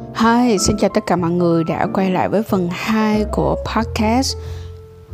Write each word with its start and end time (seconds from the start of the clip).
Hi, 0.00 0.58
xin 0.58 0.76
chào 0.76 0.90
tất 0.94 1.06
cả 1.06 1.16
mọi 1.16 1.30
người 1.30 1.64
đã 1.64 1.86
quay 1.94 2.10
lại 2.10 2.28
với 2.28 2.42
phần 2.42 2.68
2 2.72 3.24
của 3.32 3.56
podcast 3.74 4.36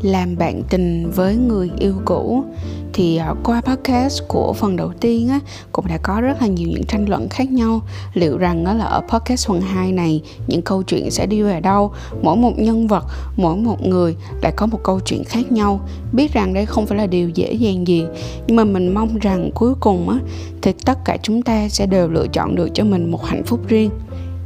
Làm 0.02 0.36
bạn 0.38 0.62
tình 0.70 1.10
với 1.10 1.36
người 1.36 1.70
yêu 1.78 1.94
cũ. 2.04 2.44
Thì 2.92 3.16
à, 3.16 3.34
qua 3.44 3.60
podcast 3.60 4.22
của 4.28 4.52
phần 4.52 4.76
đầu 4.76 4.92
tiên 5.00 5.28
á 5.28 5.40
cũng 5.72 5.86
đã 5.88 5.98
có 6.02 6.20
rất 6.20 6.42
là 6.42 6.46
nhiều 6.46 6.68
những 6.68 6.84
tranh 6.84 7.08
luận 7.08 7.28
khác 7.28 7.50
nhau. 7.50 7.80
Liệu 8.14 8.38
rằng 8.38 8.64
á 8.64 8.74
là 8.74 8.84
ở 8.84 9.00
podcast 9.08 9.48
phần 9.48 9.60
2 9.60 9.92
này 9.92 10.22
những 10.46 10.62
câu 10.62 10.82
chuyện 10.82 11.10
sẽ 11.10 11.26
đi 11.26 11.42
về 11.42 11.60
đâu? 11.60 11.92
Mỗi 12.22 12.36
một 12.36 12.52
nhân 12.56 12.86
vật 12.86 13.04
mỗi 13.36 13.56
một 13.56 13.82
người 13.82 14.16
lại 14.42 14.52
có 14.56 14.66
một 14.66 14.80
câu 14.84 15.00
chuyện 15.00 15.24
khác 15.24 15.52
nhau. 15.52 15.80
Biết 16.12 16.32
rằng 16.32 16.54
đây 16.54 16.66
không 16.66 16.86
phải 16.86 16.98
là 16.98 17.06
điều 17.06 17.28
dễ 17.28 17.52
dàng 17.52 17.86
gì 17.86 18.04
nhưng 18.46 18.56
mà 18.56 18.64
mình 18.64 18.94
mong 18.94 19.18
rằng 19.18 19.50
cuối 19.54 19.74
cùng 19.80 20.08
á 20.08 20.18
thì 20.62 20.72
tất 20.84 20.98
cả 21.04 21.16
chúng 21.22 21.42
ta 21.42 21.68
sẽ 21.68 21.86
đều 21.86 22.08
lựa 22.08 22.26
chọn 22.26 22.54
được 22.54 22.68
cho 22.74 22.84
mình 22.84 23.10
một 23.10 23.24
hạnh 23.24 23.42
phúc 23.44 23.60
riêng 23.68 23.90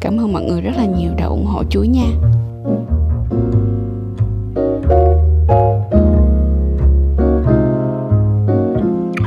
cảm 0.00 0.20
ơn 0.20 0.32
mọi 0.32 0.42
người 0.42 0.60
rất 0.60 0.72
là 0.76 0.84
nhiều 0.84 1.10
đã 1.16 1.24
ủng 1.24 1.46
hộ 1.46 1.64
chuối 1.70 1.88
nha. 1.88 2.06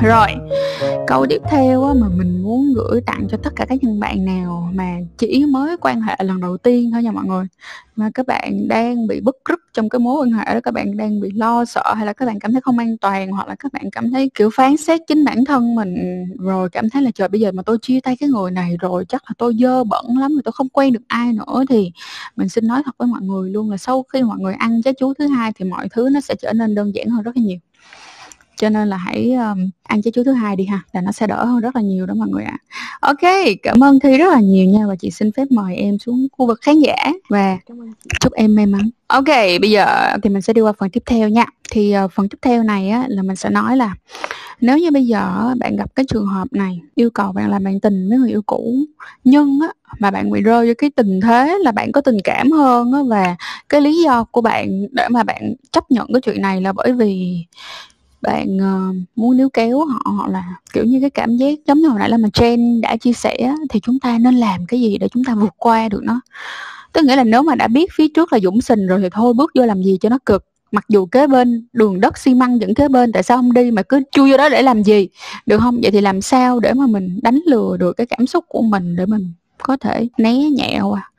Rồi 0.02 0.28
câu 1.08 1.26
tiếp 1.30 1.42
theo 1.50 1.84
á, 1.84 1.94
mà 1.94 2.08
mình 2.10 2.44
muốn 2.44 2.74
gửi 2.74 3.02
tặng 3.02 3.28
cho 3.30 3.38
tất 3.44 3.50
cả 3.56 3.66
các 3.70 3.84
nhân 3.84 4.00
bạn 4.00 4.26
nào 4.26 4.70
mà 4.74 4.98
chỉ 5.18 5.46
mới 5.46 5.78
quan 5.78 6.02
hệ 6.02 6.16
lần 6.20 6.42
đầu 6.42 6.58
tiên 6.58 6.92
thôi 6.92 7.04
nha 7.04 7.12
mọi 7.12 7.26
người. 7.26 7.46
Mà 7.96 8.10
các 8.14 8.28
bạn 8.28 8.68
đang 8.68 9.08
bị 9.08 9.22
bức 9.22 9.38
rứt 9.50 9.60
trong 9.74 9.90
cái 9.90 10.00
mối 10.00 10.26
quan 10.26 10.32
hệ 10.32 10.54
đó 10.54 10.60
các 10.64 10.74
bạn 10.74 10.98
đang 10.98 11.22
bị 11.22 11.32
lo 11.32 11.66
sợ 11.66 11.94
hay 11.96 12.06
là 12.06 12.14
các 12.14 12.26
bạn 12.26 12.40
cảm 12.40 12.52
thấy 12.52 12.62
không 12.62 12.78
an 12.78 12.98
toàn 12.98 13.32
hoặc 13.32 13.48
là 13.48 13.56
các 13.60 13.74
bạn 13.74 13.84
cảm 13.92 14.12
thấy 14.12 14.32
kiểu 14.34 14.50
phán 14.54 14.78
xét 14.78 15.02
chính 15.08 15.26
bản 15.26 15.46
thân 15.46 15.76
mình 15.76 15.96
rồi 16.40 16.70
cảm 16.70 16.90
thấy 16.90 17.02
là 17.02 17.12
trời 17.16 17.28
bây 17.28 17.42
giờ 17.42 17.52
mà 17.52 17.64
tôi 17.64 17.78
chia 17.82 18.00
tay 18.00 18.18
cái 18.20 18.30
người 18.30 18.52
này 18.52 18.78
rồi 18.80 19.06
chắc 19.10 19.24
là 19.28 19.34
tôi 19.38 19.56
dơ 19.60 19.84
bẩn 19.84 20.06
lắm 20.20 20.32
rồi 20.34 20.42
tôi 20.46 20.52
không 20.52 20.70
quen 20.70 20.94
được 20.94 21.04
ai 21.08 21.34
nữa. 21.34 21.64
Thì 21.70 21.92
mình 22.36 22.50
xin 22.50 22.68
nói 22.68 22.82
thật 22.86 22.96
với 22.98 23.08
mọi 23.08 23.22
người 23.22 23.52
luôn 23.52 23.72
là 23.72 23.78
sau 23.78 24.04
khi 24.14 24.24
mọi 24.24 24.40
người 24.40 24.54
ăn 24.54 24.82
trái 24.82 24.94
chuối 25.00 25.14
thứ 25.20 25.28
hai 25.28 25.52
thì 25.56 25.66
mọi 25.66 25.88
thứ 25.92 26.10
nó 26.14 26.22
sẽ 26.22 26.36
trở 26.42 26.54
nên 26.54 26.76
đơn 26.76 26.96
giản 26.96 27.08
hơn 27.10 27.24
rất 27.24 27.38
là 27.38 27.44
nhiều 27.44 27.58
cho 28.58 28.70
nên 28.70 28.88
là 28.88 28.98
hãy 28.98 29.34
um, 29.34 29.70
ăn 29.84 30.02
trái 30.02 30.12
chuối 30.12 30.26
thứ 30.26 30.34
hai 30.34 30.56
đi 30.56 30.66
ha 30.66 30.82
là 30.92 31.02
nó 31.02 31.12
sẽ 31.12 31.28
đỡ 31.28 31.46
hơn 31.46 31.60
rất 31.60 31.76
là 31.76 31.82
nhiều 31.82 32.06
đó 32.06 32.14
mọi 32.14 32.28
người 32.30 32.44
ạ. 32.44 32.58
À. 32.70 32.78
ok 33.02 33.32
cảm 33.64 33.84
ơn 33.84 34.00
thi 34.00 34.18
rất 34.18 34.34
là 34.34 34.40
nhiều 34.40 34.66
nha 34.66 34.88
và 34.88 34.96
chị 34.96 35.12
xin 35.12 35.32
phép 35.32 35.52
mời 35.52 35.76
em 35.76 36.00
xuống 36.00 36.28
khu 36.32 36.48
vực 36.48 36.60
khán 36.62 36.80
giả 36.80 36.96
và 37.30 37.58
chúc 38.20 38.34
em 38.34 38.56
may 38.56 38.66
mắn. 38.66 38.90
Ok 39.08 39.28
bây 39.62 39.72
giờ 39.72 40.18
thì 40.24 40.30
mình 40.30 40.42
sẽ 40.42 40.54
đi 40.54 40.62
qua 40.62 40.74
phần 40.80 40.90
tiếp 40.90 41.04
theo 41.06 41.30
nha. 41.30 41.46
Thì 41.72 41.96
uh, 42.06 42.12
phần 42.12 42.30
tiếp 42.30 42.38
theo 42.42 42.64
này 42.64 42.90
á 42.90 43.06
là 43.08 43.24
mình 43.24 43.36
sẽ 43.36 43.50
nói 43.50 43.78
là 43.78 43.96
nếu 44.62 44.78
như 44.78 44.92
bây 44.92 45.08
giờ 45.08 45.54
bạn 45.60 45.76
gặp 45.76 45.96
cái 45.96 46.06
trường 46.10 46.26
hợp 46.26 46.48
này 46.52 46.82
yêu 46.96 47.10
cầu 47.10 47.32
bạn 47.32 47.50
làm 47.50 47.64
bạn 47.64 47.80
tình 47.80 48.10
với 48.10 48.18
người 48.18 48.30
yêu 48.30 48.42
cũ 48.46 48.76
nhưng 49.24 49.60
á 49.62 49.68
mà 50.00 50.12
bạn 50.12 50.32
bị 50.32 50.42
rơi 50.42 50.68
vô 50.68 50.74
cái 50.78 50.90
tình 50.96 51.22
thế 51.22 51.58
là 51.62 51.72
bạn 51.72 51.92
có 51.92 52.02
tình 52.02 52.18
cảm 52.24 52.52
hơn 52.52 52.92
á 52.94 53.00
và 53.08 53.36
cái 53.70 53.82
lý 53.82 54.04
do 54.04 54.24
của 54.24 54.42
bạn 54.42 54.88
để 54.92 55.08
mà 55.10 55.24
bạn 55.24 55.54
chấp 55.72 55.92
nhận 55.92 56.08
cái 56.14 56.22
chuyện 56.22 56.42
này 56.42 56.62
là 56.62 56.74
bởi 56.74 56.92
vì 56.92 57.46
bạn 58.24 58.58
uh, 58.58 58.96
muốn 59.16 59.38
níu 59.38 59.50
kéo 59.50 59.86
họ 59.86 60.12
hoặc 60.12 60.30
là 60.30 60.44
kiểu 60.74 60.86
như 60.86 61.02
cái 61.02 61.10
cảm 61.10 61.38
giác 61.38 61.60
giống 61.66 61.80
như 61.80 61.88
hồi 61.88 62.00
nãy 62.00 62.10
là 62.10 62.18
mà 62.18 62.30
Jen 62.34 62.82
đã 62.82 62.98
chia 62.98 63.14
sẻ 63.14 63.56
thì 63.70 63.80
chúng 63.80 64.00
ta 64.00 64.18
nên 64.18 64.36
làm 64.36 64.66
cái 64.66 64.82
gì 64.82 64.98
để 64.98 65.08
chúng 65.08 65.24
ta 65.24 65.36
vượt 65.36 65.54
qua 65.58 65.90
được 65.90 66.04
nó? 66.04 66.22
Tức 66.94 67.06
nghĩa 67.06 67.16
là 67.16 67.24
nếu 67.24 67.44
mà 67.44 67.56
đã 67.56 67.68
biết 67.68 67.90
phía 67.94 68.08
trước 68.08 68.34
là 68.34 68.40
dũng 68.40 68.62
sình 68.62 68.88
rồi 68.88 69.00
thì 69.02 69.10
thôi 69.12 69.34
bước 69.34 69.52
vô 69.56 69.66
làm 69.66 69.84
gì 69.84 69.98
cho 70.02 70.10
nó 70.10 70.18
cực. 70.26 70.46
Mặc 70.72 70.86
dù 70.90 71.06
kế 71.06 71.28
bên 71.28 71.68
đường 71.74 72.00
đất 72.00 72.18
xi 72.18 72.34
măng 72.34 72.60
vẫn 72.60 72.74
kế 72.74 72.88
bên 72.88 73.12
tại 73.12 73.24
sao 73.24 73.38
không 73.38 73.54
đi 73.54 73.72
mà 73.72 73.84
cứ 73.84 74.02
chui 74.12 74.32
vô 74.32 74.38
đó 74.38 74.50
để 74.50 74.62
làm 74.62 74.84
gì? 74.84 75.08
Được 75.46 75.58
không? 75.58 75.80
Vậy 75.82 75.92
thì 75.92 76.02
làm 76.02 76.22
sao 76.22 76.60
để 76.60 76.74
mà 76.74 76.88
mình 76.88 77.20
đánh 77.24 77.40
lừa 77.46 77.78
được 77.78 77.94
cái 77.94 78.08
cảm 78.08 78.28
xúc 78.28 78.46
của 78.48 78.62
mình 78.62 78.96
để 78.96 79.06
mình 79.06 79.34
có 79.58 79.78
thể 79.78 80.08
né 80.18 80.34
nhẹ 80.34 80.80
qua 80.82 81.00
à, 81.00 81.10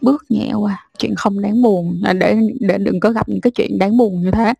bước 0.00 0.24
nhẹ 0.28 0.52
qua 0.52 0.72
à? 0.72 0.83
Chuyện 0.98 1.14
không 1.14 1.40
đáng 1.40 1.62
buồn 1.62 2.00
à, 2.04 2.12
để 2.12 2.36
để 2.60 2.78
đừng 2.78 3.00
có 3.00 3.10
gặp 3.10 3.28
những 3.28 3.40
cái 3.40 3.50
chuyện 3.50 3.78
đáng 3.78 3.96
buồn 3.96 4.22
như 4.22 4.30
thế. 4.30 4.54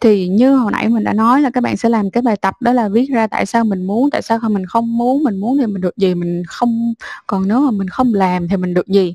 Thì 0.00 0.28
như 0.28 0.56
hồi 0.56 0.72
nãy 0.72 0.88
mình 0.88 1.04
đã 1.04 1.12
nói 1.12 1.40
là 1.40 1.50
các 1.50 1.62
bạn 1.62 1.76
sẽ 1.76 1.88
làm 1.88 2.10
cái 2.10 2.22
bài 2.22 2.36
tập 2.36 2.54
đó 2.60 2.72
là 2.72 2.88
viết 2.88 3.06
ra 3.10 3.26
tại 3.26 3.46
sao 3.46 3.64
mình 3.64 3.84
muốn, 3.86 4.10
tại 4.10 4.22
sao 4.22 4.38
mình 4.50 4.66
không 4.66 4.98
muốn, 4.98 5.22
mình 5.22 5.36
muốn 5.36 5.58
thì 5.58 5.66
mình 5.66 5.80
được 5.80 5.96
gì, 5.96 6.14
mình 6.14 6.42
không, 6.46 6.94
còn 7.26 7.48
nếu 7.48 7.60
mà 7.60 7.70
mình 7.70 7.88
không 7.88 8.14
làm 8.14 8.48
thì 8.48 8.56
mình 8.56 8.74
được 8.74 8.86
gì. 8.86 9.14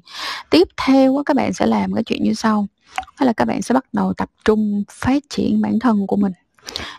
Tiếp 0.50 0.68
theo 0.86 1.24
các 1.26 1.36
bạn 1.36 1.54
sẽ 1.54 1.66
làm 1.66 1.94
cái 1.94 2.04
chuyện 2.04 2.24
như 2.24 2.34
sau, 2.34 2.68
đó 3.20 3.26
là 3.26 3.34
các 3.34 3.46
bạn 3.46 3.62
sẽ 3.62 3.74
bắt 3.74 3.86
đầu 3.94 4.14
tập 4.14 4.30
trung 4.46 4.84
phát 4.90 5.24
triển 5.30 5.62
bản 5.62 5.80
thân 5.80 6.08
của 6.08 6.16
mình. 6.16 6.34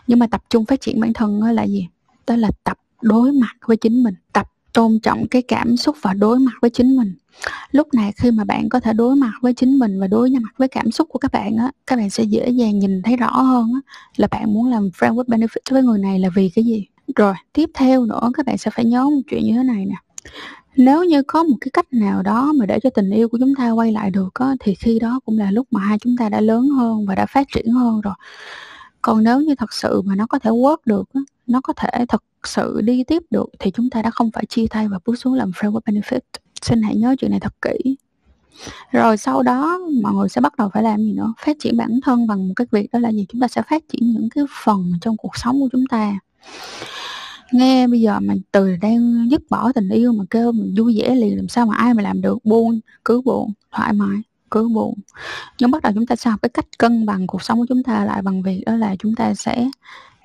Nhưng 0.07 0.19
mà 0.19 0.27
tập 0.27 0.43
trung 0.49 0.65
phát 0.65 0.81
triển 0.81 0.99
bản 0.99 1.13
thân 1.13 1.41
là 1.43 1.63
gì? 1.63 1.87
Đó 2.27 2.35
là 2.35 2.49
tập 2.63 2.77
đối 3.01 3.31
mặt 3.31 3.55
với 3.65 3.77
chính 3.77 4.03
mình, 4.03 4.15
tập 4.33 4.51
tôn 4.73 4.99
trọng 4.99 5.27
cái 5.27 5.41
cảm 5.41 5.77
xúc 5.77 5.95
và 6.01 6.13
đối 6.13 6.39
mặt 6.39 6.53
với 6.61 6.69
chính 6.69 6.97
mình 6.97 7.13
lúc 7.71 7.93
này 7.93 8.11
khi 8.17 8.31
mà 8.31 8.43
bạn 8.43 8.69
có 8.69 8.79
thể 8.79 8.93
đối 8.93 9.15
mặt 9.15 9.31
với 9.41 9.53
chính 9.53 9.79
mình 9.79 9.99
và 9.99 10.07
đối 10.07 10.29
mặt 10.29 10.53
với 10.57 10.67
cảm 10.67 10.91
xúc 10.91 11.07
của 11.11 11.19
các 11.19 11.31
bạn 11.31 11.57
á, 11.57 11.71
các 11.87 11.95
bạn 11.95 12.09
sẽ 12.09 12.23
dễ 12.23 12.49
dàng 12.49 12.79
nhìn 12.79 13.01
thấy 13.01 13.17
rõ 13.17 13.41
hơn 13.41 13.71
á, 13.73 13.79
là 14.15 14.27
bạn 14.31 14.53
muốn 14.53 14.69
làm 14.69 14.89
friend 14.99 15.15
with 15.15 15.25
benefit 15.25 15.71
với 15.71 15.83
người 15.83 15.99
này 15.99 16.19
là 16.19 16.29
vì 16.35 16.49
cái 16.55 16.65
gì. 16.65 16.87
Rồi, 17.15 17.33
tiếp 17.53 17.69
theo 17.73 18.05
nữa, 18.05 18.31
các 18.33 18.45
bạn 18.45 18.57
sẽ 18.57 18.71
phải 18.71 18.85
nhớ 18.85 19.03
một 19.03 19.21
chuyện 19.29 19.43
như 19.45 19.53
thế 19.53 19.63
này 19.63 19.85
nè. 19.85 19.95
Nếu 20.75 21.03
như 21.03 21.21
có 21.27 21.43
một 21.43 21.55
cái 21.61 21.69
cách 21.73 21.93
nào 21.93 22.23
đó 22.23 22.53
mà 22.53 22.65
để 22.65 22.79
cho 22.83 22.89
tình 22.89 23.11
yêu 23.11 23.29
của 23.29 23.37
chúng 23.37 23.55
ta 23.55 23.71
quay 23.71 23.91
lại 23.91 24.11
được 24.11 24.33
á, 24.33 24.55
thì 24.59 24.75
khi 24.75 24.99
đó 24.99 25.19
cũng 25.25 25.37
là 25.37 25.51
lúc 25.51 25.67
mà 25.71 25.79
hai 25.79 25.97
chúng 25.99 26.17
ta 26.17 26.29
đã 26.29 26.41
lớn 26.41 26.67
hơn 26.67 27.05
và 27.05 27.15
đã 27.15 27.25
phát 27.25 27.47
triển 27.53 27.67
hơn 27.67 28.01
rồi. 28.01 28.13
Còn 29.01 29.23
nếu 29.23 29.41
như 29.41 29.55
thật 29.55 29.73
sự 29.73 30.01
mà 30.01 30.15
nó 30.15 30.25
có 30.27 30.39
thể 30.39 30.49
work 30.49 30.77
được 30.85 31.03
á, 31.13 31.21
nó 31.47 31.61
có 31.61 31.73
thể 31.73 32.05
thật 32.09 32.23
sự 32.47 32.81
đi 32.81 33.03
tiếp 33.03 33.23
được, 33.29 33.49
thì 33.59 33.71
chúng 33.71 33.89
ta 33.89 34.01
đã 34.01 34.09
không 34.09 34.31
phải 34.31 34.45
chia 34.45 34.65
tay 34.69 34.87
và 34.87 34.99
bước 35.05 35.15
xuống 35.19 35.33
làm 35.33 35.51
friend 35.51 35.71
with 35.71 35.81
benefit 35.81 36.19
xin 36.63 36.81
hãy 36.81 36.95
nhớ 36.95 37.15
chuyện 37.19 37.31
này 37.31 37.39
thật 37.39 37.53
kỹ. 37.61 37.95
Rồi 38.91 39.17
sau 39.17 39.43
đó, 39.43 39.79
mọi 40.01 40.13
người 40.13 40.29
sẽ 40.29 40.41
bắt 40.41 40.53
đầu 40.57 40.69
phải 40.73 40.83
làm 40.83 40.97
gì 40.97 41.13
nữa? 41.13 41.33
Phát 41.45 41.57
triển 41.59 41.77
bản 41.77 41.99
thân 42.03 42.27
bằng 42.27 42.47
một 42.47 42.53
cái 42.55 42.67
việc 42.71 42.91
đó 42.91 42.99
là 42.99 43.11
gì? 43.11 43.25
Chúng 43.29 43.41
ta 43.41 43.47
sẽ 43.47 43.61
phát 43.69 43.83
triển 43.89 44.11
những 44.11 44.29
cái 44.35 44.43
phần 44.63 44.91
trong 45.01 45.17
cuộc 45.17 45.37
sống 45.37 45.59
của 45.59 45.69
chúng 45.71 45.85
ta. 45.89 46.19
Nghe 47.51 47.87
bây 47.87 48.01
giờ 48.01 48.19
mình 48.19 48.41
từ 48.51 48.75
đang 48.81 49.27
dứt 49.31 49.41
bỏ 49.49 49.71
tình 49.71 49.89
yêu 49.89 50.13
mà 50.13 50.23
kêu 50.29 50.51
mình 50.51 50.75
vui 50.77 50.99
vẻ 50.99 51.15
liền, 51.15 51.37
làm 51.37 51.47
sao 51.47 51.65
mà 51.65 51.75
ai 51.75 51.93
mà 51.93 52.03
làm 52.03 52.21
được? 52.21 52.37
Buông, 52.43 52.79
cứ 53.05 53.21
buồn, 53.21 53.53
thoải 53.71 53.93
mái, 53.93 54.21
cứ 54.51 54.67
buồn. 54.67 54.93
Nhưng 55.59 55.71
bắt 55.71 55.83
đầu 55.83 55.91
chúng 55.95 56.05
ta 56.05 56.15
sẽ 56.15 56.29
học 56.29 56.41
cái 56.41 56.49
cách 56.49 56.65
cân 56.77 57.05
bằng 57.05 57.27
cuộc 57.27 57.43
sống 57.43 57.57
của 57.57 57.65
chúng 57.69 57.83
ta 57.83 58.05
lại 58.05 58.21
bằng 58.21 58.41
việc 58.41 58.63
đó 58.65 58.75
là 58.75 58.95
chúng 58.99 59.15
ta 59.15 59.33
sẽ 59.33 59.69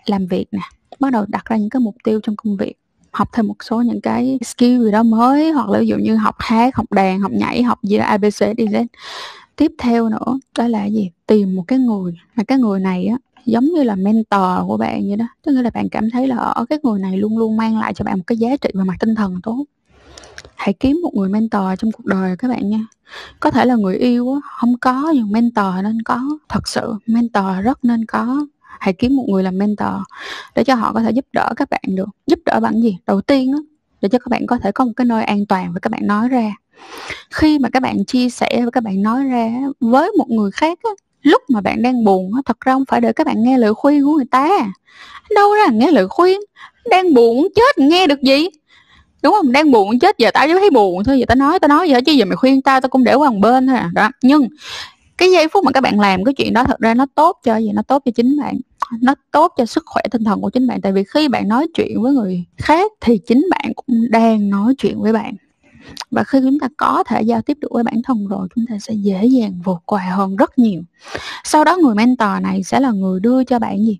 làm 0.06 0.26
việc 0.26 0.46
nè. 0.52 0.62
Bắt 1.00 1.12
đầu 1.12 1.24
đặt 1.28 1.44
ra 1.44 1.56
những 1.56 1.70
cái 1.70 1.80
mục 1.80 1.96
tiêu 2.04 2.20
trong 2.22 2.36
công 2.36 2.56
việc 2.56 2.74
học 3.12 3.28
thêm 3.32 3.46
một 3.46 3.64
số 3.64 3.82
những 3.82 4.00
cái 4.00 4.38
skill 4.44 4.84
gì 4.84 4.90
đó 4.90 5.02
mới, 5.02 5.50
hoặc 5.50 5.68
là 5.68 5.78
ví 5.78 5.86
dụ 5.86 5.96
như 5.96 6.16
học 6.16 6.34
hát, 6.38 6.76
học 6.76 6.86
đàn, 6.92 7.20
học 7.20 7.32
nhảy, 7.32 7.62
học 7.62 7.78
gì 7.82 7.98
đó 7.98 8.04
abc 8.04 8.56
đi 8.56 8.66
z. 8.66 8.86
Tiếp 9.56 9.72
theo 9.78 10.08
nữa, 10.08 10.38
đó 10.58 10.68
là 10.68 10.84
gì? 10.84 11.10
Tìm 11.26 11.56
một 11.56 11.64
cái 11.68 11.78
người. 11.78 12.14
Mà 12.36 12.44
cái 12.44 12.58
người 12.58 12.80
này 12.80 13.06
á, 13.06 13.16
giống 13.44 13.64
như 13.64 13.82
là 13.82 13.94
mentor 13.94 14.66
của 14.66 14.76
bạn 14.76 15.08
vậy 15.08 15.16
đó. 15.16 15.26
Tức 15.42 15.52
là 15.52 15.70
bạn 15.74 15.88
cảm 15.88 16.10
thấy 16.10 16.26
là 16.26 16.36
ở 16.36 16.64
cái 16.64 16.78
người 16.82 17.00
này 17.00 17.16
luôn 17.16 17.38
luôn 17.38 17.56
mang 17.56 17.78
lại 17.78 17.94
cho 17.94 18.04
bạn 18.04 18.16
một 18.18 18.24
cái 18.26 18.38
giá 18.38 18.56
trị 18.60 18.70
về 18.74 18.84
mặt 18.84 18.94
tinh 19.00 19.14
thần 19.14 19.40
tốt. 19.42 19.64
Hãy 20.54 20.72
kiếm 20.72 21.00
một 21.02 21.14
người 21.14 21.28
mentor 21.28 21.62
trong 21.78 21.92
cuộc 21.92 22.04
đời 22.04 22.36
các 22.36 22.48
bạn 22.48 22.70
nha. 22.70 22.86
Có 23.40 23.50
thể 23.50 23.64
là 23.64 23.76
người 23.76 23.96
yêu 23.96 24.40
không 24.60 24.78
có, 24.80 25.12
nhưng 25.14 25.32
mentor 25.32 25.74
nên 25.82 26.02
có. 26.02 26.20
Thật 26.48 26.68
sự, 26.68 26.94
mentor 27.06 27.46
rất 27.62 27.84
nên 27.84 28.04
có 28.04 28.46
hãy 28.80 28.92
kiếm 28.92 29.16
một 29.16 29.24
người 29.28 29.42
làm 29.42 29.58
mentor 29.58 29.88
để 30.54 30.64
cho 30.64 30.74
họ 30.74 30.92
có 30.92 31.00
thể 31.02 31.10
giúp 31.10 31.26
đỡ 31.32 31.52
các 31.56 31.70
bạn 31.70 31.82
được. 31.86 32.08
Giúp 32.26 32.38
đỡ 32.44 32.60
bằng 32.60 32.82
gì? 32.82 32.98
Đầu 33.06 33.20
tiên 33.20 33.52
á 33.52 33.58
để 34.00 34.08
cho 34.08 34.18
các 34.18 34.28
bạn 34.30 34.46
có 34.46 34.58
thể 34.58 34.72
có 34.72 34.84
một 34.84 34.92
cái 34.96 35.04
nơi 35.04 35.24
an 35.24 35.46
toàn 35.46 35.72
và 35.72 35.80
các 35.80 35.92
bạn 35.92 36.06
nói 36.06 36.28
ra. 36.28 36.52
Khi 37.30 37.58
mà 37.58 37.68
các 37.72 37.82
bạn 37.82 38.04
chia 38.04 38.30
sẻ 38.30 38.60
và 38.64 38.70
các 38.70 38.82
bạn 38.82 39.02
nói 39.02 39.24
ra 39.24 39.52
với 39.80 40.10
một 40.18 40.26
người 40.28 40.50
khác 40.50 40.78
á, 40.82 40.90
lúc 41.22 41.42
mà 41.48 41.60
bạn 41.60 41.82
đang 41.82 42.04
buồn 42.04 42.34
á, 42.34 42.42
thật 42.44 42.60
ra 42.60 42.72
không 42.72 42.84
phải 42.88 43.00
để 43.00 43.12
các 43.12 43.26
bạn 43.26 43.42
nghe 43.42 43.58
lời 43.58 43.74
khuyên 43.74 44.04
của 44.04 44.12
người 44.12 44.26
ta. 44.30 44.48
Đâu 45.34 45.54
ra 45.54 45.72
nghe 45.72 45.90
lời 45.90 46.08
khuyên? 46.08 46.40
Đang 46.90 47.14
buồn 47.14 47.48
chết 47.54 47.78
nghe 47.78 48.06
được 48.06 48.22
gì? 48.22 48.48
Đúng 49.22 49.32
không? 49.32 49.52
Đang 49.52 49.70
buồn 49.70 49.98
chết 49.98 50.18
giờ 50.18 50.30
tao 50.34 50.46
chỉ 50.46 50.52
thấy 50.52 50.70
buồn 50.70 51.04
thôi 51.04 51.18
giờ 51.18 51.24
tao 51.28 51.36
nói 51.36 51.58
tao 51.58 51.68
nói 51.68 51.90
vậy 51.90 52.02
chứ 52.02 52.12
giờ 52.12 52.24
mày 52.24 52.36
khuyên 52.36 52.62
tao 52.62 52.80
tao 52.80 52.88
cũng 52.88 53.04
để 53.04 53.14
qua 53.14 53.30
một 53.30 53.38
bên 53.40 53.66
thôi 53.66 53.76
à. 53.76 53.90
Đó 53.94 54.10
nhưng 54.22 54.48
cái 55.18 55.30
giây 55.30 55.48
phút 55.48 55.64
mà 55.64 55.72
các 55.72 55.80
bạn 55.80 56.00
làm 56.00 56.24
cái 56.24 56.34
chuyện 56.34 56.52
đó 56.52 56.64
thật 56.64 56.78
ra 56.78 56.94
nó 56.94 57.06
tốt 57.14 57.38
cho 57.44 57.56
gì? 57.56 57.70
Nó 57.74 57.82
tốt 57.82 58.02
cho 58.04 58.10
chính 58.14 58.38
bạn 58.40 58.58
nó 59.00 59.14
tốt 59.30 59.52
cho 59.56 59.66
sức 59.66 59.82
khỏe 59.86 60.02
tinh 60.10 60.24
thần 60.24 60.40
của 60.40 60.50
chính 60.50 60.66
bạn. 60.66 60.80
Tại 60.80 60.92
vì 60.92 61.04
khi 61.04 61.28
bạn 61.28 61.48
nói 61.48 61.68
chuyện 61.74 62.02
với 62.02 62.12
người 62.12 62.44
khác 62.56 62.92
thì 63.00 63.18
chính 63.18 63.46
bạn 63.50 63.72
cũng 63.76 64.10
đang 64.10 64.50
nói 64.50 64.74
chuyện 64.78 65.00
với 65.00 65.12
bạn. 65.12 65.34
Và 66.10 66.24
khi 66.24 66.38
chúng 66.42 66.58
ta 66.58 66.68
có 66.76 67.04
thể 67.06 67.22
giao 67.22 67.42
tiếp 67.42 67.56
được 67.60 67.68
với 67.72 67.82
bản 67.84 68.02
thân 68.04 68.26
rồi, 68.26 68.48
chúng 68.54 68.64
ta 68.68 68.78
sẽ 68.78 68.94
dễ 68.94 69.26
dàng 69.26 69.60
vượt 69.64 69.82
qua 69.84 70.02
hơn 70.02 70.36
rất 70.36 70.58
nhiều. 70.58 70.82
Sau 71.44 71.64
đó 71.64 71.76
người 71.76 71.94
mentor 71.94 72.42
này 72.42 72.62
sẽ 72.62 72.80
là 72.80 72.90
người 72.90 73.20
đưa 73.20 73.44
cho 73.44 73.58
bạn 73.58 73.86
gì? 73.86 73.98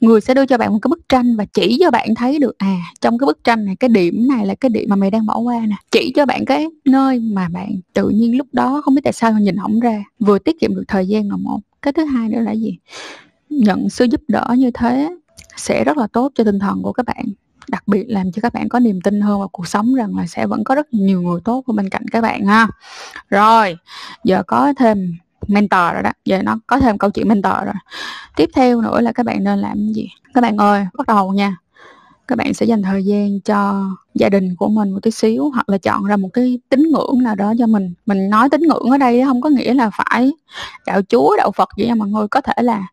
Người 0.00 0.20
sẽ 0.20 0.34
đưa 0.34 0.46
cho 0.46 0.58
bạn 0.58 0.72
một 0.72 0.78
cái 0.82 0.88
bức 0.88 1.08
tranh 1.08 1.36
và 1.36 1.44
chỉ 1.44 1.76
cho 1.80 1.90
bạn 1.90 2.14
thấy 2.14 2.38
được 2.38 2.58
à 2.58 2.76
trong 3.00 3.18
cái 3.18 3.26
bức 3.26 3.44
tranh 3.44 3.64
này, 3.64 3.76
cái 3.76 3.88
điểm 3.88 4.28
này 4.28 4.46
là 4.46 4.54
cái 4.54 4.68
điểm 4.68 4.88
mà 4.88 4.96
mày 4.96 5.10
đang 5.10 5.26
bỏ 5.26 5.38
qua 5.38 5.60
nè. 5.66 5.76
Chỉ 5.90 6.12
cho 6.16 6.26
bạn 6.26 6.44
cái 6.44 6.66
nơi 6.84 7.20
mà 7.20 7.48
bạn 7.48 7.80
tự 7.94 8.08
nhiên 8.08 8.36
lúc 8.36 8.46
đó 8.52 8.80
không 8.84 8.94
biết 8.94 9.00
tại 9.04 9.12
sao 9.12 9.32
nhìn 9.32 9.56
ổng 9.56 9.80
ra, 9.80 10.04
vừa 10.20 10.38
tiết 10.38 10.60
kiệm 10.60 10.74
được 10.74 10.84
thời 10.88 11.08
gian 11.08 11.28
là 11.28 11.36
một. 11.36 11.60
Cái 11.82 11.92
thứ 11.92 12.04
hai 12.04 12.28
nữa 12.28 12.40
là 12.40 12.52
gì? 12.52 12.78
Nhận 13.60 13.88
sự 13.88 14.04
giúp 14.04 14.20
đỡ 14.28 14.46
như 14.58 14.70
thế 14.70 15.16
sẽ 15.56 15.84
rất 15.84 15.96
là 15.96 16.06
tốt 16.06 16.32
cho 16.34 16.44
tinh 16.44 16.58
thần 16.58 16.82
của 16.82 16.92
các 16.92 17.06
bạn. 17.06 17.24
Đặc 17.68 17.88
biệt 17.88 18.04
làm 18.08 18.32
cho 18.32 18.40
các 18.42 18.52
bạn 18.52 18.68
có 18.68 18.78
niềm 18.78 19.00
tin 19.00 19.20
hơn 19.20 19.38
vào 19.38 19.48
cuộc 19.48 19.68
sống 19.68 19.94
rằng 19.94 20.16
là 20.16 20.26
sẽ 20.26 20.46
vẫn 20.46 20.64
có 20.64 20.74
rất 20.74 20.94
nhiều 20.94 21.22
người 21.22 21.40
tốt 21.44 21.64
ở 21.66 21.72
bên 21.72 21.88
cạnh 21.88 22.08
các 22.12 22.20
bạn 22.20 22.46
ha. 22.46 22.68
Rồi, 23.28 23.76
giờ 24.24 24.42
có 24.46 24.72
thêm 24.76 25.18
mentor 25.48 25.92
rồi 25.92 26.02
đó. 26.02 26.10
Giờ 26.24 26.42
nó 26.42 26.58
có 26.66 26.78
thêm 26.78 26.98
câu 26.98 27.10
chuyện 27.10 27.28
mentor 27.28 27.54
rồi. 27.64 27.74
Tiếp 28.36 28.50
theo 28.54 28.80
nữa 28.80 29.00
là 29.00 29.12
các 29.12 29.26
bạn 29.26 29.44
nên 29.44 29.58
làm 29.58 29.92
gì? 29.92 30.08
Các 30.34 30.40
bạn 30.40 30.56
ơi, 30.56 30.86
bắt 30.98 31.06
đầu 31.06 31.32
nha. 31.32 31.56
Các 32.28 32.36
bạn 32.36 32.54
sẽ 32.54 32.66
dành 32.66 32.82
thời 32.82 33.04
gian 33.04 33.40
cho 33.40 33.90
gia 34.14 34.28
đình 34.28 34.54
của 34.58 34.68
mình 34.68 34.90
một 34.90 34.98
tí 35.02 35.10
xíu, 35.10 35.50
hoặc 35.50 35.68
là 35.68 35.78
chọn 35.78 36.04
ra 36.04 36.16
một 36.16 36.28
cái 36.32 36.58
tín 36.68 36.82
ngưỡng 36.82 37.22
nào 37.22 37.34
đó 37.34 37.54
cho 37.58 37.66
mình. 37.66 37.94
Mình 38.06 38.30
nói 38.30 38.48
tín 38.48 38.60
ngưỡng 38.60 38.90
ở 38.90 38.98
đây 38.98 39.22
không 39.24 39.40
có 39.40 39.48
nghĩa 39.48 39.74
là 39.74 39.90
phải 39.90 40.32
đạo 40.86 41.00
chúa, 41.08 41.36
đạo 41.36 41.50
phật 41.56 41.68
gì 41.76 41.86
nha 41.86 41.94
mọi 41.94 42.08
người 42.08 42.28
có 42.28 42.40
thể 42.40 42.62
là 42.62 42.86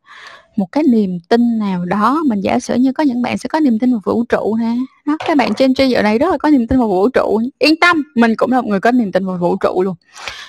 một 0.57 0.71
cái 0.71 0.83
niềm 0.83 1.19
tin 1.30 1.59
nào 1.59 1.86
đó. 1.86 2.24
Mình 2.25 2.42
giả 2.42 2.59
sử 2.59 2.75
như 2.75 2.92
có 2.92 3.04
những 3.04 3.21
bạn 3.21 3.38
sẽ 3.38 3.50
có 3.50 3.59
niềm 3.59 3.80
tin 3.80 3.92
vào 3.92 4.01
vũ 4.04 4.24
trụ 4.24 4.56
nè 4.59 4.75
đó, 5.06 5.18
các 5.27 5.38
bạn 5.38 5.54
trên 5.54 5.74
trên 5.74 5.89
giờ 5.89 6.01
này 6.01 6.18
rất 6.18 6.31
là 6.31 6.38
có 6.38 6.50
niềm 6.50 6.68
tin 6.68 6.80
vào 6.80 6.88
vũ 6.88 7.09
trụ. 7.09 7.42
Yên 7.59 7.75
tâm, 7.81 8.04
mình 8.15 8.33
cũng 8.38 8.51
là 8.51 8.62
một 8.62 8.68
người 8.68 8.80
có 8.80 8.92
niềm 8.92 9.12
tin 9.12 9.25
vào 9.25 9.38
vũ 9.38 9.56
trụ 9.56 9.81
luôn. 9.83 9.95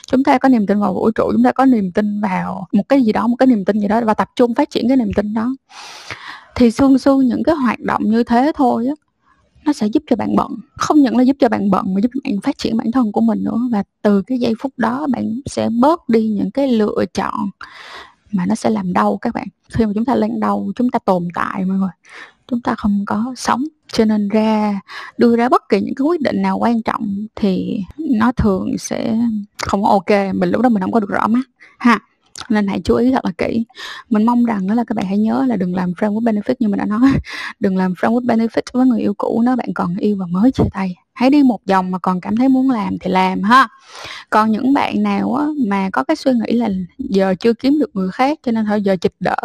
Chúng 0.07 0.25
ta 0.25 0.39
có 0.39 0.49
niềm 0.49 0.67
tin 0.67 0.81
vào 0.81 0.95
vũ 0.95 1.11
trụ, 1.11 1.33
chúng 1.33 1.43
ta 1.45 1.53
có 1.53 1.65
niềm 1.65 1.93
tin 1.93 2.21
vào 2.21 2.67
một 2.73 2.89
cái 2.89 3.03
gì 3.03 3.13
đó, 3.13 3.27
một 3.27 3.37
cái 3.37 3.47
niềm 3.47 3.65
tin 3.65 3.81
gì 3.81 3.89
đó 3.89 4.01
và 4.05 4.15
tập 4.15 4.31
trung 4.37 4.55
phát 4.55 4.71
triển 4.71 4.89
cái 4.89 4.97
niềm 4.97 5.13
tin 5.17 5.35
đó. 5.35 5.55
Thì 6.55 6.71
xương 6.71 6.99
xương 6.99 7.27
những 7.27 7.43
cái 7.43 7.55
hoạt 7.55 7.81
động 7.81 8.03
như 8.05 8.25
thế 8.25 8.53
thôi 8.55 8.87
á, 8.87 8.95
nó 9.65 9.73
sẽ 9.73 9.87
giúp 9.87 10.03
cho 10.11 10.17
bạn 10.17 10.37
bận. 10.37 10.53
Không 10.77 11.03
những 11.03 11.17
là 11.17 11.23
giúp 11.23 11.37
cho 11.41 11.49
bạn 11.49 11.71
bận 11.71 11.95
mà 11.95 12.01
giúp 12.01 12.11
bạn 12.25 12.41
phát 12.41 12.59
triển 12.59 12.77
bản 12.77 12.93
thân 12.93 13.13
của 13.13 13.21
mình 13.21 13.45
nữa. 13.45 13.61
Và 13.73 13.83
từ 14.03 14.23
cái 14.23 14.39
giây 14.39 14.55
phút 14.61 14.73
đó 14.77 15.07
bạn 15.13 15.41
sẽ 15.47 15.69
bớt 15.81 16.09
đi 16.09 16.29
những 16.29 16.51
cái 16.51 16.69
lựa 16.73 17.05
chọn 17.15 17.51
mà 18.33 18.47
nó 18.47 18.55
sẽ 18.55 18.71
làm 18.71 18.93
đau 18.93 19.19
các 19.21 19.35
bạn. 19.35 19.47
Khi 19.69 19.87
mà 19.87 19.93
chúng 19.95 20.05
ta 20.05 20.15
lên 20.15 20.41
đau, 20.41 20.73
chúng 20.77 20.91
ta 20.91 20.99
tồn 20.99 21.29
tại 21.35 21.65
mọi 21.65 21.77
người 21.79 21.91
chúng 22.49 22.61
ta 22.61 22.75
không 22.75 23.05
có 23.07 23.35
sống. 23.37 23.65
Cho 23.93 24.05
nên 24.05 24.29
ra, 24.29 24.81
đưa 25.19 25.37
ra 25.37 25.49
bất 25.49 25.69
kỳ 25.69 25.81
những 25.81 25.95
cái 25.95 26.05
quyết 26.05 26.21
định 26.21 26.43
nào 26.43 26.59
quan 26.59 26.83
trọng 26.83 27.27
thì 27.37 27.81
nó 27.99 28.33
thường 28.33 28.79
sẽ 28.79 29.19
không 29.63 29.83
có 29.83 29.89
ok. 29.89 30.35
Mình 30.35 30.51
lúc 30.51 30.63
đó 30.63 30.69
mình 30.69 30.83
không 30.83 30.93
có 30.93 31.01
được 31.01 31.11
rõ 31.11 31.27
mắt. 31.27 31.45
Ha, 31.79 31.99
nên 32.49 32.67
hãy 32.67 32.81
chú 32.85 32.95
ý 32.95 33.13
thật 33.13 33.25
là 33.25 33.33
kỹ. 33.39 33.65
Mình 34.11 34.27
mong 34.27 34.45
rằng 34.45 34.67
đó 34.67 34.75
là 34.75 34.85
các 34.85 34.97
bạn 34.97 35.07
hãy 35.07 35.19
nhớ 35.19 35.45
là 35.49 35.57
đừng 35.57 35.75
làm 35.75 35.93
friend 35.93 36.15
with 36.15 36.23
benefit 36.23 36.55
như 36.59 36.69
mình 36.69 36.79
đã 36.79 36.87
nói. 36.87 37.01
Đừng 37.61 37.77
làm 37.77 37.93
friend 37.93 38.13
with 38.13 38.27
benefit 38.27 38.63
với 38.73 38.87
người 38.87 39.01
yêu 39.01 39.15
cũ 39.15 39.43
nếu 39.47 39.57
bạn 39.57 39.69
còn 39.75 39.97
yêu 39.97 40.17
và 40.17 40.27
mới 40.27 40.51
chia 40.53 40.69
tay 40.73 40.95
hãy 41.19 41.31
đi 41.31 41.43
một 41.43 41.61
vòng 41.67 41.91
mà 41.91 41.99
còn 41.99 42.21
cảm 42.21 42.37
thấy 42.37 42.49
muốn 42.49 42.71
làm 42.71 42.99
thì 42.99 43.11
làm 43.11 43.43
ha. 43.43 43.69
Còn 44.31 44.53
những 44.53 44.73
bạn 44.73 45.03
nào 45.03 45.35
á, 45.35 45.47
mà 45.67 45.91
có 45.93 46.05
cái 46.05 46.17
suy 46.17 46.33
nghĩ 46.33 46.53
là 46.53 46.69
giờ 46.99 47.35
chưa 47.41 47.53
kiếm 47.53 47.79
được 47.79 47.91
người 47.95 48.11
khác 48.11 48.39
cho 48.43 48.53
nên 48.53 48.67
thôi 48.67 48.83
giờ 48.83 48.97
chịch 49.01 49.15
đỡ 49.21 49.37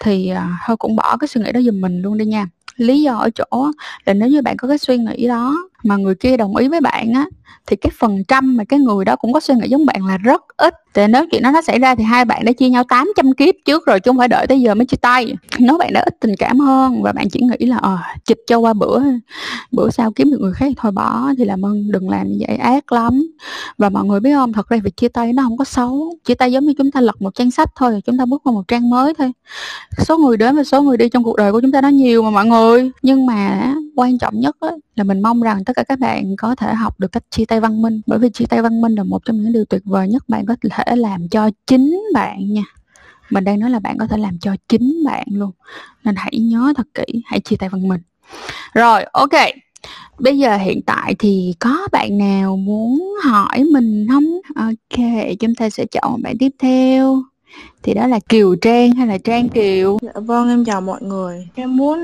thì 0.00 0.28
à, 0.28 0.48
thôi 0.66 0.76
cũng 0.76 0.96
bỏ 0.96 1.16
cái 1.16 1.28
suy 1.28 1.40
nghĩ 1.40 1.52
đó 1.52 1.60
giùm 1.60 1.80
mình 1.80 2.02
luôn 2.02 2.18
đi 2.18 2.24
nha. 2.24 2.46
Lý 2.76 3.02
do 3.02 3.14
ở 3.14 3.30
chỗ 3.30 3.70
là 4.04 4.14
nếu 4.14 4.28
như 4.28 4.42
bạn 4.42 4.56
có 4.56 4.68
cái 4.68 4.78
suy 4.78 4.98
nghĩ 4.98 5.28
đó 5.28 5.56
mà 5.84 5.96
người 5.96 6.14
kia 6.14 6.36
đồng 6.36 6.56
ý 6.56 6.68
với 6.68 6.80
bạn 6.80 7.12
á 7.12 7.26
thì 7.66 7.76
cái 7.76 7.90
phần 7.98 8.24
trăm 8.28 8.56
mà 8.56 8.64
cái 8.64 8.80
người 8.80 9.04
đó 9.04 9.16
cũng 9.16 9.32
có 9.32 9.40
suy 9.40 9.54
nghĩ 9.54 9.68
giống 9.68 9.86
bạn 9.86 10.06
là 10.06 10.18
rất 10.18 10.42
ít. 10.56 10.74
Thì 10.94 11.06
nếu 11.06 11.26
chuyện 11.30 11.42
đó 11.42 11.50
nó 11.50 11.62
xảy 11.62 11.78
ra 11.78 11.94
thì 11.94 12.04
hai 12.04 12.24
bạn 12.24 12.44
đã 12.44 12.52
chia 12.52 12.68
nhau 12.68 12.84
800 12.84 13.32
kiếp 13.32 13.54
trước 13.64 13.86
rồi, 13.86 14.00
chứ 14.00 14.08
không 14.08 14.18
phải 14.18 14.28
đợi 14.28 14.46
tới 14.46 14.60
giờ 14.60 14.74
mới 14.74 14.86
chia 14.86 14.96
tay. 14.96 15.34
Nếu 15.58 15.78
bạn 15.78 15.92
đã 15.92 16.00
ít 16.00 16.16
tình 16.20 16.34
cảm 16.38 16.58
hơn 16.58 17.02
và 17.02 17.12
bạn 17.12 17.28
chỉ 17.30 17.40
nghĩ 17.40 17.66
là 17.66 17.76
ờ 17.76 17.98
chịch 18.24 18.38
cho 18.46 18.58
qua 18.58 18.72
bữa 18.72 19.00
bữa 19.72 19.90
sau 19.90 20.10
kiếm 20.10 20.30
được 20.30 20.38
người 20.40 20.52
khác 20.52 20.72
thôi 20.76 20.92
bỏ. 20.92 21.32
Thì 21.38 21.44
làm 21.44 21.64
ơn, 21.64 21.90
đừng 21.90 22.10
làm 22.10 22.28
như 22.28 22.38
vậy, 22.48 22.56
ác 22.56 22.92
lắm. 22.92 23.26
Và 23.78 23.88
mọi 23.88 24.04
người 24.04 24.20
biết 24.20 24.32
không, 24.34 24.52
thật 24.52 24.68
ra 24.68 24.78
việc 24.84 24.96
chia 24.96 25.08
tay 25.08 25.32
nó 25.32 25.42
không 25.42 25.56
có 25.56 25.64
xấu. 25.64 26.14
Chia 26.24 26.34
tay 26.34 26.52
giống 26.52 26.66
như 26.66 26.74
chúng 26.78 26.90
ta 26.90 27.00
lật 27.00 27.22
một 27.22 27.34
trang 27.34 27.50
sách 27.50 27.68
thôi, 27.76 28.00
chúng 28.04 28.18
ta 28.18 28.24
bước 28.26 28.42
vào 28.44 28.54
một 28.54 28.68
trang 28.68 28.90
mới 28.90 29.14
thôi. 29.14 29.32
Số 29.98 30.18
người 30.18 30.36
đến 30.36 30.56
và 30.56 30.64
số 30.64 30.82
người 30.82 30.96
đi 30.96 31.08
trong 31.08 31.24
cuộc 31.24 31.36
đời 31.36 31.52
của 31.52 31.60
chúng 31.60 31.72
ta 31.72 31.80
nó 31.80 31.88
nhiều 31.88 32.22
mà 32.22 32.30
mọi 32.30 32.46
người. 32.46 32.90
Nhưng 33.02 33.26
mà 33.26 33.72
quan 33.96 34.18
trọng 34.18 34.40
nhất 34.40 34.56
là 34.96 35.04
mình 35.04 35.22
mong 35.22 35.42
rằng 35.42 35.64
tất 35.64 35.72
cả 35.76 35.82
các 35.82 35.98
bạn 35.98 36.36
có 36.36 36.54
thể 36.54 36.74
học 36.74 37.00
được 37.00 37.12
cách 37.12 37.22
chia 37.30 37.39
chia 37.40 37.46
tay 37.46 37.60
văn 37.60 37.82
minh. 37.82 38.00
Bởi 38.06 38.18
vì 38.18 38.28
chia 38.30 38.44
tay 38.46 38.62
văn 38.62 38.80
minh 38.80 38.94
là 38.94 39.04
một 39.04 39.24
trong 39.24 39.42
những 39.42 39.52
điều 39.52 39.64
tuyệt 39.64 39.82
vời 39.84 40.08
nhất 40.08 40.24
bạn 40.28 40.46
có 40.46 40.56
thể 40.60 40.96
làm 40.96 41.28
cho 41.28 41.50
chính 41.66 42.02
bạn 42.14 42.52
nha. 42.52 42.62
Mình 43.30 43.44
đang 43.44 43.60
nói 43.60 43.70
là 43.70 43.78
bạn 43.78 43.98
có 43.98 44.06
thể 44.06 44.16
làm 44.16 44.38
cho 44.38 44.56
chính 44.68 45.04
bạn 45.04 45.26
luôn. 45.32 45.50
Nên 46.04 46.14
hãy 46.16 46.38
nhớ 46.38 46.72
thật 46.76 46.86
kỹ, 46.94 47.22
hãy 47.24 47.40
chia 47.40 47.56
tay 47.56 47.68
văn 47.68 47.88
minh. 47.88 48.00
Rồi, 48.74 49.04
ok. 49.12 49.30
Bây 50.18 50.38
giờ 50.38 50.56
hiện 50.56 50.80
tại 50.86 51.14
thì 51.18 51.54
có 51.58 51.88
bạn 51.92 52.18
nào 52.18 52.56
muốn 52.56 53.14
hỏi 53.24 53.64
mình 53.64 54.06
không? 54.10 54.24
Ok, 54.54 55.06
chúng 55.40 55.54
ta 55.54 55.70
sẽ 55.70 55.86
chọn 55.86 56.22
bạn 56.22 56.38
tiếp 56.38 56.52
theo 56.58 57.22
thì 57.82 57.94
đó 57.94 58.06
là 58.06 58.18
Kiều 58.28 58.56
Trang 58.60 58.92
hay 58.92 59.06
là 59.06 59.18
Trang 59.18 59.48
Kiều? 59.48 59.98
Dạ 60.02 60.20
vâng, 60.20 60.48
em 60.48 60.64
chào 60.64 60.80
mọi 60.80 61.02
người. 61.02 61.48
Em 61.54 61.76
muốn 61.76 61.98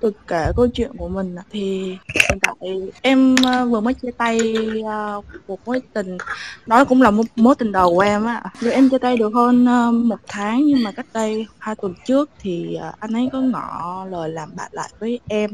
được 0.00 0.14
kể 0.26 0.52
câu 0.56 0.66
chuyện 0.74 0.90
của 0.96 1.08
mình 1.08 1.34
thì 1.50 1.96
hiện 2.28 2.38
tại 2.40 2.54
em 3.02 3.36
ờ, 3.44 3.66
vừa 3.66 3.80
mới 3.80 3.94
chia 3.94 4.10
tay 4.18 4.54
ờ, 4.86 5.22
một 5.46 5.58
mối 5.64 5.80
tình 5.94 6.18
đó 6.66 6.84
cũng 6.84 7.02
là 7.02 7.10
một 7.10 7.24
mối 7.36 7.54
tình 7.58 7.72
đầu 7.72 7.90
của 7.90 8.00
em 8.00 8.24
á. 8.24 8.42
Rồi 8.60 8.72
em 8.72 8.90
chia 8.90 8.98
tay 8.98 9.16
được 9.16 9.34
hơn 9.34 9.66
ờ, 9.66 9.90
một 9.92 10.20
tháng 10.28 10.64
nhưng 10.66 10.82
mà 10.82 10.92
cách 10.92 11.06
đây 11.14 11.44
hai 11.58 11.74
tuần 11.74 11.94
trước 12.04 12.30
thì 12.38 12.76
anh 12.98 13.12
ấy 13.12 13.28
có 13.32 13.40
ngỏ 13.40 14.04
lời 14.10 14.28
làm 14.28 14.48
bạn 14.56 14.68
lại 14.72 14.88
với 15.00 15.20
em 15.28 15.50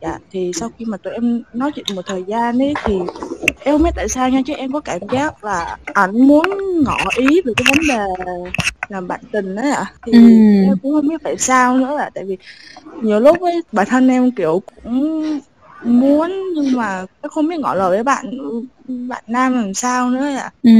dạ 0.00 0.18
thì 0.30 0.50
sau 0.54 0.70
khi 0.78 0.84
mà 0.84 0.96
tụi 0.96 1.12
em 1.12 1.42
nói 1.52 1.72
chuyện 1.74 1.86
một 1.94 2.02
thời 2.06 2.24
gian 2.28 2.58
ấy 2.58 2.74
thì 2.84 2.92
em 3.64 3.74
không 3.74 3.82
biết 3.82 3.94
tại 3.96 4.08
sao 4.08 4.30
nha 4.30 4.40
chứ 4.46 4.52
em 4.54 4.72
có 4.72 4.80
cảm 4.80 5.00
giác 5.12 5.44
là 5.44 5.76
ảnh 5.94 6.26
muốn 6.28 6.44
ngỏ 6.84 7.10
ý 7.16 7.40
về 7.44 7.52
cái 7.56 7.64
vấn 7.74 7.86
đề 7.88 8.32
làm 8.88 9.08
bạn 9.08 9.20
tình 9.32 9.56
đấy 9.56 9.70
ạ 9.70 9.76
à. 9.76 9.92
thì 10.06 10.12
ừ. 10.12 10.18
em 10.64 10.78
cũng 10.82 10.92
không 10.92 11.08
biết 11.08 11.20
tại 11.24 11.36
sao 11.38 11.76
nữa 11.76 11.94
là 11.96 12.10
tại 12.14 12.24
vì 12.24 12.36
nhiều 13.02 13.20
lúc 13.20 13.40
ấy 13.40 13.62
bản 13.72 13.86
thân 13.90 14.08
em 14.08 14.30
kiểu 14.30 14.62
cũng 14.74 15.40
muốn 15.84 16.32
nhưng 16.54 16.76
mà 16.76 17.04
em 17.22 17.30
không 17.30 17.48
biết 17.48 17.60
ngỏ 17.60 17.74
lời 17.74 17.90
với 17.90 18.02
bạn 18.02 18.26
bạn 19.08 19.24
nam 19.28 19.54
làm 19.54 19.74
sao 19.74 20.10
nữa 20.10 20.24
ạ 20.24 20.36
à. 20.36 20.50
ừ. 20.62 20.70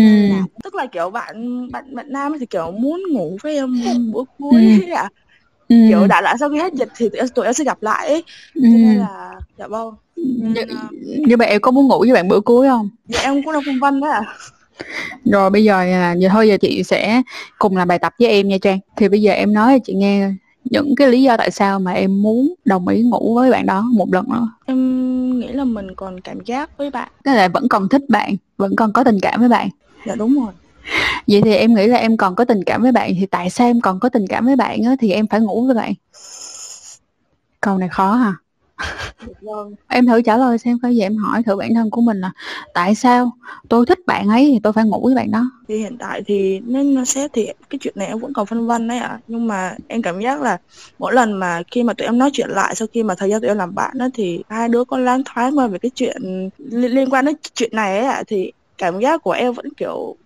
tức 0.64 0.74
là 0.74 0.86
kiểu 0.86 1.10
bạn 1.10 1.68
bạn 1.72 1.94
bạn 1.94 2.06
nam 2.12 2.32
thì 2.40 2.46
kiểu 2.46 2.72
muốn 2.72 3.02
ngủ 3.12 3.36
với 3.42 3.56
em 3.56 3.84
bữa 4.12 4.22
cuối 4.38 4.82
ừ. 4.86 4.92
ạ 4.94 5.02
à 5.02 5.25
ừ. 5.68 5.76
kiểu 5.88 6.06
đã 6.06 6.20
lại 6.20 6.36
sau 6.40 6.50
khi 6.50 6.58
hết 6.58 6.74
dịch 6.74 6.88
thì 6.96 7.08
tụi 7.34 7.44
em, 7.46 7.54
sẽ 7.54 7.64
gặp 7.64 7.82
lại 7.82 8.08
ấy. 8.08 8.22
Ừ. 8.54 8.60
nên 8.62 8.98
là 8.98 9.32
dạ 9.58 9.66
vâng. 9.66 9.94
Như, 10.16 10.62
như 11.26 11.36
vậy 11.36 11.48
em 11.48 11.60
có 11.60 11.70
muốn 11.70 11.88
ngủ 11.88 11.98
với 11.98 12.12
bạn 12.12 12.28
bữa 12.28 12.40
cuối 12.40 12.68
không? 12.68 12.90
Dạ 13.06 13.20
em 13.20 13.42
cũng 13.42 13.52
đang 13.52 13.62
phân 13.66 13.78
vân 13.80 14.00
đó 14.00 14.10
à 14.10 14.22
rồi 15.24 15.50
bây 15.50 15.64
giờ 15.64 15.80
à, 15.80 16.12
giờ 16.12 16.28
thôi 16.32 16.48
giờ 16.48 16.56
chị 16.60 16.82
sẽ 16.82 17.22
cùng 17.58 17.76
làm 17.76 17.88
bài 17.88 17.98
tập 17.98 18.12
với 18.18 18.28
em 18.28 18.48
nha 18.48 18.56
trang. 18.62 18.78
Thì 18.96 19.08
bây 19.08 19.22
giờ 19.22 19.32
em 19.32 19.52
nói 19.52 19.78
cho 19.78 19.82
chị 19.84 19.94
nghe 19.94 20.30
những 20.64 20.94
cái 20.96 21.08
lý 21.08 21.22
do 21.22 21.36
tại 21.36 21.50
sao 21.50 21.80
mà 21.80 21.92
em 21.92 22.22
muốn 22.22 22.54
đồng 22.64 22.88
ý 22.88 23.02
ngủ 23.02 23.34
với 23.34 23.50
bạn 23.50 23.66
đó 23.66 23.82
một 23.92 24.12
lần 24.12 24.26
nữa. 24.28 24.48
Em 24.66 25.38
nghĩ 25.38 25.48
là 25.48 25.64
mình 25.64 25.94
còn 25.94 26.20
cảm 26.20 26.38
giác 26.44 26.78
với 26.78 26.90
bạn. 26.90 27.08
Tức 27.24 27.32
là 27.32 27.48
vẫn 27.48 27.68
còn 27.68 27.88
thích 27.88 28.02
bạn 28.08 28.36
vẫn 28.56 28.76
còn 28.76 28.92
có 28.92 29.04
tình 29.04 29.20
cảm 29.20 29.40
với 29.40 29.48
bạn. 29.48 29.68
Dạ 30.06 30.14
đúng 30.14 30.34
rồi 30.44 30.52
vậy 31.26 31.42
thì 31.44 31.54
em 31.54 31.74
nghĩ 31.74 31.86
là 31.86 31.96
em 31.96 32.16
còn 32.16 32.34
có 32.34 32.44
tình 32.44 32.64
cảm 32.64 32.82
với 32.82 32.92
bạn 32.92 33.12
thì 33.20 33.26
tại 33.26 33.50
sao 33.50 33.66
em 33.66 33.80
còn 33.80 34.00
có 34.00 34.08
tình 34.08 34.26
cảm 34.26 34.46
với 34.46 34.56
bạn 34.56 34.82
á 34.82 34.96
thì 35.00 35.10
em 35.10 35.26
phải 35.26 35.40
ngủ 35.40 35.66
với 35.66 35.74
bạn 35.74 35.92
câu 37.60 37.78
này 37.78 37.88
khó 37.88 38.14
hả 38.14 38.34
vâng. 39.40 39.74
em 39.88 40.06
thử 40.06 40.22
trả 40.22 40.36
lời 40.36 40.58
xem 40.58 40.78
coi 40.82 40.92
vậy 40.92 41.02
em 41.02 41.16
hỏi 41.16 41.42
thử 41.42 41.56
bản 41.56 41.74
thân 41.74 41.90
của 41.90 42.00
mình 42.00 42.20
là 42.20 42.30
tại 42.74 42.94
sao 42.94 43.30
tôi 43.68 43.86
thích 43.86 43.98
bạn 44.06 44.28
ấy 44.28 44.50
thì 44.52 44.60
tôi 44.62 44.72
phải 44.72 44.84
ngủ 44.84 45.00
với 45.04 45.14
bạn 45.14 45.30
đó 45.30 45.50
thì 45.68 45.78
hiện 45.78 45.96
tại 45.98 46.22
thì 46.26 46.60
nên 46.60 46.94
nó 46.94 47.04
xét 47.04 47.32
thì 47.32 47.46
cái 47.70 47.78
chuyện 47.80 47.94
này 47.96 48.06
em 48.06 48.18
vẫn 48.18 48.32
còn 48.32 48.46
phân 48.46 48.66
vân 48.66 48.88
đấy 48.88 48.98
ạ 48.98 49.06
à. 49.06 49.20
nhưng 49.28 49.46
mà 49.46 49.76
em 49.88 50.02
cảm 50.02 50.20
giác 50.20 50.42
là 50.42 50.58
mỗi 50.98 51.14
lần 51.14 51.32
mà 51.32 51.62
khi 51.70 51.82
mà 51.82 51.92
tụi 51.92 52.06
em 52.06 52.18
nói 52.18 52.30
chuyện 52.32 52.50
lại 52.50 52.74
sau 52.74 52.88
khi 52.92 53.02
mà 53.02 53.14
thời 53.14 53.30
gian 53.30 53.40
tụi 53.40 53.48
em 53.48 53.58
làm 53.58 53.74
bạn 53.74 53.98
đó 53.98 54.08
thì 54.14 54.42
hai 54.48 54.68
đứa 54.68 54.84
có 54.84 54.98
láng 54.98 55.22
thoáng 55.24 55.58
qua 55.58 55.66
về 55.66 55.78
cái 55.78 55.90
chuyện 55.94 56.50
liên 56.70 57.10
quan 57.10 57.24
đến 57.24 57.36
chuyện 57.54 57.70
này 57.72 57.98
ấy 57.98 58.06
ạ 58.06 58.14
à, 58.14 58.22
thì 58.26 58.52
cảm 58.78 59.00
giác 59.00 59.22
của 59.22 59.32
em 59.32 59.52
vẫn 59.52 59.72
kiểu 59.76 60.16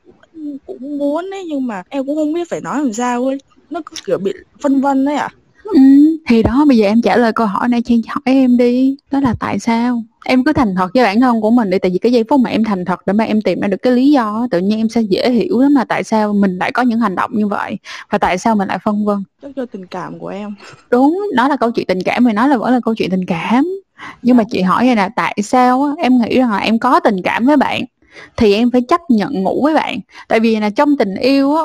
cũng 0.66 0.99
muốn 0.99 1.30
ấy 1.30 1.44
nhưng 1.49 1.66
mà 1.66 1.82
em 1.88 2.06
cũng 2.06 2.16
không 2.16 2.32
biết 2.32 2.49
phải 2.50 2.61
nói 2.61 2.82
làm 2.82 2.92
sao 2.92 3.25
ấy. 3.25 3.38
Nó 3.70 3.80
cứ 3.87 3.97
kiểu 4.06 4.18
bị 4.18 4.32
phân 4.61 4.80
vân 4.80 5.04
đấy 5.04 5.14
à 5.14 5.28
ừ, 5.64 5.80
thì 6.26 6.42
đó 6.42 6.64
bây 6.68 6.76
giờ 6.76 6.87
em 6.87 7.02
trả 7.02 7.16
lời 7.16 7.32
câu 7.32 7.47
hỏi 7.47 7.68
này 7.68 7.82
chị 7.82 8.02
hỏi 8.09 8.23
em 8.25 8.56
đi. 8.56 8.97
Đó 9.11 9.20
là 9.20 9.35
tại 9.40 9.59
sao? 9.59 10.02
Em 10.25 10.44
cứ 10.44 10.52
thành 10.52 10.75
thật 10.76 10.90
với 10.94 11.04
bản 11.04 11.20
thân 11.20 11.40
của 11.40 11.50
mình 11.50 11.70
đi 11.70 11.78
tại 11.78 11.90
vì 11.90 11.99
cái 11.99 12.12
giây 12.12 12.25
phút 12.28 12.40
mà 12.40 12.50
em 12.50 12.64
thành 12.64 12.85
thật 12.85 13.00
để 13.06 13.12
mà 13.12 13.25
em 13.25 13.40
tìm 13.42 13.61
ra 13.61 13.68
được 13.68 13.76
cái 13.82 13.92
lý 13.92 14.11
do 14.11 14.47
tự 14.50 14.59
nhiên 14.59 14.78
em 14.78 14.88
sẽ 14.88 15.00
dễ 15.00 15.30
hiểu 15.30 15.61
lắm 15.61 15.75
mà 15.75 15.85
tại 15.85 16.04
sao 16.04 16.32
mình 16.32 16.59
lại 16.59 16.73
có 16.73 16.82
những 16.82 17.00
hành 17.00 17.14
động 17.14 17.30
như 17.35 17.47
vậy 17.47 17.78
và 18.11 18.18
tại 18.18 18.38
sao 18.38 18.56
mình 18.56 18.68
lại 18.68 18.78
phân 18.85 19.04
vân. 19.04 19.25
Chắc 19.42 19.50
cho 19.56 19.66
tình 19.66 19.87
cảm 19.87 20.18
của 20.18 20.28
em. 20.28 20.54
Đúng 20.90 21.20
nó 21.35 21.49
là 21.49 21.56
câu 21.56 21.70
chuyện 21.70 21.87
tình 21.87 22.02
cảm 22.04 22.25
mình 22.25 22.37
nói 22.37 22.49
là 22.49 22.56
vẫn 22.56 22.73
là 22.73 22.80
câu 22.85 22.94
chuyện 22.94 23.11
tình 23.11 23.26
cảm. 23.26 23.68
Nhưng 24.23 24.37
mà 24.37 24.42
dạ. 24.42 24.49
chị 24.50 24.62
hỏi 24.62 24.87
vậy 24.87 24.97
là 24.97 25.09
tại 25.09 25.37
sao 25.42 25.94
em 25.99 26.18
nghĩ 26.18 26.38
rằng 26.38 26.50
là 26.50 26.59
em 26.59 26.78
có 26.78 27.00
tình 27.00 27.23
cảm 27.23 27.47
với 27.47 27.56
bạn 27.56 27.82
thì 28.37 28.55
em 28.55 28.71
phải 28.71 28.81
chấp 28.88 29.00
nhận 29.09 29.43
ngủ 29.43 29.61
với 29.64 29.75
bạn. 29.75 29.99
Tại 30.29 30.40
vì 30.40 30.61
là 30.61 30.71
trong 30.71 30.97
tình 30.97 31.14
yêu 31.14 31.57
á, 31.57 31.62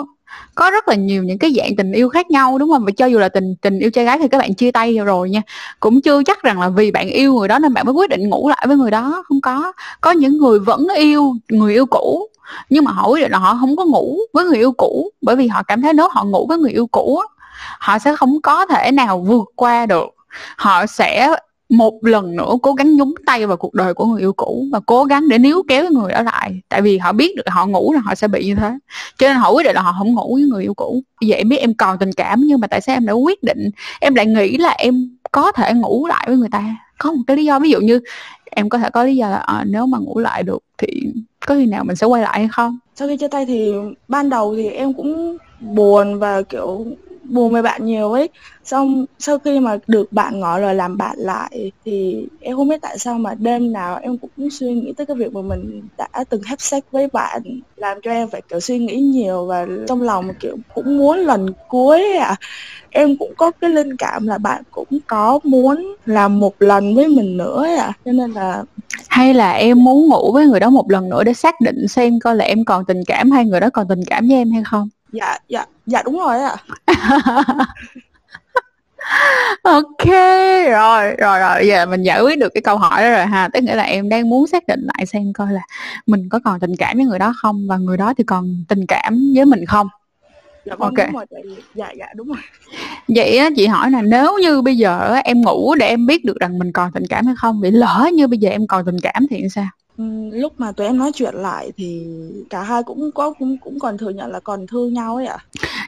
có 0.56 0.72
rất 0.72 0.88
là 0.88 0.96
nhiều 0.96 1.24
những 1.24 1.38
cái 1.38 1.54
dạng 1.58 1.76
tình 1.76 1.92
yêu 1.92 2.10
khác 2.10 2.32
nhau, 2.32 2.58
đúng 2.58 2.70
không? 2.70 2.86
Và 2.86 2.92
cho 2.98 3.06
dù 3.06 3.20
là 3.20 3.30
tình 3.30 3.56
tình 3.62 3.80
yêu 3.80 3.90
trai 3.92 4.06
gái 4.06 4.18
thì 4.20 4.28
các 4.28 4.38
bạn 4.38 4.54
chia 4.54 4.72
tay 4.72 4.98
rồi 4.98 5.30
nha. 5.30 5.42
Cũng 5.80 6.02
chưa 6.02 6.24
chắc 6.24 6.44
rằng 6.44 6.60
là 6.60 6.70
vì 6.70 6.92
bạn 6.92 7.08
yêu 7.08 7.34
người 7.34 7.48
đó 7.48 7.60
nên 7.60 7.74
bạn 7.74 7.86
mới 7.86 7.94
quyết 7.94 8.10
định 8.10 8.30
ngủ 8.30 8.50
lại 8.50 8.66
với 8.68 8.78
người 8.78 8.92
đó, 8.92 9.24
không 9.28 9.42
có. 9.42 9.74
Có 10.02 10.12
những 10.12 10.38
người 10.38 10.60
vẫn 10.60 10.88
yêu 10.98 11.34
người 11.50 11.74
yêu 11.74 11.86
cũ, 11.86 12.28
nhưng 12.70 12.86
mà 12.86 12.92
họ 12.92 13.08
quyết 13.08 13.22
định 13.22 13.32
là 13.32 13.38
họ 13.38 13.58
không 13.60 13.76
có 13.76 13.86
ngủ 13.86 14.18
với 14.34 14.46
người 14.46 14.58
yêu 14.58 14.72
cũ, 14.72 15.10
bởi 15.22 15.36
vì 15.36 15.48
họ 15.48 15.64
cảm 15.64 15.82
thấy 15.82 15.94
nếu 15.94 16.10
họ 16.12 16.24
ngủ 16.24 16.46
với 16.48 16.58
người 16.58 16.72
yêu 16.72 16.88
cũ 16.88 17.22
họ 17.80 18.00
sẽ 18.00 18.16
không 18.16 18.42
có 18.42 18.66
thể 18.66 18.92
nào 18.92 19.20
vượt 19.20 19.46
qua 19.56 19.86
được. 19.86 20.08
Họ 20.58 20.86
sẽ 20.86 21.36
một 21.70 21.94
lần 22.02 22.36
nữa 22.36 22.52
cố 22.62 22.74
gắng 22.74 22.96
nhúng 22.96 23.14
tay 23.26 23.48
vào 23.48 23.58
cuộc 23.58 23.74
đời 23.74 23.94
của 23.94 24.06
người 24.06 24.22
yêu 24.22 24.34
cũ 24.34 24.66
và 24.72 24.80
cố 24.86 25.04
gắng 25.04 25.30
để 25.30 25.38
níu 25.38 25.64
kéo 25.68 25.86
người 25.92 26.12
đó 26.12 26.22
lại. 26.22 26.62
Tại 26.70 26.82
vì 26.82 26.98
họ 26.98 27.12
biết 27.12 27.36
được 27.36 27.44
họ 27.48 27.66
ngủ 27.66 27.94
là 27.94 28.00
họ 28.00 28.16
sẽ 28.16 28.28
bị 28.28 28.46
như 28.46 28.56
thế. 28.56 28.78
Cho 29.18 29.28
nên 29.28 29.38
họ 29.38 29.52
quyết 29.52 29.64
định 29.64 29.76
là 29.76 29.82
họ 29.82 29.96
không 29.98 30.14
ngủ 30.14 30.36
với 30.36 30.44
người 30.44 30.64
yêu 30.64 30.74
cũ. 30.74 31.02
Vậy 31.22 31.38
em 31.38 31.50
biết 31.50 31.58
em 31.58 31.74
còn 31.74 31.98
tình 31.98 32.14
cảm 32.14 32.42
nhưng 32.42 32.60
mà 32.60 32.68
tại 32.68 32.82
sao 32.82 32.96
em 32.96 33.06
đã 33.06 33.14
quyết 33.14 33.44
định 33.44 33.70
em 34.00 34.16
lại 34.16 34.26
nghĩ 34.26 34.58
là 34.58 34.70
em 34.70 35.18
có 35.32 35.52
thể 35.52 35.74
ngủ 35.74 36.08
lại 36.08 36.26
với 36.28 36.38
người 36.38 36.50
ta? 36.52 36.76
Có 36.98 37.12
một 37.12 37.22
cái 37.28 37.38
lý 37.38 37.46
do 37.46 37.60
ví 37.60 37.70
dụ 37.70 37.80
như 37.80 38.00
em 38.46 38.70
có 38.70 38.78
thể 38.78 38.90
có 38.90 39.04
lý 39.04 39.16
do 39.16 39.30
là 39.30 39.38
à, 39.38 39.64
nếu 39.68 39.86
mà 39.86 39.98
ngủ 39.98 40.20
lại 40.20 40.44
được 40.44 40.64
thì 40.78 40.88
có 41.48 41.56
khi 41.56 41.66
nào 41.66 41.84
mình 41.84 41.96
sẽ 41.96 42.08
quay 42.08 42.22
lại 42.22 42.40
hay 42.40 42.48
không? 42.52 42.78
Sau 42.96 43.08
khi 43.08 43.18
chia 43.18 43.28
tay 43.28 43.46
thì 43.46 43.74
ban 44.08 44.30
đầu 44.30 44.56
thì 44.56 44.70
em 44.70 44.94
cũng 44.94 45.38
buồn 45.60 46.20
và 46.20 46.42
kiểu 46.42 46.86
buồn 47.30 47.52
với 47.52 47.62
bạn 47.62 47.86
nhiều 47.86 48.12
ấy. 48.12 48.30
Xong 48.64 49.06
sau 49.20 49.40
khi 49.40 49.60
mà 49.60 49.78
được 49.88 50.12
bạn 50.12 50.40
ngỏ 50.40 50.58
lời 50.58 50.76
làm 50.76 50.98
bạn 50.98 51.16
lại 51.18 51.72
thì 51.86 52.28
em 52.40 52.56
không 52.56 52.70
biết 52.70 52.82
tại 52.82 52.98
sao 52.98 53.18
mà 53.18 53.34
đêm 53.34 53.74
nào 53.74 54.00
em 54.02 54.18
cũng 54.18 54.50
suy 54.52 54.74
nghĩ 54.74 54.94
tới 54.98 55.06
cái 55.06 55.16
việc 55.16 55.34
mà 55.34 55.42
mình 55.42 55.82
đã 55.98 56.24
từng 56.30 56.42
hấp 56.50 56.62
sex 56.62 56.84
với 56.92 57.08
bạn, 57.14 57.42
làm 57.76 57.98
cho 58.04 58.12
em 58.12 58.30
phải, 58.30 58.42
kiểu, 58.50 58.60
suy 58.60 58.80
nghĩ 58.80 58.96
nhiều 58.96 59.46
và 59.46 59.66
trong 59.88 60.02
lòng, 60.02 60.34
kiểu, 60.40 60.58
cũng 60.74 60.98
muốn 60.98 61.18
lần 61.18 61.48
cuối 61.70 62.04
à 62.18 62.36
em 62.90 63.18
cũng 63.18 63.34
có 63.38 63.52
cái 63.62 63.70
linh 63.70 63.98
cảm 63.98 64.28
là 64.28 64.38
bạn 64.38 64.64
cũng 64.72 64.88
có 65.08 65.40
muốn 65.44 65.96
làm 66.06 66.40
một 66.40 66.54
lần 66.60 66.96
với 66.96 67.08
mình 67.08 67.38
nữa 67.38 67.66
à 67.78 67.94
cho 68.06 68.12
nên 68.12 68.32
là 68.32 68.64
hay 69.10 69.34
là 69.34 69.52
em 69.52 69.84
muốn 69.84 70.08
ngủ 70.08 70.32
với 70.34 70.48
người 70.48 70.60
đó 70.60 70.70
một 70.70 70.92
lần 70.92 71.10
nữa 71.10 71.24
để 71.24 71.34
xác 71.34 71.62
định 71.62 71.88
xem 71.88 72.20
coi 72.20 72.36
là 72.36 72.46
em 72.46 72.66
còn 72.66 72.86
tình 72.86 73.04
cảm 73.08 73.32
hay 73.32 73.46
người 73.46 73.60
đó 73.60 73.70
còn 73.70 73.88
tình 73.88 74.06
cảm 74.08 74.28
với 74.28 74.38
em 74.38 74.52
hay 74.52 74.64
không? 74.64 74.90
Dạ 75.12 75.38
dạ 75.50 75.66
dạ 75.86 76.02
đúng 76.04 76.20
rồi 76.20 76.40
ạ 76.40 76.56
ok 79.64 80.08
rồi 80.72 81.16
rồi 81.18 81.40
rồi. 81.40 81.68
Giờ 81.68 81.86
mình 81.86 82.04
giải 82.04 82.22
quyết 82.22 82.40
được 82.40 82.50
cái 82.54 82.62
câu 82.62 82.78
hỏi 82.78 83.04
đó 83.04 83.10
rồi 83.10 83.26
ha. 83.26 83.50
Tức 83.54 83.64
nghĩa 83.64 83.76
là 83.76 83.84
em 83.84 84.10
đang 84.10 84.30
muốn 84.30 84.48
xác 84.48 84.68
định 84.68 84.88
lại 84.94 85.06
xem 85.06 85.34
coi 85.34 85.52
là 85.52 85.62
mình 86.06 86.30
có 86.30 86.40
còn 86.44 86.60
tình 86.60 86.76
cảm 86.76 86.98
với 86.98 87.06
người 87.06 87.20
đó 87.20 87.34
không 87.38 87.68
và 87.68 87.78
người 87.78 87.98
đó 87.98 88.14
thì 88.18 88.24
còn 88.24 88.64
tình 88.68 88.86
cảm 88.88 89.32
với 89.36 89.46
mình 89.46 89.66
không? 89.66 89.88
Dạ 90.66 90.76
vâng 90.76 90.94
Ok. 90.96 91.08
đúng 91.08 91.16
rồi 91.16 91.26
dạ 91.76 91.92
dạ 91.98 92.06
đúng 92.16 92.28
rồi. 92.28 92.38
Vậy 93.08 93.38
á 93.38 93.50
chị 93.56 93.68
hỏi 93.68 93.92
là 93.92 94.02
nếu 94.02 94.38
như 94.42 94.62
bây 94.62 94.78
giờ 94.78 95.16
em 95.24 95.42
ngủ 95.42 95.76
để 95.76 95.88
em 95.88 96.06
biết 96.06 96.26
được 96.26 96.40
rằng 96.40 96.60
mình 96.60 96.72
còn 96.72 96.92
tình 96.92 97.08
cảm 97.10 97.26
hay 97.26 97.36
không 97.38 97.62
vậy 97.62 97.72
lỡ 97.72 98.10
như 98.14 98.28
bây 98.28 98.38
giờ 98.38 98.50
em 98.50 98.68
còn 98.68 98.86
tình 98.86 98.98
cảm 99.02 99.26
thì 99.30 99.44
sao 99.56 99.68
lúc 100.32 100.54
mà 100.58 100.72
tụi 100.72 100.88
em 100.88 100.98
nói 100.98 101.12
chuyện 101.14 101.36
lại 101.36 101.72
thì 101.78 102.08
cả 102.50 102.64
hai 102.64 102.84
cũng 102.84 103.12
có 103.12 103.34
cũng 103.40 103.58
cũng 103.58 103.80
còn 103.80 103.98
thừa 103.98 104.10
nhận 104.10 104.32
là 104.32 104.40
còn 104.40 104.68
thương 104.68 104.94
nhau 104.94 105.16
ấy 105.16 105.26
ạ. 105.26 105.38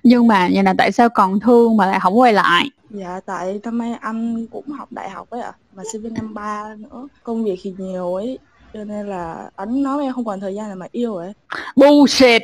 Nhưng 0.03 0.27
mà 0.27 0.49
vậy 0.53 0.63
là 0.63 0.73
tại 0.77 0.91
sao 0.91 1.09
còn 1.09 1.39
thương 1.39 1.77
mà 1.77 1.85
lại 1.85 1.99
không 1.99 2.19
quay 2.19 2.33
lại? 2.33 2.69
Dạ 2.89 3.19
tại 3.25 3.59
năm 3.63 3.77
nay 3.77 3.93
anh 4.01 4.47
cũng 4.51 4.69
học 4.69 4.91
đại 4.91 5.09
học 5.09 5.29
ấy 5.29 5.41
ạ 5.41 5.51
Mà 5.75 5.83
sinh 5.91 6.01
viên 6.01 6.13
năm 6.13 6.33
ba 6.33 6.75
nữa 6.75 7.07
Công 7.23 7.43
việc 7.43 7.59
thì 7.63 7.73
nhiều 7.77 8.15
ấy 8.15 8.39
Cho 8.73 8.83
nên 8.83 9.07
là 9.07 9.49
anh 9.55 9.83
nói 9.83 10.03
em 10.03 10.13
không 10.13 10.25
còn 10.25 10.39
thời 10.39 10.55
gian 10.55 10.69
để 10.69 10.75
mà 10.75 10.85
yêu 10.91 11.15
ấy. 11.15 11.33
Bullshit 11.75 12.41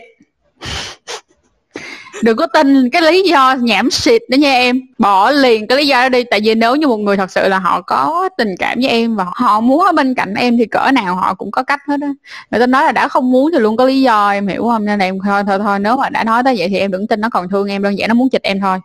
đừng 2.24 2.38
có 2.38 2.48
tin 2.48 2.90
cái 2.90 3.02
lý 3.02 3.24
do 3.30 3.56
nhảm 3.62 3.92
xịt 3.92 4.22
đó 4.30 4.36
nha 4.36 4.54
em. 4.54 4.82
Bỏ 4.98 5.32
liền 5.32 5.68
cái 5.68 5.78
lý 5.78 5.88
do 5.88 6.02
đó 6.02 6.10
đi, 6.10 6.24
tại 6.24 6.40
vì 6.44 6.56
nếu 6.56 6.76
như 6.76 6.88
một 6.88 6.98
người 6.98 7.18
thật 7.18 7.32
sự 7.32 7.48
là 7.48 7.60
họ 7.60 7.82
có 7.82 8.30
tình 8.38 8.56
cảm 8.60 8.80
với 8.82 8.90
em 8.90 9.16
và 9.16 9.26
họ 9.34 9.62
muốn 9.62 9.86
ở 9.86 9.92
bên 9.92 10.16
cạnh 10.16 10.34
em 10.34 10.58
thì 10.58 10.66
cỡ 10.66 10.92
nào 10.94 11.16
họ 11.16 11.34
cũng 11.34 11.52
có 11.52 11.64
cách 11.64 11.80
hết 11.88 12.02
á. 12.02 12.14
Người 12.52 12.60
ta 12.60 12.68
nói 12.68 12.84
là 12.84 12.92
đã 12.92 13.08
không 13.08 13.32
muốn 13.32 13.52
thì 13.54 13.60
luôn 13.60 13.78
có 13.78 13.86
lý 13.86 14.02
do, 14.02 14.30
em 14.30 14.48
hiểu 14.48 14.64
không? 14.64 14.86
Nên 14.86 15.00
là 15.00 15.06
em 15.06 15.20
thôi 15.26 15.44
thôi 15.48 15.60
thôi, 15.64 15.80
nếu 15.80 15.98
mà 15.98 16.10
đã 16.10 16.24
nói 16.24 16.44
tới 16.44 16.56
vậy 16.58 16.68
thì 16.70 16.78
em 16.80 16.92
đừng 16.92 17.08
tin 17.08 17.22
nó 17.22 17.30
còn 17.30 17.50
thương 17.50 17.68
em 17.68 17.84
đơn 17.84 17.98
giản 17.98 18.08
nó 18.08 18.14
muốn 18.14 18.30
chịch 18.30 18.44
em 18.44 18.60
thôi. 18.60 18.80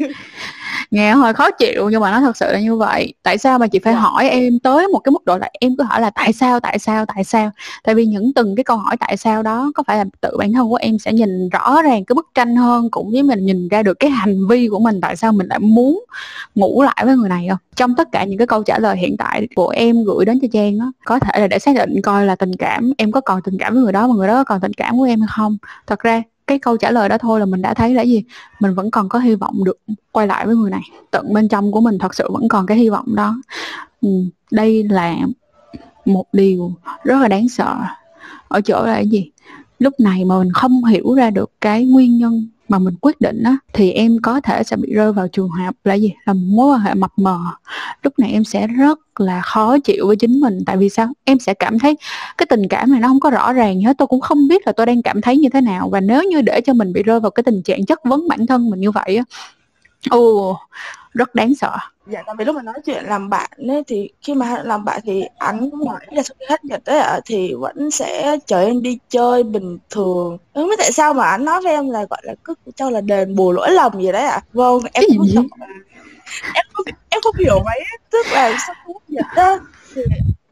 nghe 0.90 1.14
hơi 1.14 1.32
khó 1.32 1.50
chịu 1.50 1.88
nhưng 1.90 2.00
mà 2.00 2.10
nó 2.10 2.20
thật 2.20 2.36
sự 2.36 2.52
là 2.52 2.60
như 2.60 2.76
vậy. 2.76 3.14
Tại 3.22 3.38
sao 3.38 3.58
mà 3.58 3.66
chị 3.66 3.78
phải 3.78 3.92
Dạ. 3.92 3.98
hỏi 4.00 4.28
em 4.28 4.58
tới 4.58 4.88
một 4.88 4.98
cái 4.98 5.12
mức 5.12 5.24
độ 5.24 5.38
là 5.38 5.50
em 5.60 5.76
cứ 5.76 5.84
hỏi 5.84 6.00
là 6.00 6.10
tại 6.10 6.32
sao 6.32 6.60
tại 6.60 6.78
sao 6.78 7.06
tại 7.06 7.24
sao? 7.24 7.50
Tại 7.84 7.94
vì 7.94 8.06
những 8.06 8.32
từng 8.34 8.56
cái 8.56 8.64
câu 8.64 8.76
hỏi 8.76 8.96
tại 8.96 9.16
sao 9.16 9.42
đó 9.42 9.72
có 9.74 9.82
phải 9.86 9.96
là 9.98 10.04
tự 10.20 10.36
bản 10.38 10.52
thân 10.52 10.68
của 10.68 10.76
em 10.76 10.98
sẽ 10.98 11.12
nhìn 11.12 11.48
rõ 11.48 11.82
ràng 11.82 12.04
cái 12.04 12.14
bức 12.14 12.26
tranh 12.34 12.56
hơn 12.56 12.90
cũng 12.90 13.10
với 13.12 13.22
mình 13.22 13.46
nhìn 13.46 13.68
ra 13.68 13.82
được 13.82 13.94
cái 14.00 14.10
hành 14.10 14.46
vi 14.48 14.68
của 14.68 14.78
mình 14.78 15.00
tại 15.00 15.16
sao 15.16 15.32
mình 15.32 15.46
lại 15.46 15.58
muốn 15.58 16.04
ngủ 16.54 16.82
lại 16.82 17.02
với 17.04 17.16
người 17.16 17.28
này 17.28 17.46
không? 17.50 17.58
Trong 17.76 17.94
tất 17.94 18.08
cả 18.12 18.24
những 18.24 18.38
cái 18.38 18.46
câu 18.46 18.62
trả 18.62 18.78
lời 18.78 18.96
hiện 18.96 19.16
tại 19.16 19.48
của 19.54 19.68
em 19.68 20.04
gửi 20.04 20.24
đến 20.24 20.38
cho 20.42 20.48
Trang 20.52 20.78
á 20.78 20.86
có 21.04 21.18
thể 21.18 21.40
là 21.40 21.46
để 21.46 21.58
xác 21.58 21.76
định 21.76 22.02
coi 22.02 22.26
là 22.26 22.36
tình 22.36 22.56
cảm 22.56 22.92
em 22.98 23.12
có 23.12 23.20
còn 23.20 23.42
tình 23.42 23.58
cảm 23.58 23.74
với 23.74 23.82
người 23.82 23.92
đó 23.92 24.06
mà 24.06 24.14
người 24.14 24.28
đó 24.28 24.34
có 24.34 24.44
còn 24.44 24.60
tình 24.60 24.72
cảm 24.74 24.98
của 24.98 25.04
em 25.04 25.20
hay 25.20 25.28
không. 25.36 25.56
Thật 25.86 25.98
ra 26.00 26.22
cái 26.46 26.58
câu 26.58 26.76
trả 26.76 26.90
lời 26.90 27.08
đó 27.08 27.18
thôi 27.18 27.40
là 27.40 27.46
mình 27.46 27.62
đã 27.62 27.74
thấy 27.74 27.94
là 27.94 28.02
gì? 28.02 28.24
Mình 28.60 28.74
vẫn 28.74 28.90
còn 28.90 29.08
có 29.08 29.18
hy 29.18 29.34
vọng 29.34 29.64
được 29.64 29.78
quay 30.12 30.26
lại 30.26 30.46
với 30.46 30.56
người 30.56 30.70
này. 30.70 30.82
Tận 31.10 31.32
bên 31.32 31.48
trong 31.48 31.72
của 31.72 31.80
mình 31.80 31.98
thật 31.98 32.14
sự 32.14 32.30
vẫn 32.32 32.48
còn 32.48 32.66
cái 32.66 32.76
hy 32.76 32.88
vọng 32.88 33.14
đó. 33.14 33.36
Ừ, 34.00 34.08
đây 34.50 34.82
là 34.82 35.16
một 36.04 36.24
điều 36.32 36.72
rất 37.04 37.18
là 37.18 37.28
đáng 37.28 37.48
sợ. 37.48 37.76
Ở 38.48 38.60
chỗ 38.60 38.84
là 38.86 38.94
cái 38.94 39.08
gì? 39.08 39.30
Lúc 39.78 39.94
này 40.00 40.24
mà 40.24 40.38
mình 40.38 40.52
không 40.52 40.84
hiểu 40.84 41.14
ra 41.14 41.30
được 41.30 41.50
cái 41.60 41.84
nguyên 41.84 42.18
nhân 42.18 42.48
mà 42.68 42.78
mình 42.78 42.94
quyết 43.00 43.20
định 43.20 43.42
á, 43.42 43.56
thì 43.72 43.90
em 43.90 44.18
có 44.22 44.40
thể 44.40 44.62
sẽ 44.62 44.76
bị 44.76 44.92
rơi 44.94 45.12
vào 45.12 45.28
trường 45.28 45.48
hợp 45.48 45.74
là 45.84 45.94
gì? 45.94 46.12
Là 46.24 46.32
một 46.32 46.40
mối 46.44 46.74
quan 46.74 46.80
hệ 46.80 46.94
mập 46.94 47.12
mờ. 47.16 47.38
Lúc 48.02 48.18
này 48.18 48.32
em 48.32 48.44
sẽ 48.44 48.66
rất 48.66 48.98
là 49.20 49.40
khó 49.40 49.78
chịu 49.78 50.06
với 50.06 50.16
chính 50.16 50.40
mình. 50.40 50.58
Tại 50.66 50.76
vì 50.76 50.88
sao? 50.88 51.08
Em 51.24 51.38
sẽ 51.38 51.54
cảm 51.54 51.78
thấy 51.78 51.96
cái 52.38 52.46
tình 52.46 52.68
cảm 52.68 52.90
này 52.90 53.00
nó 53.00 53.08
không 53.08 53.20
có 53.20 53.30
rõ 53.30 53.52
ràng 53.52 53.74
gì 53.74 53.82
hết. 53.82 53.98
Tôi 53.98 54.06
cũng 54.06 54.20
không 54.20 54.48
biết 54.48 54.66
là 54.66 54.72
tôi 54.72 54.86
đang 54.86 55.02
cảm 55.02 55.20
thấy 55.20 55.36
như 55.36 55.48
thế 55.48 55.60
nào. 55.60 55.88
Và 55.88 56.00
nếu 56.00 56.22
như 56.22 56.42
để 56.42 56.60
cho 56.60 56.72
mình 56.72 56.92
bị 56.92 57.02
rơi 57.02 57.20
vào 57.20 57.30
cái 57.30 57.42
tình 57.42 57.62
trạng 57.62 57.86
chất 57.86 58.00
vấn 58.04 58.28
bản 58.28 58.46
thân 58.46 58.70
mình 58.70 58.80
như 58.80 58.90
vậy 58.90 59.16
á, 59.16 59.24
ồ 60.10 60.56
rất 61.14 61.34
đáng 61.34 61.54
sợ. 61.54 61.76
Dạ 62.06 62.22
tại 62.26 62.34
vì 62.38 62.44
lúc 62.44 62.56
mà 62.56 62.62
nói 62.62 62.74
chuyện 62.86 63.04
làm 63.04 63.30
bạn 63.30 63.50
ấy 63.68 63.82
thì 63.86 64.10
khi 64.22 64.34
mà 64.34 64.62
làm 64.64 64.84
bạn 64.84 65.00
thì 65.04 65.24
anh 65.38 65.70
cũng 65.70 65.84
nói 65.84 66.00
là 66.10 66.22
sau 66.22 66.34
khi 66.40 66.46
hết 66.48 66.60
dịch 66.62 66.84
ấy 66.84 66.98
ạ 66.98 67.20
thì 67.24 67.54
vẫn 67.54 67.90
sẽ 67.90 68.36
chở 68.46 68.60
em 68.60 68.82
đi 68.82 68.98
chơi 69.08 69.42
bình 69.42 69.78
thường. 69.90 70.38
Không 70.54 70.68
biết 70.68 70.76
tại 70.78 70.92
sao 70.92 71.14
mà 71.14 71.24
anh 71.24 71.44
nói 71.44 71.60
với 71.62 71.72
em 71.72 71.90
là 71.90 72.06
gọi 72.10 72.20
là 72.22 72.34
cứ 72.44 72.54
cho 72.76 72.90
là 72.90 73.00
đền 73.00 73.36
bù 73.36 73.52
lỗi 73.52 73.70
lầm 73.70 74.02
gì 74.02 74.12
đấy 74.12 74.24
ạ. 74.24 74.40
Vâng 74.52 74.78
em 74.92 75.04
Cái 75.08 75.18
không 75.34 75.46
em 76.54 76.64
không 76.72 76.86
em 77.08 77.20
không 77.22 77.36
hiểu 77.38 77.62
mấy 77.64 77.80
tức 78.10 78.26
là 78.32 78.56
sau 78.66 78.74
khi 78.86 78.92
hết 78.92 79.00
dịch 79.08 79.36
á 79.36 79.58
thì 79.94 80.02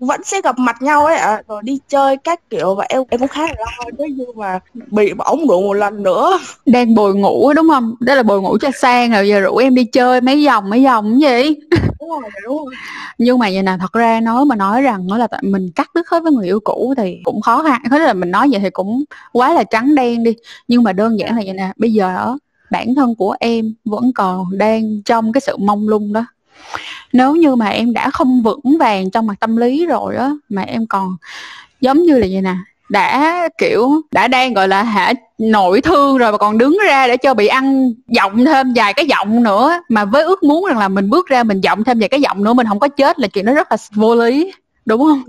vẫn 0.06 0.21
sẽ 0.25 0.40
gặp 0.44 0.59
mặt 0.59 0.82
nhau 0.82 1.06
ấy. 1.06 1.16
Ạ 1.16 1.42
rồi 1.49 1.61
đi 1.64 1.78
chơi 1.88 2.16
các 2.16 2.50
kiểu 2.50 2.75
và 2.75 2.87
em 2.88 3.02
em 3.11 3.21
cũng 3.21 3.28
khá 3.28 3.42
là 3.42 3.54
lo 3.59 3.90
nếu 3.99 4.06
như 4.09 4.25
mà 4.37 4.61
bị 4.87 5.12
bỏng 5.12 5.47
rượu 5.49 5.62
một 5.62 5.73
lần 5.73 6.02
nữa. 6.02 6.38
Đang 6.66 6.94
bồi 6.94 7.14
ngủ 7.14 7.52
đúng 7.52 7.68
không? 7.68 7.94
Đó 8.00 8.14
là 8.14 8.23
bồi 8.23 8.42
ngủ 8.42 8.59
cho 8.61 8.71
sang 8.80 9.11
rồi 9.11 9.28
giờ 9.28 9.40
rủ 9.40 9.56
em 9.56 9.75
đi 9.75 9.85
chơi 9.85 10.21
mấy 10.21 10.47
vòng 10.47 10.71
mấy 10.71 10.85
vòng 10.85 11.21
cái 11.21 11.42
gì 11.42 11.54
đúng 12.00 12.11
rồi 12.11 12.30
đúng 12.44 12.56
rồi. 12.56 12.75
Nhưng 13.18 13.38
mà 13.38 13.49
vậy 13.52 13.62
nè 13.62 13.76
thật 13.80 13.92
ra 13.92 14.21
nói 14.21 14.44
mà 14.44 14.56
nói 14.56 14.82
rằng 14.82 15.06
nó 15.06 15.18
là 15.18 15.26
tại 15.26 15.40
mình 15.42 15.71
cắt 15.75 15.90
đứt 15.94 16.09
hết 16.09 16.23
với 16.23 16.32
người 16.32 16.47
yêu 16.47 16.61
cũ 16.61 16.94
thì 16.97 17.18
cũng 17.25 17.40
khó 17.40 17.62
khăn. 17.62 17.82
Thế 17.90 17.99
là 17.99 18.12
mình 18.12 18.30
nói 18.30 18.49
vậy 18.50 18.61
thì 18.61 18.71
cũng 18.71 19.04
quá 19.32 19.54
là 19.54 19.64
trắng 19.64 19.94
đen 19.94 20.25
đi. 20.25 20.35
Nhưng 20.68 20.82
mà 20.82 20.92
đơn 20.92 21.18
giản 21.18 21.37
là 21.37 21.42
vậy 21.44 21.54
nè 21.54 21.73
bây 21.76 21.92
giờ 21.92 22.37
bản 22.71 22.94
thân 22.94 23.14
của 23.14 23.37
em 23.40 23.75
vẫn 23.85 24.12
còn 24.14 24.59
đang 24.59 25.02
trong 25.04 25.32
cái 25.32 25.40
sự 25.40 25.56
mông 25.56 25.88
lung 25.88 26.12
đó 26.12 26.25
nếu 27.12 27.37
như 27.37 27.57
mà 27.57 27.66
em 27.66 27.92
đã 27.92 28.11
không 28.11 28.42
vững 28.42 28.78
vàng 28.78 29.11
trong 29.11 29.26
mặt 29.26 29.35
tâm 29.40 29.57
lý 29.57 29.87
rồi 29.87 30.16
á 30.16 30.31
mà 30.49 30.62
em 30.62 30.87
còn 30.87 31.16
giống 31.81 32.02
như 32.02 32.19
là 32.19 32.26
vậy 32.31 32.42
nè 32.42 32.54
đã 32.88 33.49
kiểu 33.59 34.02
đã 34.11 34.28
đang 34.28 34.54
gọi 34.54 34.69
là 34.69 34.83
hả 34.83 35.12
nội 35.38 35.81
thương 35.81 36.19
rồi 36.19 36.33
mà 36.33 36.38
còn 36.38 36.59
đứng 36.59 36.78
ra 36.87 37.07
để 37.07 37.16
cho 37.16 37.35
bị 37.35 37.47
ăn 37.47 37.92
giọng 38.09 38.45
thêm 38.45 38.73
vài 38.75 38.95
cái 38.95 39.07
giọng 39.07 39.42
nữa 39.42 39.81
mà 39.88 40.04
với 40.04 40.23
ước 40.23 40.42
muốn 40.42 40.66
rằng 40.69 40.78
là 40.78 40.88
mình 40.88 41.11
bước 41.11 41.28
ra 41.28 41.42
mình 41.42 41.61
giọng 41.61 41.85
thêm 41.85 41.99
vài 41.99 42.09
cái 42.09 42.21
giọng 42.21 42.45
nữa 42.45 42.52
mình 42.52 42.66
không 42.66 42.81
có 42.81 42.88
chết 42.88 43.19
là 43.19 43.28
chuyện 43.28 43.45
đó 43.45 43.52
rất 43.52 43.73
là 43.73 43.76
vô 43.95 44.14
lý 44.14 44.52
đúng 44.85 45.00
không? 45.00 45.23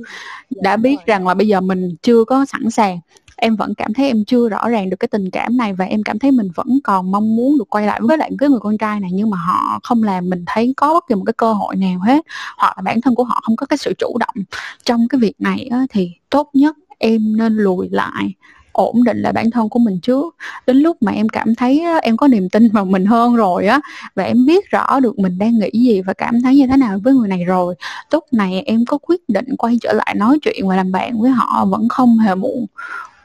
Đã 0.49 0.77
biết 0.77 0.97
rằng 1.05 1.27
là 1.27 1.33
bây 1.33 1.47
giờ 1.47 1.61
mình 1.61 1.95
chưa 2.01 2.23
có 2.23 2.45
sẵn 2.45 2.69
sàng 2.69 2.99
em 3.43 3.55
vẫn 3.55 3.73
cảm 3.75 3.93
thấy 3.93 4.07
em 4.07 4.25
chưa 4.25 4.49
rõ 4.49 4.69
ràng 4.69 4.89
được 4.89 4.97
cái 4.99 5.07
tình 5.07 5.29
cảm 5.31 5.57
này 5.57 5.73
và 5.73 5.85
em 5.85 6.03
cảm 6.03 6.19
thấy 6.19 6.31
mình 6.31 6.49
vẫn 6.55 6.79
còn 6.83 7.11
mong 7.11 7.35
muốn 7.35 7.57
được 7.57 7.69
quay 7.69 7.85
lại 7.85 7.99
với 8.03 8.17
lại 8.17 8.31
cái 8.39 8.49
người 8.49 8.59
con 8.59 8.77
trai 8.77 8.99
này 8.99 9.09
nhưng 9.13 9.29
mà 9.29 9.37
họ 9.37 9.79
không 9.83 10.03
làm 10.03 10.29
mình 10.29 10.43
thấy 10.47 10.73
có 10.77 10.93
bất 10.93 11.07
kỳ 11.07 11.15
một 11.15 11.23
cái 11.25 11.33
cơ 11.37 11.53
hội 11.53 11.75
nào 11.75 11.99
hết. 11.99 12.25
Hoặc 12.57 12.73
là 12.77 12.81
bản 12.81 13.01
thân 13.01 13.15
của 13.15 13.23
họ 13.23 13.41
không 13.43 13.55
có 13.55 13.65
cái 13.65 13.77
sự 13.77 13.93
chủ 13.97 14.17
động. 14.19 14.45
Trong 14.85 15.07
cái 15.07 15.19
việc 15.19 15.33
này 15.39 15.67
á, 15.71 15.85
thì 15.89 16.11
tốt 16.29 16.49
nhất 16.53 16.75
em 16.97 17.37
nên 17.37 17.57
lùi 17.57 17.89
lại 17.89 18.33
ổn 18.71 19.03
định 19.03 19.21
lại 19.21 19.33
bản 19.33 19.51
thân 19.51 19.69
của 19.69 19.79
mình 19.79 19.99
trước. 19.99 20.35
Đến 20.67 20.77
lúc 20.77 20.97
mà 21.01 21.11
em 21.11 21.29
cảm 21.29 21.55
thấy 21.55 21.83
em 22.01 22.17
có 22.17 22.27
niềm 22.27 22.49
tin 22.49 22.69
vào 22.69 22.85
mình 22.85 23.05
hơn 23.05 23.35
rồi 23.35 23.67
á 23.67 23.79
và 24.15 24.23
em 24.23 24.45
biết 24.45 24.69
rõ 24.69 24.99
được 24.99 25.19
mình 25.19 25.37
đang 25.37 25.59
nghĩ 25.59 25.69
gì 25.73 26.01
và 26.01 26.13
cảm 26.13 26.41
thấy 26.41 26.55
như 26.55 26.67
thế 26.67 26.77
nào 26.77 26.99
với 27.03 27.13
người 27.13 27.27
này 27.27 27.43
rồi 27.45 27.75
lúc 28.11 28.23
này 28.31 28.63
em 28.65 28.85
có 28.85 28.97
quyết 28.97 29.29
định 29.29 29.55
quay 29.57 29.77
trở 29.81 29.93
lại 29.93 30.15
nói 30.15 30.39
chuyện 30.41 30.67
và 30.67 30.75
làm 30.75 30.91
bạn 30.91 31.21
với 31.21 31.31
họ 31.31 31.65
vẫn 31.65 31.89
không 31.89 32.19
hề 32.19 32.35
muộn 32.35 32.65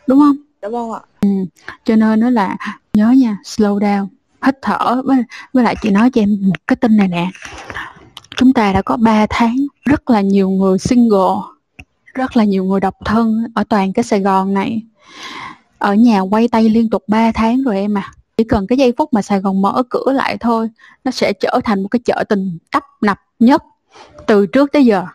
đúng 0.08 0.18
không? 0.18 0.36
Dạ 0.62 0.68
vâng 0.68 0.92
ạ? 0.92 1.00
Cho 1.84 1.96
nên 1.96 2.20
nó 2.20 2.30
là 2.30 2.56
nhớ 2.92 3.10
nha 3.10 3.38
slow 3.44 3.78
down 3.78 4.06
hít 4.46 4.54
thở 4.62 5.02
với, 5.04 5.16
với 5.52 5.64
lại 5.64 5.76
chị 5.82 5.90
nói 5.90 6.10
cho 6.10 6.22
em 6.22 6.38
một 6.42 6.66
cái 6.66 6.76
tin 6.76 6.96
này 6.96 7.08
nè. 7.08 7.30
Chúng 8.36 8.52
ta 8.52 8.72
đã 8.72 8.82
có 8.82 8.96
3 8.96 9.26
tháng 9.30 9.56
rất 9.84 10.10
là 10.10 10.20
nhiều 10.20 10.50
người 10.50 10.78
single 10.78 11.34
rất 12.14 12.36
là 12.36 12.44
nhiều 12.44 12.64
người 12.64 12.80
độc 12.80 12.94
thân 13.04 13.44
ở 13.54 13.64
toàn 13.68 13.92
cái 13.92 14.02
Sài 14.02 14.20
Gòn 14.20 14.54
này. 14.54 14.82
Ở 15.78 15.94
nhà 15.94 16.20
quay 16.20 16.48
tay 16.48 16.68
liên 16.68 16.90
tục 16.90 17.04
3 17.08 17.32
tháng 17.32 17.62
rồi 17.62 17.76
em 17.76 17.98
à. 17.98 18.12
Chỉ 18.36 18.44
cần 18.44 18.66
cái 18.66 18.78
giây 18.78 18.92
phút 18.98 19.12
mà 19.12 19.22
Sài 19.22 19.40
Gòn 19.40 19.62
mở 19.62 19.82
cửa 19.88 20.12
lại 20.12 20.36
thôi 20.40 20.68
nó 21.04 21.10
sẽ 21.10 21.32
trở 21.32 21.60
thành 21.64 21.82
một 21.82 21.88
cái 21.88 22.00
chợ 22.04 22.24
tình 22.28 22.58
tấp 22.72 22.84
nập 23.00 23.18
nhất 23.38 23.62
từ 24.26 24.46
trước 24.46 24.72
tới 24.72 24.84
giờ. 24.84 25.00
đúng 25.00 25.08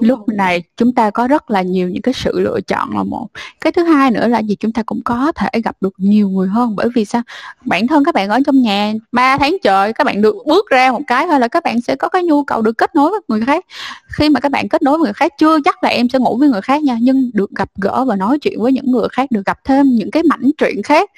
lúc 0.00 0.18
rồi. 0.18 0.36
này 0.36 0.62
chúng 0.76 0.92
ta 0.92 1.10
có 1.10 1.28
rất 1.28 1.50
là 1.50 1.62
nhiều 1.62 1.88
những 1.88 2.02
cái 2.02 2.14
sự 2.14 2.40
lựa 2.40 2.60
chọn 2.60 2.96
là 2.96 3.02
một. 3.02 3.28
Cái 3.60 3.72
thứ 3.72 3.84
hai 3.84 4.10
nữa 4.10 4.28
là 4.28 4.38
gì? 4.38 4.56
Chúng 4.56 4.72
ta 4.72 4.82
cũng 4.86 5.02
có 5.04 5.32
thể 5.32 5.60
gặp 5.64 5.76
được 5.80 5.94
nhiều 5.98 6.28
người 6.28 6.48
hơn. 6.48 6.76
Bởi 6.76 6.88
vì 6.94 7.04
sao? 7.04 7.22
Bản 7.64 7.86
thân 7.86 8.04
các 8.04 8.14
bạn 8.14 8.28
ở 8.28 8.40
trong 8.46 8.62
nhà 8.62 8.92
3 9.12 9.38
tháng 9.38 9.56
trời 9.62 9.92
các 9.92 10.04
bạn 10.04 10.22
được 10.22 10.36
bước 10.46 10.70
ra 10.70 10.92
một 10.92 11.02
cái 11.06 11.26
thôi 11.26 11.40
là 11.40 11.48
các 11.48 11.62
bạn 11.64 11.80
sẽ 11.80 11.96
có 11.96 12.08
cái 12.08 12.22
nhu 12.22 12.44
cầu 12.44 12.62
được 12.62 12.78
kết 12.78 12.94
nối 12.94 13.10
với 13.10 13.20
người 13.28 13.40
khác. 13.46 13.64
Khi 14.08 14.28
mà 14.28 14.40
các 14.40 14.52
bạn 14.52 14.68
kết 14.68 14.82
nối 14.82 14.98
với 14.98 15.04
người 15.04 15.12
khác 15.12 15.32
chưa 15.38 15.58
chắc 15.64 15.84
là 15.84 15.90
em 15.90 16.08
sẽ 16.08 16.18
ngủ 16.18 16.36
với 16.36 16.48
người 16.48 16.62
khác 16.62 16.82
nha 16.82 16.96
nhưng 17.00 17.30
được 17.34 17.50
gặp 17.50 17.70
gỡ 17.80 18.04
và 18.04 18.16
nói 18.16 18.38
chuyện 18.38 18.62
với 18.62 18.72
những 18.72 18.90
người 18.90 19.08
khác 19.12 19.30
được 19.30 19.46
gặp 19.46 19.58
thêm 19.64 19.94
những 19.94 20.10
cái 20.10 20.22
mảnh 20.22 20.50
chuyện 20.58 20.82
khác. 20.82 21.10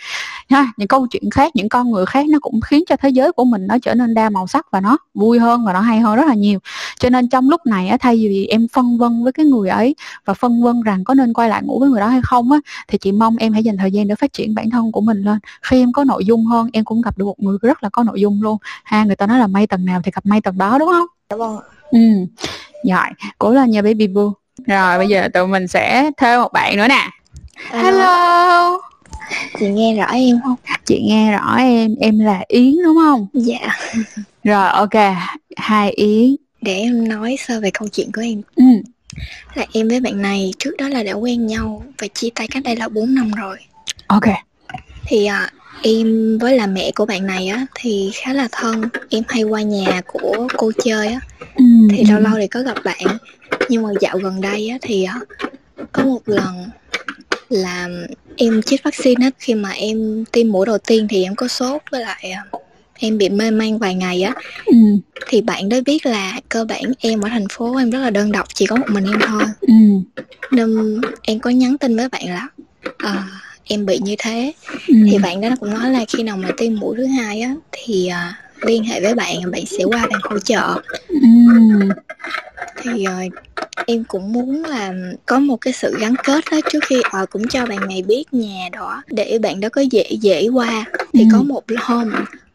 Ha 0.50 0.72
những 0.76 0.88
câu 0.88 1.06
chuyện 1.10 1.30
khác 1.30 1.56
những 1.56 1.68
con 1.68 1.90
người 1.90 2.06
khác 2.06 2.26
nó 2.28 2.38
cũng 2.38 2.60
khiến 2.60 2.84
cho 2.86 2.96
thế 2.96 3.08
giới 3.08 3.32
của 3.32 3.44
mình 3.44 3.66
nó 3.66 3.78
trở 3.82 3.94
nên 3.94 4.14
đa 4.14 4.30
màu 4.30 4.46
sắc 4.46 4.66
và 4.70 4.80
nó 4.80 4.98
vui 5.14 5.38
hơn 5.38 5.64
và 5.64 5.72
nó 5.72 5.80
hay 5.80 6.00
hơn 6.00 6.16
rất 6.16 6.26
là 6.26 6.34
nhiều. 6.34 6.58
Cho 6.98 7.10
nên 7.10 7.28
trong 7.28 7.50
lúc 7.50 7.66
này 7.66 7.98
thay 8.00 8.16
vì 8.16 8.28
em 8.46 8.68
phân 8.68 8.98
vân 8.98 9.22
với 9.22 9.32
cái 9.32 9.46
người 9.46 9.68
ấy 9.68 9.94
và 10.24 10.34
phân 10.34 10.62
vân 10.62 10.82
rằng 10.82 11.04
có 11.04 11.14
nên 11.14 11.32
quay 11.32 11.48
lại 11.48 11.62
ngủ 11.62 11.78
với 11.78 11.88
người 11.88 12.00
đó 12.00 12.08
hay 12.08 12.20
không 12.22 12.52
á 12.52 12.58
thì 12.88 12.98
chị 12.98 13.12
mong 13.12 13.36
em 13.36 13.52
hãy 13.52 13.64
dành 13.64 13.76
thời 13.76 13.92
gian 13.92 14.08
để 14.08 14.14
phát 14.14 14.32
triển 14.32 14.54
bản 14.54 14.70
thân 14.70 14.92
của 14.92 15.00
mình 15.00 15.22
lên. 15.22 15.38
Khi 15.62 15.80
em 15.80 15.92
có 15.92 16.04
nội 16.04 16.24
dung 16.24 16.46
hơn 16.46 16.68
em 16.72 16.84
cũng 16.84 17.00
gặp 17.00 17.18
được 17.18 17.24
một 17.24 17.40
người 17.40 17.58
rất 17.62 17.82
là 17.82 17.88
có 17.88 18.02
nội 18.02 18.20
dung 18.20 18.42
luôn. 18.42 18.58
Ha 18.84 19.04
người 19.04 19.16
ta 19.16 19.26
nói 19.26 19.38
là 19.38 19.46
mây 19.46 19.66
tầng 19.66 19.84
nào 19.84 20.00
thì 20.04 20.10
gặp 20.14 20.26
mây 20.26 20.40
tầng 20.40 20.58
đó 20.58 20.78
đúng 20.78 20.88
không? 20.88 21.06
Dạ 21.30 21.36
vâng 21.36 21.58
ừ. 21.90 21.98
Rồi 22.88 23.06
cố 23.38 23.50
lên 23.50 23.70
nha 23.70 23.82
baby 23.82 24.06
boo. 24.06 24.32
Rồi 24.66 24.98
bây 24.98 25.08
giờ 25.08 25.28
tụi 25.34 25.46
mình 25.46 25.68
sẽ 25.68 26.10
thêm 26.16 26.40
một 26.40 26.52
bạn 26.52 26.76
nữa 26.76 26.88
nè. 26.88 27.10
Hello. 27.70 28.78
Chị 29.58 29.68
nghe 29.68 29.96
rõ 29.96 30.06
em 30.06 30.40
không? 30.44 30.54
Chị 30.84 31.02
nghe 31.08 31.32
rõ 31.32 31.56
em 31.56 31.94
em 32.00 32.18
là 32.18 32.40
yến 32.48 32.74
đúng 32.84 32.96
không? 32.96 33.26
Dạ. 33.32 33.58
Rồi 34.44 34.68
ok. 34.68 35.14
Hai 35.56 35.90
yến 35.90 36.36
để 36.64 36.74
em 36.74 37.08
nói 37.08 37.36
sơ 37.46 37.60
về 37.60 37.70
câu 37.70 37.88
chuyện 37.88 38.12
của 38.12 38.22
em. 38.22 38.42
Ừ. 38.56 38.64
Là 39.54 39.66
em 39.72 39.88
với 39.88 40.00
bạn 40.00 40.22
này 40.22 40.52
trước 40.58 40.76
đó 40.78 40.88
là 40.88 41.02
đã 41.02 41.12
quen 41.12 41.46
nhau 41.46 41.84
và 41.98 42.06
chia 42.06 42.28
tay 42.34 42.48
cách 42.48 42.62
đây 42.62 42.76
là 42.76 42.88
4 42.88 43.14
năm 43.14 43.30
rồi. 43.30 43.56
Ok. 44.06 44.24
Thì 45.06 45.26
à, 45.26 45.50
em 45.82 46.38
với 46.38 46.56
là 46.56 46.66
mẹ 46.66 46.90
của 46.94 47.06
bạn 47.06 47.26
này 47.26 47.48
á 47.48 47.66
thì 47.74 48.10
khá 48.14 48.32
là 48.32 48.48
thân. 48.52 48.82
Em 49.10 49.22
hay 49.28 49.42
qua 49.42 49.62
nhà 49.62 50.00
của 50.06 50.48
cô 50.56 50.72
chơi 50.84 51.08
á. 51.08 51.20
Ừ, 51.54 51.64
thì 51.90 52.04
lâu 52.04 52.18
ừ. 52.18 52.22
lâu 52.22 52.32
thì 52.38 52.46
có 52.46 52.62
gặp 52.62 52.76
bạn. 52.84 53.18
Nhưng 53.68 53.82
mà 53.82 53.88
dạo 54.00 54.18
gần 54.18 54.40
đây 54.40 54.68
á 54.68 54.78
thì 54.82 55.04
à, 55.04 55.20
có 55.92 56.04
một 56.04 56.20
lần 56.26 56.68
là 57.48 57.88
em 58.36 58.62
chích 58.62 58.82
vaccine 58.82 59.26
á 59.26 59.30
khi 59.38 59.54
mà 59.54 59.70
em 59.70 60.24
tiêm 60.32 60.52
mũi 60.52 60.66
đầu 60.66 60.78
tiên 60.78 61.06
thì 61.10 61.24
em 61.24 61.34
có 61.34 61.48
sốt 61.48 61.82
với 61.90 62.00
lại 62.00 62.30
à, 62.30 62.44
em 63.04 63.18
bị 63.18 63.28
mê 63.28 63.50
man 63.50 63.78
vài 63.78 63.94
ngày 63.94 64.22
á. 64.22 64.34
Ừ. 64.66 64.76
Thì 65.28 65.40
bạn 65.40 65.68
đó 65.68 65.76
biết 65.86 66.06
là 66.06 66.40
cơ 66.48 66.64
bản 66.64 66.82
em 66.98 67.20
ở 67.20 67.28
thành 67.28 67.46
phố 67.52 67.76
em 67.76 67.90
rất 67.90 67.98
là 67.98 68.10
đơn 68.10 68.32
độc 68.32 68.46
chỉ 68.54 68.66
có 68.66 68.76
một 68.76 68.86
mình 68.88 69.04
em 69.04 69.20
thôi. 69.26 69.42
Ừ. 69.60 69.74
Nên 70.50 71.00
em 71.22 71.40
có 71.40 71.50
nhắn 71.50 71.78
tin 71.78 71.96
với 71.96 72.08
bạn 72.08 72.24
là 72.28 72.48
à, 72.98 73.24
em 73.64 73.86
bị 73.86 73.98
như 73.98 74.14
thế. 74.18 74.52
Ừ. 74.88 74.94
thì 75.10 75.18
bạn 75.18 75.40
đó 75.40 75.48
cũng 75.60 75.70
nói 75.70 75.90
là 75.90 76.04
khi 76.08 76.22
nào 76.22 76.36
mà 76.36 76.48
tiêm 76.56 76.74
mũi 76.74 76.96
thứ 76.96 77.06
hai 77.06 77.40
á 77.40 77.54
thì 77.72 78.06
à, 78.06 78.34
liên 78.62 78.84
hệ 78.84 79.00
với 79.00 79.14
bạn 79.14 79.50
bạn 79.52 79.66
sẽ 79.66 79.84
qua 79.84 80.06
bạn 80.10 80.20
hỗ 80.22 80.38
trợ. 80.38 80.74
Ừ. 81.08 81.18
Thì 82.82 83.04
à, 83.04 83.18
em 83.86 84.04
cũng 84.04 84.32
muốn 84.32 84.64
là 84.64 84.92
có 85.26 85.38
một 85.38 85.56
cái 85.56 85.72
sự 85.72 85.96
gắn 86.00 86.14
kết 86.24 86.44
đó 86.52 86.60
trước 86.72 86.84
khi 86.86 87.02
à, 87.10 87.24
cũng 87.30 87.48
cho 87.48 87.66
bạn 87.66 87.88
này 87.88 88.02
biết 88.02 88.24
nhà 88.32 88.68
đó 88.72 89.02
để 89.08 89.38
bạn 89.42 89.60
đó 89.60 89.68
có 89.68 89.80
dễ 89.80 90.04
dễ 90.20 90.48
qua. 90.48 90.84
Thì 91.12 91.20
Ừ. 91.20 91.26
có 91.32 91.42
một 91.42 91.62
hôm 91.80 92.10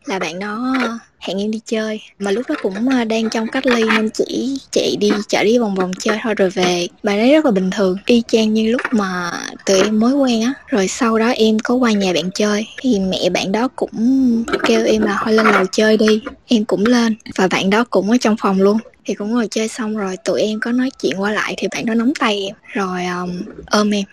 là 0.09 0.19
bạn 0.19 0.39
đó 0.39 0.75
ờ, 0.81 0.97
hẹn 1.19 1.41
em 1.41 1.51
đi 1.51 1.59
chơi. 1.65 2.01
Mà 2.19 2.31
lúc 2.31 2.45
đó 2.49 2.55
cũng 2.61 2.89
ờ, 2.89 3.03
đang 3.03 3.29
trong 3.29 3.47
cách 3.47 3.65
ly 3.65 3.85
nên 3.95 4.09
chỉ 4.09 4.57
chạy 4.71 4.95
đi 4.99 5.11
chạy 5.27 5.45
đi 5.45 5.57
vòng 5.57 5.75
vòng 5.75 5.91
chơi 5.99 6.17
thôi 6.23 6.35
rồi 6.35 6.49
về. 6.49 6.87
Bạn 7.03 7.19
ấy 7.19 7.33
rất 7.33 7.45
là 7.45 7.51
bình 7.51 7.69
thường 7.71 7.97
y 8.05 8.23
chang 8.27 8.53
như 8.53 8.71
lúc 8.71 8.81
mà 8.91 9.31
tụi 9.65 9.81
em 9.81 9.99
mới 9.99 10.13
quen 10.13 10.41
á. 10.41 10.53
Rồi 10.67 10.87
sau 10.87 11.19
đó 11.19 11.27
em 11.27 11.59
có 11.59 11.75
qua 11.75 11.91
nhà 11.91 12.13
bạn 12.13 12.31
chơi 12.35 12.67
thì 12.81 12.99
mẹ 12.99 13.29
bạn 13.29 13.51
đó 13.51 13.67
cũng 13.75 14.43
kêu 14.63 14.85
em 14.85 15.01
là 15.01 15.19
thôi 15.23 15.33
lên 15.33 15.45
lầu 15.45 15.65
chơi 15.71 15.97
đi. 15.97 16.21
Em 16.47 16.65
cũng 16.65 16.85
lên 16.85 17.15
và 17.35 17.47
bạn 17.47 17.69
đó 17.69 17.83
cũng 17.89 18.11
ở 18.11 18.17
trong 18.17 18.35
phòng 18.37 18.61
luôn. 18.61 18.77
Thì 19.05 19.13
cũng 19.13 19.31
ngồi 19.31 19.47
chơi 19.51 19.67
xong 19.67 19.97
rồi 19.97 20.17
tụi 20.17 20.41
em 20.41 20.59
có 20.59 20.71
nói 20.71 20.89
chuyện 21.01 21.21
qua 21.21 21.31
lại 21.31 21.53
thì 21.57 21.67
bạn 21.71 21.85
đó 21.85 21.93
nắm 21.93 22.13
tay 22.19 22.43
em 22.47 22.55
rồi 22.73 23.05
um, 23.05 23.41
ôm 23.65 23.91
em 23.91 24.05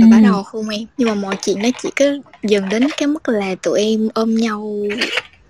và 0.00 0.06
bắt 0.10 0.20
đầu 0.22 0.42
hôn 0.46 0.68
em. 0.68 0.86
Nhưng 0.96 1.08
mà 1.08 1.14
mọi 1.14 1.36
chuyện 1.42 1.62
nó 1.62 1.68
chỉ 1.82 1.90
cứ 1.96 2.20
dừng 2.42 2.68
đến 2.68 2.86
cái 2.96 3.06
mức 3.06 3.28
là 3.28 3.54
tụi 3.62 3.80
em 3.80 4.08
ôm 4.14 4.34
nhau 4.34 4.74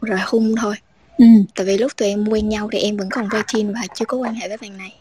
rồi 0.00 0.18
hôn 0.22 0.54
thôi. 0.60 0.74
Ừ. 1.18 1.26
Tại 1.54 1.66
vì 1.66 1.78
lúc 1.78 1.96
tụi 1.96 2.08
em 2.08 2.28
quen 2.28 2.48
nhau 2.48 2.68
thì 2.72 2.78
em 2.78 2.96
vẫn 2.96 3.08
còn 3.10 3.28
virgin 3.28 3.72
và 3.72 3.80
chưa 3.94 4.04
có 4.04 4.16
quan 4.16 4.34
hệ 4.34 4.48
với 4.48 4.56
bạn 4.56 4.78
này. 4.78 4.92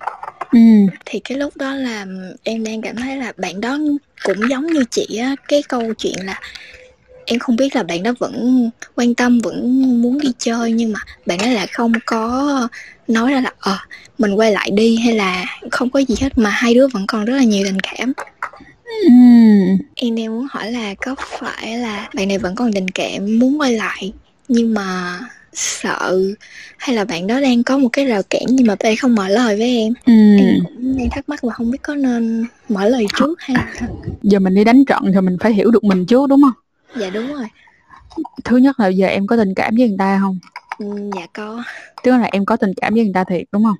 Ừ. 0.51 0.59
Thì 1.05 1.19
cái 1.19 1.37
lúc 1.37 1.57
đó 1.57 1.75
là 1.75 2.05
em 2.43 2.63
đang 2.63 2.81
cảm 2.81 2.95
thấy 2.95 3.17
là 3.17 3.33
bạn 3.37 3.61
đó 3.61 3.77
cũng 4.23 4.49
giống 4.49 4.67
như 4.67 4.83
chị 4.91 5.17
á 5.21 5.35
cái 5.47 5.63
câu 5.63 5.93
chuyện 5.93 6.15
là 6.23 6.39
em 7.25 7.39
không 7.39 7.55
biết 7.55 7.75
là 7.75 7.83
bạn 7.83 8.03
đó 8.03 8.11
vẫn 8.19 8.69
quan 8.95 9.15
tâm 9.15 9.39
vẫn 9.39 9.81
muốn 10.01 10.19
đi 10.19 10.31
chơi 10.37 10.71
nhưng 10.71 10.93
mà 10.93 10.99
bạn 11.25 11.39
ấy 11.39 11.53
lại 11.53 11.67
không 11.67 11.91
có 12.05 12.67
nói 13.07 13.31
ra 13.31 13.41
là 13.41 13.51
ờ 13.59 13.77
mình 14.17 14.33
quay 14.33 14.51
lại 14.51 14.71
đi 14.71 14.97
hay 14.97 15.15
là 15.15 15.45
không 15.71 15.89
có 15.89 15.99
gì 15.99 16.15
hết 16.19 16.37
mà 16.37 16.49
hai 16.49 16.73
đứa 16.73 16.87
vẫn 16.87 17.07
còn 17.07 17.25
rất 17.25 17.35
là 17.35 17.43
nhiều 17.43 17.65
tình 17.65 17.79
cảm 17.79 18.13
ừ 19.01 19.09
em 19.95 20.15
đang 20.15 20.27
muốn 20.27 20.47
hỏi 20.49 20.71
là 20.71 20.93
có 20.93 21.15
phải 21.17 21.77
là 21.77 22.09
bạn 22.15 22.27
này 22.27 22.37
vẫn 22.37 22.55
còn 22.55 22.73
tình 22.73 22.89
cảm 22.89 23.39
muốn 23.39 23.59
quay 23.61 23.73
lại 23.73 24.13
nhưng 24.47 24.73
mà 24.73 25.19
sợ 25.53 26.19
hay 26.77 26.95
là 26.95 27.05
bạn 27.05 27.27
đó 27.27 27.41
đang 27.41 27.63
có 27.63 27.77
một 27.77 27.89
cái 27.93 28.05
rào 28.05 28.21
cản 28.29 28.41
nhưng 28.49 28.67
mà 28.67 28.75
bạn 28.83 28.95
không 28.95 29.15
mở 29.15 29.29
lời 29.29 29.57
với 29.57 29.77
em? 29.77 29.93
Ừ 30.05 30.13
em 30.37 30.59
cũng 30.63 30.97
đang 30.97 31.09
thắc 31.09 31.29
mắc 31.29 31.39
và 31.43 31.53
không 31.53 31.71
biết 31.71 31.81
có 31.81 31.95
nên 31.95 32.45
mở 32.69 32.89
lời 32.89 33.05
trước 33.19 33.41
hay 33.41 33.57
là 33.57 33.87
giờ 34.23 34.39
mình 34.39 34.55
đi 34.55 34.63
đánh 34.63 34.85
trận 34.85 35.03
thì 35.13 35.21
mình 35.21 35.37
phải 35.41 35.53
hiểu 35.53 35.71
được 35.71 35.83
mình 35.83 36.05
trước 36.05 36.29
đúng 36.29 36.41
không? 36.41 36.63
Dạ 37.01 37.09
đúng 37.09 37.33
rồi. 37.33 37.47
Thứ 38.43 38.57
nhất 38.57 38.79
là 38.79 38.87
giờ 38.87 39.07
em 39.07 39.27
có 39.27 39.37
tình 39.37 39.53
cảm 39.55 39.75
với 39.75 39.87
người 39.87 39.97
ta 39.97 40.19
không? 40.21 40.39
Ừ, 40.79 40.85
dạ 41.15 41.27
có. 41.33 41.63
Tức 42.03 42.11
là 42.11 42.29
em 42.31 42.45
có 42.45 42.55
tình 42.55 42.73
cảm 42.81 42.93
với 42.93 43.03
người 43.03 43.13
ta 43.13 43.23
thiệt 43.23 43.43
đúng 43.51 43.63
không? 43.63 43.77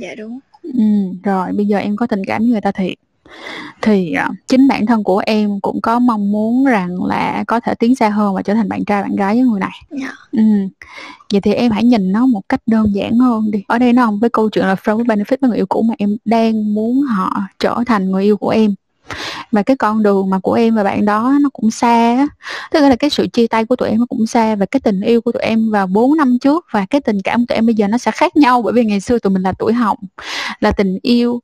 Dạ 0.00 0.14
đúng. 0.14 0.40
Ừ 0.62 0.84
rồi 1.22 1.52
bây 1.52 1.66
giờ 1.66 1.78
em 1.78 1.96
có 1.96 2.06
tình 2.06 2.24
cảm 2.26 2.42
với 2.42 2.50
người 2.50 2.60
ta 2.60 2.72
thiệt 2.72 2.94
thì 3.82 4.12
à, 4.12 4.28
chính 4.46 4.68
bản 4.68 4.86
thân 4.86 5.04
của 5.04 5.22
em 5.26 5.60
cũng 5.60 5.80
có 5.80 5.98
mong 5.98 6.32
muốn 6.32 6.64
rằng 6.64 7.04
là 7.04 7.44
có 7.46 7.60
thể 7.60 7.74
tiến 7.74 7.94
xa 7.94 8.08
hơn 8.08 8.34
và 8.34 8.42
trở 8.42 8.54
thành 8.54 8.68
bạn 8.68 8.84
trai 8.84 9.02
bạn 9.02 9.16
gái 9.16 9.34
với 9.34 9.44
người 9.44 9.60
này. 9.60 9.80
Dạ. 9.90 10.12
Ừ. 10.32 10.40
vậy 11.32 11.40
thì 11.40 11.52
em 11.52 11.72
hãy 11.72 11.84
nhìn 11.84 12.12
nó 12.12 12.26
một 12.26 12.40
cách 12.48 12.60
đơn 12.66 12.94
giản 12.94 13.18
hơn 13.18 13.50
đi. 13.50 13.64
Ở 13.68 13.78
đây 13.78 13.92
nó 13.92 14.06
không 14.06 14.18
với 14.18 14.30
câu 14.30 14.50
chuyện 14.50 14.66
là 14.66 14.74
friend 14.74 14.98
with 14.98 15.04
benefit 15.04 15.36
với 15.40 15.48
người 15.48 15.56
yêu 15.56 15.66
cũ 15.66 15.82
mà 15.82 15.94
em 15.98 16.16
đang 16.24 16.74
muốn 16.74 17.02
họ 17.02 17.42
trở 17.58 17.76
thành 17.86 18.10
người 18.10 18.24
yêu 18.24 18.36
của 18.36 18.48
em. 18.48 18.74
Và 19.52 19.62
cái 19.62 19.76
con 19.76 20.02
đường 20.02 20.30
mà 20.30 20.38
của 20.38 20.52
em 20.52 20.74
và 20.74 20.84
bạn 20.84 21.04
đó 21.04 21.38
nó 21.40 21.48
cũng 21.52 21.70
xa 21.70 22.26
tức 22.72 22.80
là 22.80 22.96
cái 22.96 23.10
sự 23.10 23.26
chia 23.26 23.46
tay 23.46 23.64
của 23.64 23.76
tụi 23.76 23.88
em 23.88 23.98
nó 23.98 24.06
cũng 24.08 24.26
xa 24.26 24.54
và 24.54 24.66
cái 24.66 24.80
tình 24.80 25.00
yêu 25.00 25.20
của 25.20 25.32
tụi 25.32 25.42
em 25.42 25.70
vào 25.70 25.86
4 25.86 26.16
năm 26.16 26.38
trước 26.38 26.64
và 26.72 26.86
cái 26.90 27.00
tình 27.00 27.22
cảm 27.22 27.40
của 27.40 27.44
tụi 27.48 27.56
em 27.56 27.66
bây 27.66 27.74
giờ 27.74 27.88
nó 27.88 27.98
sẽ 27.98 28.10
khác 28.10 28.36
nhau 28.36 28.62
bởi 28.62 28.72
vì 28.72 28.84
ngày 28.84 29.00
xưa 29.00 29.18
tụi 29.18 29.32
mình 29.32 29.42
là 29.42 29.52
tuổi 29.58 29.72
hồng 29.72 29.98
là 30.60 30.70
tình 30.70 30.98
yêu 31.02 31.40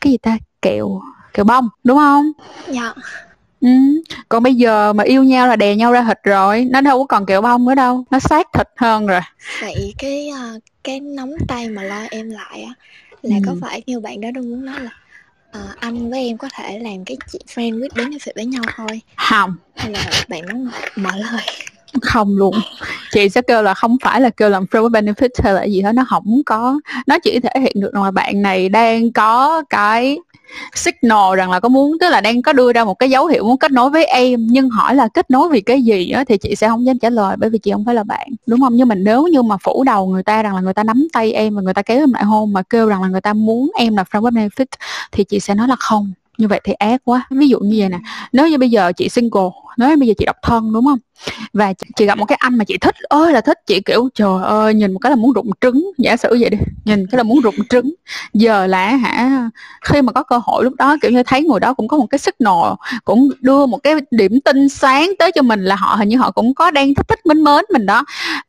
cái 0.00 0.10
gì 0.10 0.18
ta? 0.18 0.38
Kẹo 0.62 1.00
kẹo 1.34 1.44
bông 1.44 1.68
đúng 1.84 1.98
không? 1.98 2.32
Dạ. 2.68 2.92
Ừ. 3.60 3.68
còn 4.28 4.42
bây 4.42 4.54
giờ 4.54 4.92
mà 4.92 5.04
yêu 5.04 5.24
nhau 5.24 5.46
là 5.48 5.56
đè 5.56 5.76
nhau 5.76 5.92
ra 5.92 6.04
thịt 6.08 6.18
rồi 6.24 6.64
nó 6.70 6.80
đâu 6.80 6.98
có 6.98 7.04
còn 7.16 7.26
kẹo 7.26 7.42
bông 7.42 7.64
nữa 7.66 7.74
đâu 7.74 8.04
nó 8.10 8.18
sát 8.18 8.46
thịt 8.52 8.68
hơn 8.76 9.06
rồi. 9.06 9.20
Vậy 9.60 9.94
cái 9.98 10.28
à, 10.28 10.52
cái 10.84 11.00
nắm 11.00 11.30
tay 11.48 11.68
mà 11.68 11.82
lo 11.82 12.00
em 12.10 12.30
lại 12.30 12.62
á 12.62 12.74
là 13.22 13.36
có 13.46 13.52
Ừ. 13.52 13.58
phải 13.60 13.82
như 13.86 14.00
bạn 14.00 14.20
đó 14.20 14.28
đang 14.34 14.50
muốn 14.50 14.64
nói 14.64 14.80
là 14.80 14.90
à, 15.52 15.60
anh 15.80 16.10
với 16.10 16.26
em 16.26 16.38
có 16.38 16.48
thể 16.54 16.78
làm 16.78 17.04
cái 17.06 17.16
chuyện 17.32 17.42
friend 17.54 17.78
with 17.80 17.88
benefit 17.88 18.32
với 18.36 18.46
nhau 18.46 18.62
thôi? 18.76 19.00
Không. 19.30 19.56
Hay 19.76 19.90
là 19.92 20.10
bạn 20.28 20.42
nó 20.46 20.54
mở 20.96 21.10
lời? 21.16 21.42
Không 22.02 22.36
luôn. 22.36 22.54
Chị 23.12 23.28
sẽ 23.28 23.42
kêu 23.42 23.62
là 23.62 23.74
không 23.74 23.96
phải 24.02 24.20
là 24.20 24.30
kêu 24.30 24.48
làm 24.48 24.64
friend 24.64 24.88
with 24.88 24.90
benefit 24.90 25.28
hay 25.44 25.52
là 25.54 25.64
gì 25.64 25.82
hết 25.82 25.92
nó 25.92 26.04
không 26.08 26.42
có 26.46 26.80
nó 27.06 27.18
chỉ 27.18 27.40
thể 27.40 27.60
hiện 27.60 27.72
được 27.80 27.94
là 27.94 28.10
bạn 28.10 28.42
này 28.42 28.68
đang 28.68 29.12
có 29.12 29.62
cái 29.70 30.18
signal 30.74 31.36
rằng 31.36 31.50
là 31.50 31.60
có 31.60 31.68
muốn, 31.68 31.98
tức 32.00 32.10
là 32.10 32.20
đang 32.20 32.42
có 32.42 32.52
đưa 32.52 32.72
ra 32.72 32.84
một 32.84 32.94
cái 32.94 33.10
dấu 33.10 33.26
hiệu 33.26 33.44
muốn 33.44 33.58
kết 33.58 33.72
nối 33.72 33.90
với 33.90 34.04
em, 34.04 34.46
nhưng 34.46 34.70
hỏi 34.70 34.94
là 34.94 35.08
kết 35.08 35.30
nối 35.30 35.48
vì 35.48 35.60
cái 35.60 35.82
gì 35.82 36.10
á, 36.10 36.24
thì 36.24 36.38
chị 36.38 36.54
sẽ 36.56 36.68
không 36.68 36.86
dám 36.86 36.98
trả 36.98 37.10
lời 37.10 37.36
bởi 37.36 37.50
vì 37.50 37.58
chị 37.58 37.72
không 37.72 37.84
phải 37.84 37.94
là 37.94 38.04
bạn, 38.04 38.28
đúng 38.46 38.60
không? 38.60 38.76
Nhưng 38.76 38.88
mà 38.88 38.94
nếu 38.94 39.26
như 39.26 39.42
mà 39.42 39.56
phủ 39.56 39.84
đầu 39.84 40.06
người 40.06 40.22
ta 40.22 40.42
rằng 40.42 40.54
là 40.54 40.60
người 40.60 40.74
ta 40.74 40.84
nắm 40.84 41.08
tay 41.12 41.32
em 41.32 41.54
và 41.54 41.62
người 41.62 41.74
ta 41.74 41.82
kéo 41.82 41.98
em 41.98 42.12
lại 42.12 42.24
hôn 42.24 42.52
mà 42.52 42.62
kêu 42.62 42.88
rằng 42.88 43.02
là 43.02 43.08
người 43.08 43.20
ta 43.20 43.32
muốn 43.32 43.70
em 43.76 43.96
là 43.96 44.04
friend 44.10 44.22
with 44.22 44.48
benefit, 44.48 44.66
thì 45.12 45.24
chị 45.24 45.40
sẽ 45.40 45.54
nói 45.54 45.68
là 45.68 45.76
không. 45.78 46.12
Như 46.38 46.48
vậy 46.48 46.60
thì 46.64 46.72
ác 46.72 47.00
quá. 47.04 47.26
Ví 47.30 47.48
dụ 47.48 47.60
như 47.60 47.76
vậy 47.78 47.88
nè, 47.88 47.98
nếu 48.32 48.48
như 48.48 48.58
bây 48.58 48.70
giờ 48.70 48.92
chị 48.92 49.08
single 49.08 49.50
nói 49.78 49.96
bây 49.96 50.08
giờ 50.08 50.14
chị 50.18 50.24
độc 50.24 50.36
thân 50.42 50.72
đúng 50.72 50.84
không? 50.84 50.98
Và 51.52 51.72
chị, 51.96 52.06
gặp 52.06 52.18
một 52.18 52.24
cái 52.24 52.38
anh 52.40 52.58
mà 52.58 52.64
chị 52.64 52.78
thích 52.78 52.94
ơi 53.08 53.32
là 53.32 53.40
thích 53.40 53.58
chị 53.66 53.80
kiểu 53.80 54.08
trời 54.14 54.42
ơi 54.44 54.74
nhìn 54.74 54.92
một 54.92 54.98
cái 54.98 55.10
là 55.10 55.16
muốn 55.16 55.32
rụng 55.32 55.50
trứng. 55.60 55.90
Giả 55.98 56.16
sử 56.16 56.36
vậy 56.40 56.50
đi 56.50 56.58
nhìn 56.84 57.06
cái 57.06 57.16
là 57.16 57.22
muốn 57.22 57.40
rụng 57.40 57.54
trứng. 57.70 57.94
Giờ 58.34 58.66
là 58.66 58.88
hả 58.88 59.50
khi 59.84 60.02
mà 60.02 60.12
có 60.12 60.22
cơ 60.22 60.40
hội 60.44 60.64
lúc 60.64 60.74
đó 60.74 60.96
kiểu 61.02 61.10
như 61.10 61.22
thấy 61.22 61.42
người 61.42 61.60
đó 61.60 61.74
cũng 61.74 61.88
có 61.88 61.96
một 61.96 62.06
cái 62.06 62.18
sức 62.18 62.34
nồ 62.38 62.76
cũng 63.04 63.30
đưa 63.40 63.66
một 63.66 63.78
cái 63.82 63.94
điểm 64.10 64.40
tinh 64.40 64.68
sáng 64.68 65.12
tới 65.18 65.32
cho 65.32 65.42
mình 65.42 65.64
là 65.64 65.76
họ 65.76 65.94
hình 65.94 66.08
như 66.08 66.16
họ 66.16 66.30
cũng 66.30 66.54
có 66.54 66.70
đang 66.70 66.94
thích 66.94 67.08
thích 67.08 67.26
mến 67.26 67.44
mến 67.44 67.64
mình 67.72 67.86
đó. 67.86 68.04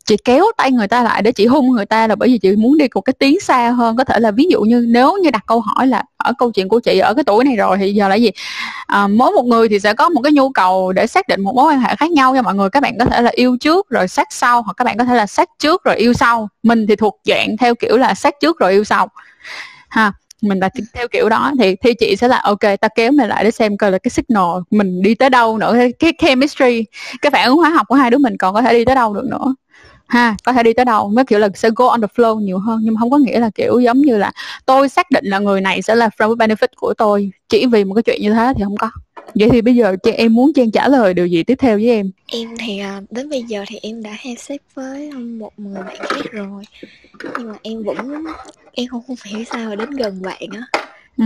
Chị 0.06 0.18
kéo 0.24 0.46
tay 0.58 0.72
người 0.72 0.88
ta 0.88 1.04
lại 1.04 1.22
để 1.22 1.32
chị 1.32 1.46
hung 1.46 1.70
người 1.70 1.86
ta 1.86 2.08
là 2.08 2.16
bởi 2.16 2.30
vì 2.30 2.38
chị 2.38 2.56
muốn 2.56 2.78
đi 2.78 2.86
một 2.96 3.02
cái 3.02 3.14
tiếng 3.20 3.40
xa 3.40 3.70
hơn. 3.70 3.98
Có 3.98 4.04
thể 4.04 4.20
là 4.20 4.32
ví 4.32 4.48
dụ 4.50 4.62
như 4.62 4.86
nếu 4.90 5.18
như 5.24 5.32
đặt 5.32 5.44
câu 5.48 5.62
hỏi 5.62 5.88
là 5.88 6.04
ở 6.18 6.34
câu 6.38 6.52
chuyện 6.52 6.70
của 6.70 6.80
chị 6.80 7.00
ở 7.00 7.14
cái 7.14 7.24
tuổi 7.24 7.44
này 7.44 7.56
rồi 7.56 7.78
thì 7.78 7.94
giờ 7.94 8.08
là 8.08 8.16
gì? 8.16 8.32
À, 8.88 9.08
mỗi 9.08 9.32
một 9.32 9.46
người 9.46 9.70
thì 9.70 9.80
sẽ 9.80 9.94
có 9.94 10.10
một 10.10 10.22
cái 10.22 10.32
nhu 10.32 10.50
cầu 10.50 10.92
để 10.92 11.08
xác 11.14 11.28
định 11.28 11.42
một 11.42 11.56
mối 11.56 11.74
quan 11.74 11.80
hệ 11.80 11.96
khác 11.96 12.12
nhau 12.12 12.34
cho 12.36 12.42
mọi 12.42 12.56
người, 12.56 12.70
các 12.70 12.84
bạn 12.84 12.98
có 13.00 13.06
thể 13.06 13.22
là 13.22 13.32
yêu 13.34 13.58
trước 13.60 13.90
rồi 13.90 14.08
sát 14.08 14.28
sau, 14.32 14.62
hoặc 14.62 14.74
các 14.78 14.84
bạn 14.86 14.98
có 14.98 15.06
thể 15.06 15.16
là 15.16 15.26
sát 15.26 15.50
trước 15.60 15.84
rồi 15.84 15.96
yêu 15.96 16.14
sau. 16.14 16.50
Mình 16.64 16.88
thì 16.88 16.96
thuộc 16.96 17.20
dạng 17.26 17.58
theo 17.58 17.76
kiểu 17.76 17.98
là 17.98 18.14
sát 18.14 18.36
trước 18.42 18.60
rồi 18.60 18.72
yêu 18.72 18.84
sau. 18.84 19.08
Ha, 19.90 20.12
mình 20.42 20.60
là 20.60 20.70
theo 20.94 21.08
kiểu 21.08 21.30
đó, 21.30 21.52
thì 21.60 21.76
thì 21.76 21.94
chị 21.94 22.16
sẽ 22.16 22.28
là, 22.28 22.40
ok 22.44 22.60
ta 22.82 22.88
kéo 22.96 23.12
mày 23.12 23.28
lại 23.28 23.44
để 23.44 23.52
xem 23.52 23.78
coi 23.78 23.92
là 23.92 23.98
cái 23.98 24.10
signal 24.10 24.46
mình 24.72 25.02
đi 25.02 25.16
tới 25.16 25.30
đâu 25.30 25.58
nữa, 25.58 25.76
cái 26.00 26.14
chemistry, 26.22 26.86
cái 27.22 27.30
phản 27.32 27.48
ứng 27.48 27.58
hóa 27.58 27.70
học 27.70 27.88
của 27.88 27.96
hai 27.96 28.12
đứa 28.12 28.18
mình 28.18 28.38
còn 28.38 28.54
có 28.54 28.62
thể 28.62 28.74
đi 28.74 28.86
tới 28.86 28.96
đâu 28.96 29.14
được 29.14 29.26
nữa. 29.26 29.56
Ha, 30.08 30.36
có 30.44 30.54
thể 30.54 30.64
đi 30.64 30.74
tới 30.74 30.86
đâu 30.86 31.10
mới 31.10 31.26
kiểu 31.26 31.40
là 31.40 31.50
sẽ 31.56 31.70
go 31.76 31.88
on 31.88 32.02
the 32.02 32.08
flow 32.16 32.40
nhiều 32.40 32.60
hơn, 32.60 32.80
nhưng 32.84 32.96
không 32.98 33.12
có 33.12 33.18
nghĩa 33.18 33.40
là 33.40 33.50
kiểu 33.56 33.80
giống 33.80 34.02
như 34.02 34.18
là 34.18 34.32
tôi 34.66 34.90
xác 34.90 35.12
định 35.12 35.26
là 35.26 35.40
người 35.40 35.62
này 35.62 35.82
sẽ 35.82 35.96
là 35.96 36.10
friend 36.18 36.36
with 36.36 36.38
benefit 36.38 36.68
của 36.76 36.94
tôi. 36.98 37.32
Chỉ 37.50 37.66
vì 37.66 37.84
một 37.84 37.96
cái 37.96 38.04
chuyện 38.04 38.22
như 38.22 38.34
thế 38.34 38.54
thì 38.58 38.64
không 38.64 38.78
có 38.78 38.92
vậy 39.36 39.50
thì 39.52 39.62
bây 39.62 39.76
giờ 39.76 39.96
em 40.18 40.34
muốn 40.34 40.54
trang 40.54 40.72
trả 40.72 40.88
lời 40.88 41.14
điều 41.14 41.28
gì 41.28 41.44
tiếp 41.44 41.56
theo 41.60 41.78
với 41.78 41.90
em? 41.90 42.12
Em 42.28 42.50
thì 42.60 42.80
à, 42.80 43.02
đến 43.10 43.30
bây 43.30 43.44
giờ 43.44 43.64
thì 43.68 43.80
em 43.82 44.04
đã 44.04 44.18
xếp 44.38 44.58
với 44.74 45.12
một 45.12 45.52
người 45.58 45.84
bạn 45.84 45.98
khác 46.00 46.32
rồi. 46.32 46.64
Nhưng 47.38 47.52
mà 47.52 47.58
em 47.62 47.84
vẫn 47.84 48.26
em 48.74 48.88
không 48.88 49.02
không 49.08 49.16
hiểu 49.26 49.44
sao 49.44 49.70
mà 49.70 49.76
đến 49.76 49.90
gần 49.92 50.22
bạn 50.22 50.50
á. 50.52 50.82
Ừ. 51.18 51.26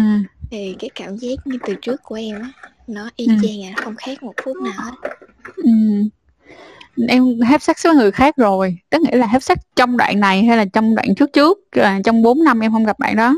thì 0.51 0.75
cái 0.79 0.89
cảm 0.95 1.17
giác 1.17 1.35
như 1.45 1.57
từ 1.65 1.73
trước 1.81 2.03
của 2.03 2.15
em 2.15 2.41
á 2.41 2.51
nó 2.87 3.09
y 3.15 3.27
ừ. 3.27 3.33
chang 3.41 3.63
à 3.63 3.73
không 3.83 3.95
khác 3.95 4.23
một 4.23 4.33
phút 4.43 4.57
nào 4.57 4.73
hết. 4.77 4.91
Ừ. 5.55 5.71
Em 7.07 7.39
hấp 7.39 7.61
sắc 7.61 7.77
với 7.83 7.95
người 7.95 8.11
khác 8.11 8.35
rồi. 8.37 8.77
Tức 8.89 9.01
nghĩa 9.01 9.17
là 9.17 9.27
hấp 9.27 9.43
sắc 9.43 9.57
trong 9.75 9.97
đoạn 9.97 10.19
này 10.19 10.43
hay 10.43 10.57
là 10.57 10.65
trong 10.73 10.95
đoạn 10.95 11.15
trước 11.15 11.33
trước 11.33 11.57
là 11.71 11.99
trong 12.03 12.21
4 12.21 12.43
năm 12.43 12.59
em 12.59 12.71
không 12.71 12.85
gặp 12.85 12.99
bạn 12.99 13.15
đó? 13.15 13.35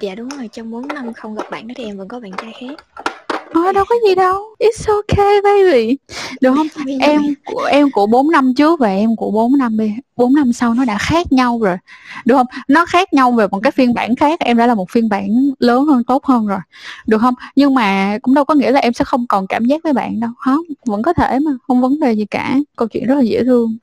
Dạ 0.00 0.14
đúng 0.14 0.28
rồi 0.28 0.48
trong 0.52 0.70
4 0.70 0.88
năm 0.88 1.12
không 1.12 1.34
gặp 1.34 1.50
bạn 1.50 1.68
đó 1.68 1.74
thì 1.76 1.84
em 1.84 1.96
vẫn 1.96 2.08
có 2.08 2.20
bạn 2.20 2.32
trai 2.42 2.52
khác 2.60 3.04
Ờ, 3.54 3.72
đâu 3.72 3.84
có 3.88 3.94
gì 4.08 4.14
đâu. 4.14 4.42
It's 4.58 4.94
okay 4.94 5.40
baby. 5.44 5.96
Được 6.40 6.54
không? 6.54 6.66
Em 7.00 7.22
của 7.44 7.64
em 7.64 7.90
của 7.90 8.06
4 8.06 8.30
năm 8.30 8.54
trước 8.54 8.80
Và 8.80 8.88
em 8.88 9.16
của 9.16 9.30
4 9.30 9.58
năm 9.58 9.76
4 10.16 10.34
năm 10.34 10.52
sau 10.52 10.74
nó 10.74 10.84
đã 10.84 10.98
khác 10.98 11.32
nhau 11.32 11.58
rồi. 11.62 11.76
Được 12.24 12.36
không? 12.36 12.46
Nó 12.68 12.86
khác 12.86 13.12
nhau 13.12 13.32
về 13.32 13.46
một 13.48 13.60
cái 13.62 13.72
phiên 13.72 13.94
bản 13.94 14.16
khác. 14.16 14.40
Em 14.40 14.56
đã 14.56 14.66
là 14.66 14.74
một 14.74 14.90
phiên 14.90 15.08
bản 15.08 15.28
lớn 15.58 15.84
hơn 15.84 16.04
tốt 16.04 16.24
hơn 16.24 16.46
rồi. 16.46 16.58
Được 17.06 17.18
không? 17.18 17.34
Nhưng 17.56 17.74
mà 17.74 18.18
cũng 18.22 18.34
đâu 18.34 18.44
có 18.44 18.54
nghĩa 18.54 18.70
là 18.70 18.80
em 18.80 18.92
sẽ 18.92 19.04
không 19.04 19.26
còn 19.26 19.46
cảm 19.46 19.64
giác 19.64 19.82
với 19.84 19.92
bạn 19.92 20.20
đâu. 20.20 20.30
Không 20.38 20.60
Vẫn 20.86 21.02
có 21.02 21.12
thể 21.12 21.38
mà. 21.38 21.50
Không 21.68 21.80
vấn 21.80 22.00
đề 22.00 22.12
gì 22.12 22.24
cả. 22.24 22.56
Câu 22.76 22.88
chuyện 22.88 23.06
rất 23.06 23.14
là 23.14 23.22
dễ 23.22 23.44
thương. 23.44 23.76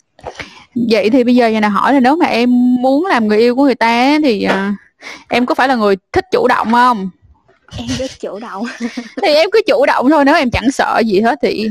Vậy 0.76 1.10
thì 1.10 1.24
bây 1.24 1.36
giờ 1.36 1.48
nhà 1.48 1.60
này 1.60 1.70
hỏi 1.70 1.94
là 1.94 2.00
nếu 2.00 2.16
mà 2.16 2.26
em 2.26 2.76
muốn 2.82 3.06
làm 3.06 3.28
người 3.28 3.38
yêu 3.38 3.56
của 3.56 3.64
người 3.64 3.76
ta 3.76 4.20
Thì 4.24 4.48
uh, 4.48 4.76
em 5.30 5.46
có 5.46 5.56
phải 5.56 5.68
là 5.68 5.76
người 5.76 5.96
thích 6.14 6.26
chủ 6.32 6.48
động 6.48 6.72
không 6.72 7.10
em 7.78 7.88
rất 7.98 8.12
chủ 8.20 8.40
động. 8.40 8.66
Thì 9.22 9.34
em 9.34 9.50
cứ 9.52 9.62
chủ 9.68 9.86
động 9.86 10.10
thôi 10.10 10.26
nếu 10.26 10.36
em 10.36 10.52
chẳng 10.52 10.72
sợ 10.72 11.02
gì 11.06 11.22
hết 11.22 11.40
thì 11.42 11.70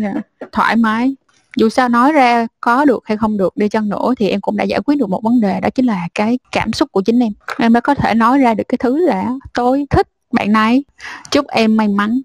thoải 0.52 0.76
mái. 0.76 1.14
Dù 1.56 1.68
sao 1.68 1.88
nói 1.88 2.12
ra 2.12 2.46
có 2.60 2.84
được 2.84 3.02
hay 3.04 3.16
không 3.16 3.36
được 3.36 3.56
đi 3.56 3.68
chăng 3.68 3.88
nữa 3.88 4.14
thì 4.18 4.28
em 4.28 4.40
cũng 4.40 4.56
đã 4.56 4.64
giải 4.64 4.80
quyết 4.80 4.98
được 4.98 5.08
một 5.08 5.22
vấn 5.22 5.40
đề 5.40 5.60
đó 5.60 5.70
chính 5.70 5.86
là 5.86 6.08
cái 6.14 6.38
cảm 6.52 6.72
xúc 6.72 6.92
của 6.92 7.02
chính 7.02 7.18
em. 7.20 7.32
Em 7.58 7.72
đã 7.72 7.80
có 7.80 7.94
thể 7.94 8.14
nói 8.14 8.38
ra 8.38 8.54
được 8.54 8.64
cái 8.68 8.78
thứ 8.78 9.06
là 9.06 9.28
tôi 9.54 9.86
thích 9.90 10.08
bạn 10.32 10.52
này 10.52 10.84
chúc 11.30 11.46
em 11.48 11.76
may 11.76 11.88
mắn. 11.88 12.20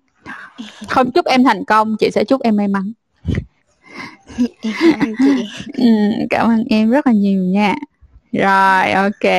Không 0.90 1.12
chúc 1.12 1.26
em 1.26 1.44
thành 1.44 1.66
công 1.66 1.96
chị 2.00 2.12
sẽ 2.12 2.24
chúc 2.24 2.42
em 2.42 2.56
may 2.56 2.68
mắn. 2.68 2.92
Cảm 4.62 5.00
ơn 5.00 5.16
chị. 5.18 5.46
Ừ, 5.78 5.86
cảm 6.30 6.50
ơn 6.50 6.64
em 6.70 6.90
rất 6.90 7.08
là 7.08 7.14
nhiều 7.14 7.44
nha. 7.44 7.76
Rồi 8.32 8.92
ok 8.92 9.34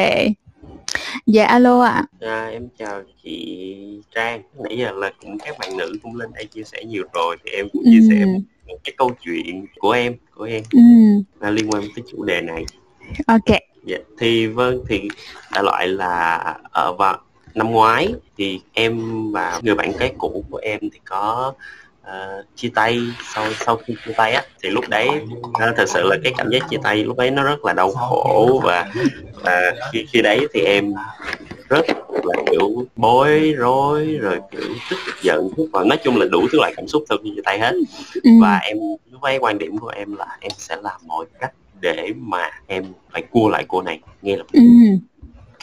dạ 1.26 1.46
alo 1.46 1.80
ạ 1.80 2.04
à. 2.20 2.46
em 2.46 2.68
chào 2.78 3.02
chị 3.22 4.00
Trang 4.14 4.42
nãy 4.64 4.78
giờ 4.78 4.92
là 4.92 5.12
cũng 5.20 5.38
các 5.38 5.58
bạn 5.58 5.76
nữ 5.76 5.92
cũng 6.02 6.16
lên 6.16 6.30
đây 6.34 6.44
chia 6.44 6.62
sẻ 6.64 6.84
nhiều 6.84 7.04
rồi 7.14 7.36
thì 7.44 7.50
em 7.50 7.68
cũng 7.72 7.82
chia 7.84 8.00
ừ. 8.00 8.06
sẻ 8.08 8.24
một 8.66 8.76
cái 8.84 8.92
câu 8.96 9.10
chuyện 9.24 9.66
của 9.78 9.90
em 9.90 10.14
của 10.34 10.44
em 10.44 10.62
ừ. 10.72 10.80
là 11.40 11.50
liên 11.50 11.70
quan 11.70 11.82
tới 11.96 12.04
chủ 12.12 12.24
đề 12.24 12.40
này 12.40 12.64
ok 13.26 13.58
dạ 13.84 13.98
thì 14.18 14.46
vâng 14.46 14.84
thì 14.88 15.08
đại 15.52 15.64
loại 15.64 15.88
là 15.88 16.36
ở 16.72 16.92
vào 16.98 17.20
năm 17.54 17.70
ngoái 17.70 18.14
thì 18.36 18.60
em 18.72 19.02
và 19.32 19.60
người 19.62 19.74
bạn 19.74 19.92
cái 19.98 20.12
cũ 20.18 20.44
của 20.50 20.56
em 20.56 20.80
thì 20.80 21.00
có 21.04 21.52
uh, 22.04 22.46
chia 22.56 22.70
tay 22.74 23.00
sau 23.34 23.44
sau 23.66 23.76
khi 23.76 23.94
chia 24.06 24.12
tay 24.16 24.32
á 24.32 24.42
thì 24.62 24.70
lúc 24.70 24.84
đấy 24.88 25.08
uh, 25.46 25.76
thật 25.76 25.88
sự 25.88 26.02
là 26.02 26.16
cái 26.24 26.32
cảm 26.36 26.50
giác 26.50 26.62
chia 26.70 26.76
tay 26.82 27.04
lúc 27.04 27.16
đấy 27.16 27.30
nó 27.30 27.42
rất 27.42 27.64
là 27.64 27.72
đau 27.72 27.90
khổ 27.92 28.60
và 28.64 28.92
uh, 29.40 29.78
khi 29.92 30.06
khi 30.12 30.22
đấy 30.22 30.46
thì 30.52 30.60
em 30.60 30.92
rất 31.68 31.86
là 32.24 32.42
kiểu 32.50 32.86
bối 32.96 33.54
rối 33.58 34.18
rồi 34.20 34.40
kiểu 34.50 34.60
tức 34.90 34.96
giận 35.22 35.50
và 35.72 35.84
nói 35.84 35.98
chung 36.04 36.16
là 36.16 36.26
đủ 36.30 36.40
thứ 36.52 36.58
loại 36.58 36.72
cảm 36.76 36.88
xúc 36.88 37.04
sau 37.08 37.18
khi 37.24 37.32
chia 37.36 37.42
tay 37.44 37.58
hết. 37.58 37.72
Ừ. 38.22 38.30
và 38.40 38.58
em 38.58 38.76
lúc 39.10 39.22
ấy 39.22 39.38
quan 39.38 39.58
điểm 39.58 39.78
của 39.78 39.92
em 39.96 40.16
là 40.16 40.36
em 40.40 40.52
sẽ 40.58 40.76
làm 40.82 41.00
mọi 41.06 41.26
cách 41.40 41.52
để 41.80 42.12
mà 42.16 42.50
em 42.66 42.84
phải 43.12 43.22
cua 43.30 43.48
lại 43.48 43.64
cô 43.68 43.82
này 43.82 44.00
nghe 44.22 44.36
là 44.36 44.44
ừ 44.52 44.60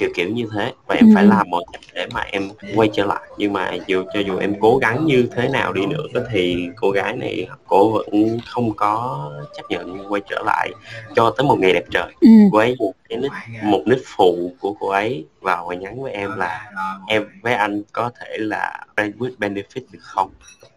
kiểu 0.02 0.10
kiểu 0.16 0.30
như 0.30 0.46
thế 0.54 0.74
và 0.88 0.96
em 0.96 1.08
ừ. 1.08 1.12
phải 1.16 1.24
làm 1.24 1.50
mọi 1.50 1.64
cách 1.74 1.82
để 1.94 2.08
mà 2.14 2.22
em 2.22 2.50
quay 2.76 2.90
trở 2.94 3.06
lại 3.06 3.22
nhưng 3.38 3.54
mà 3.54 3.72
dù 3.88 4.04
cho 4.14 4.20
dù 4.20 4.38
em 4.38 4.56
cố 4.60 4.78
gắng 4.78 5.06
như 5.06 5.28
thế 5.36 5.50
nào 5.50 5.74
đi 5.74 5.86
nữa 5.86 6.08
thì 6.32 6.68
cô 6.76 6.92
gái 6.92 7.16
này 7.16 7.48
cô 7.68 7.92
vẫn 7.92 8.40
không 8.46 8.74
có 8.76 9.32
chấp 9.58 9.64
nhận 9.70 10.12
quay 10.12 10.22
trở 10.30 10.42
lại 10.46 10.72
cho 11.16 11.34
tới 11.38 11.48
một 11.48 11.60
ngày 11.60 11.74
đẹp 11.74 11.84
trời 11.92 12.14
ừ. 12.22 12.30
cô 12.52 12.58
ấy 12.58 12.76
một 13.64 13.84
nít 13.86 14.00
phụ 14.06 14.52
của 14.60 14.74
cô 14.80 14.90
ấy 14.90 15.26
vào 15.42 15.66
và 15.68 15.76
nhắn 15.76 16.04
với 16.04 16.12
em 16.12 16.38
là 16.38 16.72
em 17.08 17.24
với 17.42 17.54
anh 17.54 17.84
có 17.92 18.12
thể 18.20 18.38
là 18.38 18.86
benefit 19.40 19.82
được 19.92 20.00
không 20.02 20.30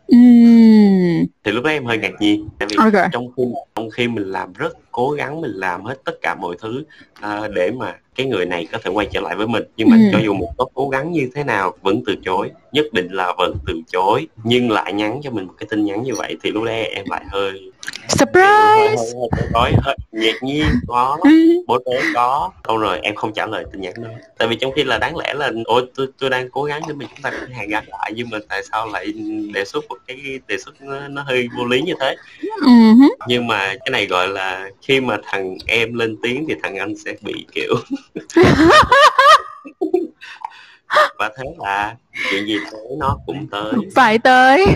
Mm. 0.09 1.25
Thì 1.45 1.53
lúc 1.53 1.65
đó 1.65 1.71
em 1.71 1.85
hơi 1.85 1.99
ngạc 1.99 2.13
nhiên 2.21 2.49
tại 2.59 2.69
vì 2.71 2.77
okay. 2.79 3.09
trong 3.13 3.29
khi 3.37 3.43
trong 3.75 3.91
khi 3.91 4.09
mình 4.09 4.25
làm 4.25 4.53
rất 4.53 4.77
cố 4.93 5.11
gắng 5.11 5.41
mình 5.41 5.51
làm 5.51 5.85
hết 5.85 5.95
tất 6.05 6.13
cả 6.23 6.35
mọi 6.35 6.57
thứ 6.61 6.85
uh, 7.25 7.51
để 7.55 7.71
mà 7.71 7.95
cái 8.15 8.27
người 8.27 8.47
này 8.47 8.67
có 8.73 8.79
thể 8.85 8.91
quay 8.91 9.07
trở 9.13 9.21
lại 9.21 9.37
với 9.37 9.47
mình. 9.47 9.63
Nhưng 9.77 9.89
mà 9.91 9.97
ừ. 9.97 10.03
cho 10.13 10.19
dù 10.25 10.35
một 10.35 10.53
có 10.59 10.67
cố 10.75 10.89
gắng 10.89 11.13
như 11.13 11.31
thế 11.35 11.45
nào 11.45 11.77
vẫn 11.83 12.03
từ 12.07 12.17
chối 12.25 12.51
nhất 12.73 12.87
định 12.93 13.13
là 13.13 13.33
vẫn 13.39 13.57
từ 13.67 13.81
chối 13.93 14.27
nhưng 14.45 14.71
lại 14.71 14.93
nhắn 14.93 15.21
cho 15.23 15.31
mình 15.31 15.47
một 15.47 15.55
cái 15.59 15.67
tin 15.71 15.85
nhắn 15.85 16.03
như 16.03 16.15
vậy 16.15 16.37
thì 16.43 16.51
lúc 16.51 16.65
đấy 16.65 16.85
em 16.85 17.05
lại 17.09 17.25
hơi 17.31 17.73
surprise! 18.09 19.19
Nói 19.53 19.73
hơi 19.83 19.97
ngạc 20.13 20.43
nhiên 20.43 20.67
có 20.87 21.19
bố 21.67 21.79
tế 21.79 22.01
có. 22.15 22.51
Đâu 22.69 22.79
rồi 22.79 22.99
em 23.03 23.15
không 23.15 23.33
trả 23.33 23.47
lời 23.47 23.65
tin 23.73 23.81
nhắn 23.81 23.95
đó 24.03 24.09
tại 24.39 24.49
vì 24.49 24.57
trong 24.57 24.73
khi 24.73 24.85
là 24.85 24.99
đáng 24.99 25.17
lẽ 25.17 25.35
là 25.35 25.53
ôi 25.65 25.87
tôi 25.95 26.07
tôi 26.19 26.31
đang 26.31 26.51
cố 26.51 26.65
gắng 26.65 26.83
để 26.89 26.95
mình 26.95 27.09
chúng 27.11 27.23
ta 27.23 27.31
có 27.31 27.47
hàn 27.53 27.69
gắn 27.69 27.85
lại 27.89 28.13
nhưng 28.17 28.31
mà 28.31 28.39
tại 28.49 28.63
sao 28.73 28.89
lại 28.93 29.07
đề 29.55 29.65
xuất 29.65 29.85
một 29.89 29.97
cái 30.07 30.41
đề 30.49 30.59
xuất 30.59 30.83
nó, 30.83 31.09
nó 31.09 31.23
hơi 31.23 31.34
vô 31.57 31.65
lý 31.65 31.83
như 31.83 31.95
thế. 32.01 32.17
Uh-huh. 32.61 33.09
nhưng 33.29 33.47
mà 33.47 33.67
cái 33.67 33.91
này 33.91 34.07
gọi 34.07 34.29
là 34.29 34.71
khi 34.83 35.01
mà 35.01 35.19
thằng 35.25 35.57
em 35.67 35.95
lên 35.95 36.17
tiếng 36.23 36.45
thì 36.49 36.55
thằng 36.63 36.77
anh 36.77 36.97
sẽ 36.97 37.15
bị 37.23 37.47
kiểu 37.53 37.75
và 41.19 41.31
thế 41.39 41.45
là 41.59 41.97
chuyện 42.31 42.47
gì 42.47 42.59
tới 42.73 42.83
nó 42.99 43.19
cũng 43.27 43.47
tới. 43.51 43.73
Phải 43.95 44.19
tới. 44.19 44.67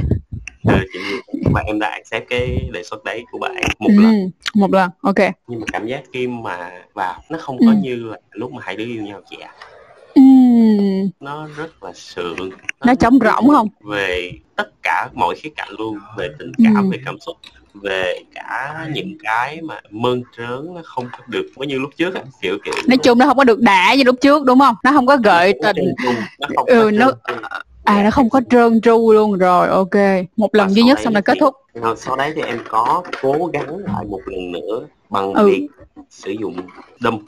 Ừ, 0.64 0.74
chuyện 0.92 1.02
gì 1.02 1.16
mà 1.50 1.60
em 1.60 1.78
đã 1.78 1.88
accept 1.88 2.28
cái 2.28 2.68
đề 2.72 2.82
xuất 2.82 3.04
đấy 3.04 3.24
của 3.30 3.38
bạn 3.38 3.54
một 3.78 3.88
ừ, 3.96 4.02
lần. 4.02 4.30
một 4.54 4.72
lần 4.72 4.90
ok. 5.00 5.18
Nhưng 5.46 5.60
mà 5.60 5.66
cảm 5.72 5.86
giác 5.86 6.02
khi 6.12 6.26
mà 6.26 6.70
vào 6.94 7.22
nó 7.30 7.38
không 7.38 7.58
có 7.58 7.66
ừ. 7.66 7.76
như 7.82 7.96
là 8.04 8.18
lúc 8.30 8.52
mà 8.52 8.62
hai 8.64 8.76
đứa 8.76 8.84
yêu 8.84 9.02
nhau 9.02 9.20
chị 9.30 9.36
ạ. 9.40 9.52
Ừ. 10.14 10.22
nó 11.20 11.48
rất 11.56 11.82
là 11.84 11.92
sượng. 11.92 12.36
Nó, 12.38 12.46
nó 12.86 12.94
trống 12.94 13.18
rỗng 13.24 13.48
không? 13.48 13.68
về 13.80 14.32
tất 14.58 14.82
cả 14.82 15.08
mọi 15.14 15.34
khía 15.34 15.50
cạnh 15.56 15.68
luôn 15.78 15.98
về 16.16 16.28
tình 16.38 16.52
cảm 16.64 16.84
ừ. 16.84 16.90
về 16.90 16.98
cảm 17.04 17.18
xúc 17.20 17.36
về 17.74 18.14
cả 18.34 18.86
những 18.92 19.16
cái 19.22 19.60
mà 19.62 19.80
mơn 19.90 20.22
trớn 20.36 20.74
nó 20.74 20.80
không 20.84 21.08
có 21.12 21.18
được 21.26 21.46
giống 21.56 21.68
như 21.68 21.78
lúc 21.78 21.90
trước 21.96 22.14
á 22.14 22.22
kiểu 22.42 22.58
kiểu 22.64 22.74
nói 22.86 22.96
chung 22.96 23.18
nó 23.18 23.26
không 23.26 23.36
có 23.36 23.44
được 23.44 23.60
đã 23.60 23.94
như 23.94 24.04
lúc 24.04 24.16
trước 24.20 24.44
đúng 24.44 24.58
không? 24.58 24.74
Nó 24.84 24.92
không 24.92 25.06
có 25.06 25.16
gợi 25.16 25.54
tình. 25.62 25.94
nó 26.40 26.48
không 26.56 26.66
ừ, 26.66 26.90
nó 26.94 27.12
à 27.84 28.02
nó 28.02 28.10
không 28.10 28.30
có 28.30 28.40
trơn 28.50 28.80
tru 28.80 29.12
luôn 29.12 29.38
rồi 29.38 29.68
ok. 29.68 30.26
Một 30.36 30.54
lần 30.54 30.70
duy 30.70 30.82
nhất 30.82 30.98
xong 31.00 31.14
là 31.14 31.20
kết 31.20 31.36
thúc. 31.40 31.54
Sau 31.96 32.16
đấy 32.16 32.32
thì 32.36 32.42
em 32.42 32.58
có 32.68 33.02
cố 33.22 33.50
gắng 33.52 33.78
lại 33.78 34.04
một 34.08 34.20
lần 34.26 34.52
nữa 34.52 34.86
bằng 35.10 35.32
ừ. 35.32 35.46
việc 35.46 35.68
sử 36.10 36.30
dụng 36.30 36.56
đâm 37.00 37.18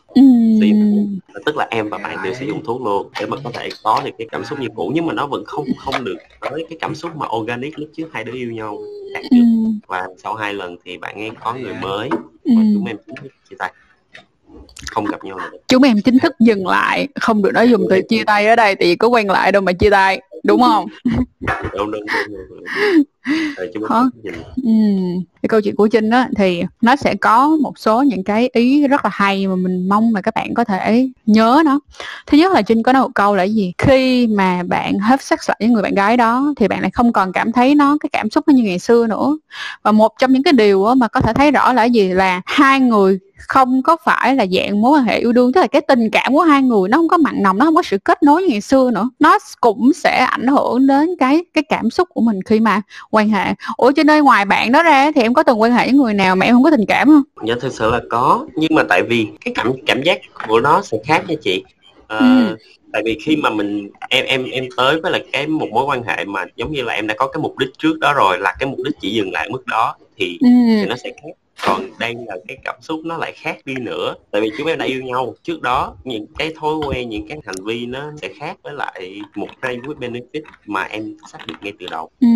sử 0.61 0.66
dụng 0.66 1.19
tức 1.47 1.57
là 1.57 1.66
em 1.71 1.88
và 1.88 1.99
bạn 1.99 2.19
đều 2.25 2.35
sử 2.35 2.47
dụng 2.47 2.64
thuốc 2.64 2.83
luôn 2.83 3.11
để 3.21 3.27
mà 3.27 3.37
có 3.45 3.51
thể 3.55 3.69
có 3.83 4.03
được 4.05 4.11
cái 4.19 4.29
cảm 4.31 4.45
xúc 4.45 4.61
như 4.61 4.69
cũ 4.75 4.93
nhưng 4.95 5.07
mà 5.07 5.12
nó 5.12 5.27
vẫn 5.27 5.45
không 5.45 5.64
không 5.79 6.05
được 6.05 6.16
tới 6.40 6.66
cái 6.69 6.79
cảm 6.81 6.95
xúc 6.95 7.16
mà 7.16 7.27
organic 7.37 7.79
lúc 7.79 7.88
trước 7.97 8.09
hai 8.12 8.25
đứa 8.25 8.33
yêu 8.33 8.53
nhau. 8.53 8.79
Đạt 9.14 9.25
được. 9.31 9.38
Ừm. 9.40 9.79
và 9.87 10.09
sau 10.23 10.35
hai 10.35 10.55
lần 10.55 10.77
thì 10.85 10.99
bạn 10.99 11.14
ấy 11.14 11.31
có 11.45 11.55
người 11.55 11.75
mới 11.75 12.09
và 12.11 12.19
Ừm. 12.45 12.75
chúng 12.75 12.85
em 12.85 12.97
chính 13.07 13.16
thức 13.23 13.33
chia 13.51 13.57
tay. 13.59 13.73
Không 14.90 15.05
gặp 15.05 15.25
nhau 15.25 15.38
nữa. 15.38 15.59
Chúng 15.69 15.83
em 15.83 15.97
chính 16.05 16.19
thức 16.19 16.33
dừng 16.40 16.66
lại. 16.66 17.09
Không 17.21 17.43
được 17.43 17.51
nói 17.55 17.71
dùng 17.71 17.87
từ 17.90 18.01
chia 18.09 18.25
tay 18.25 18.47
ở 18.47 18.57
đây 18.57 18.77
vì 18.81 18.97
có 18.97 19.09
quen 19.09 19.31
lại 19.31 19.53
đâu 19.53 19.62
mà 19.62 19.73
chia 19.73 19.90
tay. 19.90 20.21
Đúng 20.45 20.61
không? 20.61 20.87
Đúng 21.73 21.90
đúng 21.90 21.90
đúng, 21.90 22.07
đúng, 22.29 22.47
đúng. 22.49 23.03
Ừm, 24.62 25.22
cái 25.42 25.48
câu 25.48 25.61
chuyện 25.61 25.76
của 25.76 25.88
Trinh 25.88 26.11
á 26.11 26.28
thì 26.37 26.62
nó 26.80 26.96
sẽ 26.96 27.14
có 27.14 27.56
một 27.62 27.78
số 27.78 28.02
những 28.02 28.24
cái 28.24 28.50
ý 28.52 28.87
rất 28.88 29.04
là 29.04 29.11
hay 29.12 29.46
mà 29.46 29.54
mình 29.54 29.88
mong 29.88 30.14
là 30.14 30.20
các 30.20 30.35
bạn 30.35 30.54
có 30.54 30.64
thể 30.64 31.09
nhớ 31.26 31.62
nó. 31.64 31.80
Thứ 32.26 32.38
nhất 32.38 32.52
là 32.52 32.62
Trinh 32.62 32.83
có 32.83 32.92
nói 32.92 33.02
một 33.02 33.11
câu 33.14 33.37
là 33.37 33.42
gì? 33.42 33.72
Khi 33.78 34.26
mà 34.26 34.62
bạn 34.62 34.98
hết 34.98 35.22
sex 35.22 35.38
lại 35.48 35.56
với 35.61 35.68
người 35.68 35.83
bạn 35.83 35.94
gái 35.94 36.16
đó 36.16 36.54
thì 36.56 36.68
bạn 36.68 36.80
lại 36.80 36.90
không 36.90 37.12
còn 37.12 37.33
cảm 37.33 37.52
thấy 37.52 37.74
nó 37.74 37.96
cái 38.00 38.11
cảm 38.12 38.30
xúc 38.30 38.44
nó 38.48 38.54
như 38.54 38.62
ngày 38.62 38.78
xưa 38.78 39.06
nữa. 39.06 39.38
Và 39.83 39.92
một 39.92 40.12
trong 40.18 40.33
những 40.33 40.42
cái 40.42 40.52
điều 40.52 40.85
á 40.85 40.94
mà 40.94 41.09
có 41.09 41.20
thể 41.20 41.33
thấy 41.33 41.50
rõ 41.50 41.72
là 41.72 41.85
gì 41.85 42.09
là 42.09 42.42
hai 42.46 42.80
người 42.80 43.18
không 43.48 43.83
có 43.83 43.96
phải 44.05 44.37
là 44.37 44.46
dạng 44.46 44.81
mối 44.81 44.98
quan 44.98 45.05
hệ 45.05 45.18
yêu 45.18 45.33
đương 45.33 45.53
tức 45.53 45.61
là 45.61 45.66
cái 45.66 45.83
tình 45.83 46.11
cảm 46.11 46.33
của 46.33 46.40
hai 46.40 46.62
người 46.62 46.88
nó 46.88 46.98
không 46.98 47.09
có 47.09 47.18
mặn 47.18 47.42
nồng 47.42 47.59
nó 47.59 47.64
không 47.64 47.74
có 47.74 47.83
sự 47.83 47.98
kết 47.98 48.22
nối 48.22 48.42
như 48.42 48.48
ngày 48.48 48.61
xưa 48.61 48.90
nữa. 48.94 49.11
Nó 49.18 49.38
cũng 49.61 49.92
sẽ 49.92 50.18
ảnh 50.31 50.46
hưởng 50.46 50.87
đến 50.87 51.09
cái 51.18 51.44
cái 51.55 51.64
cảm 51.68 51.90
xúc 51.90 52.09
của 52.14 52.20
mình 52.20 52.42
khi 52.42 52.61
mà 52.61 52.83
quan 53.11 53.29
hệ. 53.29 53.55
Ủa 53.76 53.92
trên 53.92 54.07
nơi 54.07 54.20
ngoài 54.22 54.44
bạn 54.44 54.72
đó 54.72 54.83
ra 54.83 55.12
thì 55.14 55.22
em 55.22 55.35
có 55.35 55.42
từng 55.42 55.61
quan 55.61 55.72
hệ 55.72 55.85
với 55.85 55.94
người 55.94 56.14
nào 56.14 56.37
mà 56.37 56.46
em 56.46 56.55
không 56.55 56.62
có 56.64 56.70
tình 56.70 56.87
cảm 56.88 57.09
không? 57.09 57.22
Dạ 57.48 57.55
thực 57.61 57.72
sự 57.72 57.90
là 57.90 58.00
có 58.11 58.46
nhưng 58.55 58.74
mà 58.74 58.83
tại 58.88 59.03
vì 59.03 59.26
cái 59.44 59.55
cảm 59.55 59.72
cảm 59.87 60.03
giác 60.03 60.18
của 60.48 60.61
nó 60.61 60.83
sẽ 60.83 60.98
khác 61.07 61.24
nha 61.29 61.35
chị. 61.42 61.64
Ờ, 62.07 62.18
Ừ. 62.18 62.57
tại 62.92 63.03
vì 63.05 63.18
khi 63.24 63.37
mà 63.37 63.50
mình 63.50 63.90
em 64.09 64.24
em 64.24 64.44
em 64.50 64.64
tới 64.76 65.00
với 65.00 65.12
là 65.12 65.18
cái 65.33 65.46
một 65.46 65.66
mối 65.72 65.85
quan 65.85 66.03
hệ 66.03 66.24
mà 66.24 66.44
giống 66.57 66.72
như 66.72 66.83
là 66.83 66.94
em 66.94 67.07
đã 67.07 67.14
có 67.18 67.26
cái 67.26 67.40
mục 67.42 67.59
đích 67.59 67.68
trước 67.79 67.98
đó 67.98 68.12
rồi 68.14 68.38
là 68.38 68.55
cái 68.59 68.68
mục 68.68 68.79
đích 68.85 68.94
chỉ 69.00 69.11
dừng 69.11 69.33
lại 69.33 69.48
mức 69.50 69.66
đó 69.66 69.94
thì 70.18 70.38
ừ. 70.40 70.48
thì 70.68 70.87
nó 70.88 70.96
sẽ 71.05 71.11
khác 71.22 71.29
còn 71.66 71.83
đây 71.99 72.14
là 72.27 72.37
cái 72.49 72.57
cảm 72.64 72.75
xúc 72.81 73.01
nó 73.05 73.16
lại 73.16 73.33
khác 73.37 73.57
đi 73.64 73.75
nữa 73.75 74.14
tại 74.31 74.42
vì 74.42 74.51
chúng 74.59 74.66
em 74.66 74.79
đã 74.79 74.85
yêu 74.85 75.03
nhau 75.03 75.35
trước 75.42 75.62
đó 75.62 75.94
những 76.05 76.27
cái 76.38 76.53
thói 76.61 76.75
quen 76.88 77.09
những 77.09 77.29
cái 77.29 77.38
hành 77.46 77.64
vi 77.64 77.87
nó 77.87 78.12
sẽ 78.23 78.29
khác 78.38 78.57
với 78.62 78.75
lại 78.75 79.20
một 79.35 79.49
cái 79.62 79.79
với 79.85 79.96
benefit 79.96 80.42
mà 80.66 80.83
em 80.83 81.16
xác 81.33 81.46
định 81.46 81.57
ngay 81.62 81.73
từ 81.81 81.87
đầu 81.90 82.11
Ừ. 82.20 82.29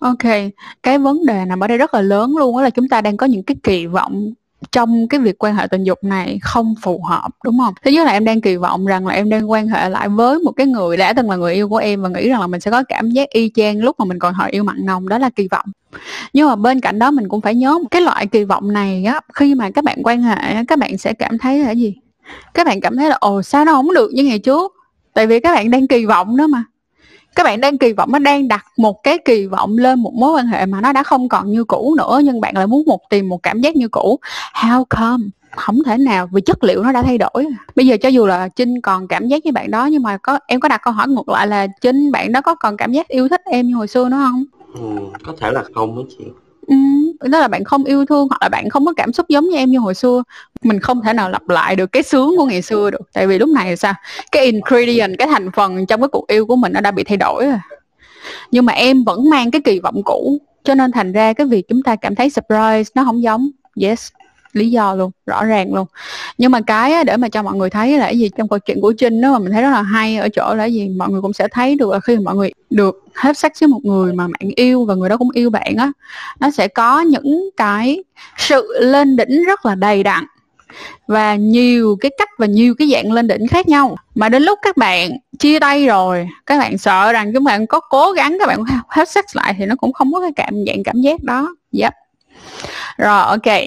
Ok, 0.00 0.52
cái 0.82 0.98
vấn 0.98 1.26
đề 1.26 1.44
nằm 1.44 1.60
ở 1.60 1.66
đây 1.66 1.78
rất 1.78 1.94
là 1.94 2.00
lớn 2.00 2.36
luôn 2.36 2.56
đó 2.56 2.62
là 2.62 2.70
chúng 2.70 2.88
ta 2.88 3.00
đang 3.00 3.16
có 3.16 3.26
những 3.26 3.42
cái 3.42 3.56
kỳ 3.62 3.86
vọng 3.86 4.32
trong 4.72 5.08
cái 5.08 5.20
việc 5.20 5.44
quan 5.44 5.54
hệ 5.54 5.66
tình 5.70 5.84
dục 5.84 6.04
này 6.04 6.38
không 6.42 6.74
phù 6.82 7.02
hợp 7.02 7.28
đúng 7.44 7.58
không? 7.58 7.74
Thứ 7.84 7.90
nhất 7.90 8.06
là 8.06 8.12
em 8.12 8.24
đang 8.24 8.40
kỳ 8.40 8.56
vọng 8.56 8.86
rằng 8.86 9.06
là 9.06 9.14
em 9.14 9.28
đang 9.30 9.50
quan 9.50 9.68
hệ 9.68 9.88
lại 9.88 10.08
với 10.08 10.38
một 10.38 10.52
cái 10.56 10.66
người 10.66 10.96
đã 10.96 11.12
từng 11.12 11.30
là 11.30 11.36
người 11.36 11.54
yêu 11.54 11.68
của 11.68 11.76
em 11.76 12.02
và 12.02 12.08
nghĩ 12.08 12.28
rằng 12.28 12.40
là 12.40 12.46
mình 12.46 12.60
sẽ 12.60 12.70
có 12.70 12.82
cảm 12.88 13.10
giác 13.10 13.28
y 13.30 13.50
chang 13.54 13.78
lúc 13.78 13.96
mà 13.98 14.04
mình 14.04 14.18
còn 14.18 14.34
hồi 14.34 14.50
yêu 14.50 14.64
mặn 14.64 14.76
nồng 14.84 15.08
đó 15.08 15.18
là 15.18 15.30
kỳ 15.30 15.48
vọng. 15.48 15.66
Nhưng 16.32 16.48
mà 16.48 16.56
bên 16.56 16.80
cạnh 16.80 16.98
đó 16.98 17.10
mình 17.10 17.28
cũng 17.28 17.40
phải 17.40 17.54
nhớ 17.54 17.78
cái 17.90 18.02
loại 18.02 18.26
kỳ 18.26 18.44
vọng 18.44 18.72
này 18.72 19.04
á, 19.04 19.20
khi 19.34 19.54
mà 19.54 19.70
các 19.70 19.84
bạn 19.84 19.98
quan 20.04 20.22
hệ 20.22 20.64
các 20.68 20.78
bạn 20.78 20.98
sẽ 20.98 21.12
cảm 21.12 21.38
thấy 21.38 21.58
là 21.58 21.70
gì? 21.70 21.94
Các 22.54 22.66
bạn 22.66 22.80
cảm 22.80 22.96
thấy 22.96 23.08
là, 23.08 23.16
ồ, 23.20 23.42
sao 23.42 23.64
nó 23.64 23.72
không 23.72 23.94
được 23.94 24.10
như 24.12 24.24
ngày 24.24 24.38
trước? 24.38 24.72
Tại 25.14 25.26
vì 25.26 25.40
các 25.40 25.54
bạn 25.54 25.70
đang 25.70 25.86
kỳ 25.86 26.04
vọng 26.04 26.36
đó 26.36 26.46
mà. 26.46 26.64
Các 27.34 27.44
bạn 27.44 27.60
đang 27.60 27.78
kỳ 27.78 27.92
vọng, 27.92 28.12
nó 28.12 28.18
đang 28.18 28.48
đặt 28.48 28.64
một 28.76 29.02
cái 29.02 29.18
kỳ 29.24 29.46
vọng 29.46 29.78
lên 29.78 30.02
một 30.02 30.14
mối 30.14 30.32
quan 30.32 30.46
hệ 30.46 30.66
mà 30.66 30.80
nó 30.80 30.92
đã 30.92 31.02
không 31.02 31.28
còn 31.28 31.52
như 31.52 31.64
cũ 31.64 31.94
nữa, 31.98 32.20
nhưng 32.24 32.40
bạn 32.40 32.56
lại 32.56 32.66
muốn 32.66 32.82
một, 32.86 33.00
tìm 33.10 33.28
một 33.28 33.42
cảm 33.42 33.60
giác 33.60 33.76
như 33.76 33.88
cũ. 33.88 34.18
How 34.54 34.84
come? 34.84 35.24
Không 35.56 35.82
thể 35.84 35.98
nào, 35.98 36.28
vì 36.32 36.40
chất 36.40 36.64
liệu 36.64 36.82
nó 36.82 36.92
đã 36.92 37.02
thay 37.02 37.18
đổi 37.18 37.30
à. 37.34 37.64
bây 37.76 37.86
giờ 37.86 37.96
cho 38.02 38.08
dù 38.08 38.26
là 38.26 38.48
trinh 38.48 38.80
còn 38.80 39.08
cảm 39.08 39.28
giác 39.28 39.42
với 39.44 39.52
bạn 39.52 39.70
đó, 39.70 39.86
nhưng 39.86 40.02
mà 40.02 40.16
có, 40.16 40.38
em 40.46 40.60
có 40.60 40.68
đặt 40.68 40.80
câu 40.84 40.94
hỏi 40.94 41.08
ngược 41.08 41.28
lại 41.28 41.46
là, 41.46 41.66
trinh, 41.80 42.12
bạn 42.12 42.32
đó 42.32 42.40
có 42.40 42.54
còn 42.54 42.76
cảm 42.76 42.92
giác 42.92 43.08
yêu 43.08 43.28
thích 43.28 43.42
em 43.44 43.66
như 43.66 43.74
hồi 43.74 43.88
xưa 43.88 44.08
nữa 44.08 44.26
không? 44.30 44.44
Ừ, 44.80 45.18
có 45.24 45.32
thể 45.40 45.50
là 45.50 45.64
không 45.74 45.96
đó 45.96 46.02
chị. 46.18 46.24
Ừ, 46.66 46.76
đó 47.28 47.38
là 47.38 47.48
bạn 47.48 47.64
không 47.64 47.84
yêu 47.84 48.06
thương 48.06 48.28
hoặc 48.28 48.38
là 48.42 48.48
bạn 48.48 48.68
không 48.70 48.86
có 48.86 48.92
cảm 48.96 49.12
xúc 49.12 49.28
giống 49.28 49.48
như 49.48 49.56
em 49.56 49.70
như 49.70 49.78
hồi 49.78 49.94
xưa. 49.94 50.22
Mình 50.62 50.80
không 50.80 51.02
thể 51.02 51.12
nào 51.12 51.30
lặp 51.30 51.48
lại 51.48 51.76
được 51.76 51.92
cái 51.92 52.02
sướng 52.02 52.34
của 52.36 52.44
ngày 52.44 52.62
xưa 52.62 52.90
được. 52.90 53.12
Tại 53.12 53.26
vì 53.26 53.38
lúc 53.38 53.48
này 53.48 53.70
là 53.70 53.76
sao? 53.76 53.94
Cái 54.32 54.44
ingredient 54.44 55.18
cái 55.18 55.28
thành 55.28 55.50
phần 55.52 55.86
trong 55.86 56.00
cái 56.00 56.08
cuộc 56.08 56.26
yêu 56.26 56.46
của 56.46 56.56
mình 56.56 56.72
nó 56.72 56.80
đã 56.80 56.90
bị 56.90 57.04
thay 57.04 57.16
đổi 57.16 57.46
rồi. 57.46 57.58
Nhưng 58.50 58.66
mà 58.66 58.72
em 58.72 59.04
vẫn 59.04 59.30
mang 59.30 59.50
cái 59.50 59.60
kỳ 59.60 59.80
vọng 59.80 60.02
cũ 60.04 60.38
cho 60.64 60.74
nên 60.74 60.92
thành 60.92 61.12
ra 61.12 61.32
cái 61.32 61.46
việc 61.46 61.68
chúng 61.68 61.82
ta 61.82 61.96
cảm 61.96 62.14
thấy 62.14 62.30
surprise 62.30 62.90
nó 62.94 63.04
không 63.04 63.22
giống. 63.22 63.50
Yes 63.80 64.08
lý 64.56 64.70
do 64.70 64.94
luôn, 64.94 65.10
rõ 65.26 65.44
ràng 65.44 65.74
luôn. 65.74 65.86
Nhưng 66.38 66.50
mà 66.50 66.60
cái 66.60 67.04
để 67.04 67.16
mà 67.16 67.28
cho 67.28 67.42
mọi 67.42 67.56
người 67.56 67.70
thấy 67.70 67.98
là 67.98 68.04
cái 68.04 68.18
gì 68.18 68.30
trong 68.36 68.48
câu 68.48 68.58
chuyện 68.58 68.80
của 68.80 68.92
trinh 68.92 69.20
đó 69.20 69.32
mà 69.32 69.38
mình 69.38 69.52
thấy 69.52 69.62
rất 69.62 69.70
là 69.70 69.82
hay 69.82 70.16
ở 70.16 70.28
chỗ 70.28 70.54
là 70.54 70.62
cái 70.62 70.74
gì 70.74 70.88
mọi 70.88 71.08
người 71.10 71.22
cũng 71.22 71.32
sẽ 71.32 71.48
thấy 71.48 71.76
được 71.76 71.92
là 71.92 72.00
khi 72.00 72.16
mà 72.16 72.22
mọi 72.24 72.34
người 72.34 72.52
được 72.70 73.04
hết 73.14 73.38
sắc 73.38 73.52
với 73.60 73.68
một 73.68 73.80
người 73.82 74.12
mà 74.12 74.24
bạn 74.26 74.50
yêu 74.56 74.84
và 74.84 74.94
người 74.94 75.08
đó 75.08 75.16
cũng 75.16 75.30
yêu 75.30 75.50
bạn 75.50 75.74
á, 75.78 75.92
nó 76.40 76.50
sẽ 76.50 76.68
có 76.68 77.00
những 77.00 77.50
cái 77.56 78.04
sự 78.38 78.78
lên 78.80 79.16
đỉnh 79.16 79.44
rất 79.44 79.66
là 79.66 79.74
đầy 79.74 80.02
đặn 80.02 80.24
và 81.06 81.34
nhiều 81.34 81.96
cái 82.00 82.10
cách 82.18 82.28
và 82.38 82.46
nhiều 82.46 82.74
cái 82.78 82.88
dạng 82.88 83.12
lên 83.12 83.26
đỉnh 83.26 83.48
khác 83.48 83.68
nhau. 83.68 83.96
Mà 84.14 84.28
đến 84.28 84.42
lúc 84.42 84.58
các 84.62 84.76
bạn 84.76 85.10
chia 85.38 85.58
tay 85.58 85.86
rồi, 85.86 86.28
các 86.46 86.58
bạn 86.58 86.78
sợ 86.78 87.12
rằng 87.12 87.32
các 87.32 87.42
bạn 87.42 87.66
có 87.66 87.80
cố 87.80 88.12
gắng, 88.12 88.36
các 88.40 88.46
bạn 88.46 88.64
hết 88.88 89.08
sex 89.08 89.24
lại 89.32 89.54
thì 89.58 89.66
nó 89.66 89.74
cũng 89.76 89.92
không 89.92 90.12
có 90.12 90.20
cái 90.20 90.30
cảm, 90.36 90.54
dạng 90.66 90.82
cảm 90.84 91.00
giác 91.00 91.22
đó. 91.22 91.54
Yep. 91.78 91.92
Rồi, 92.96 93.22
ok 93.22 93.58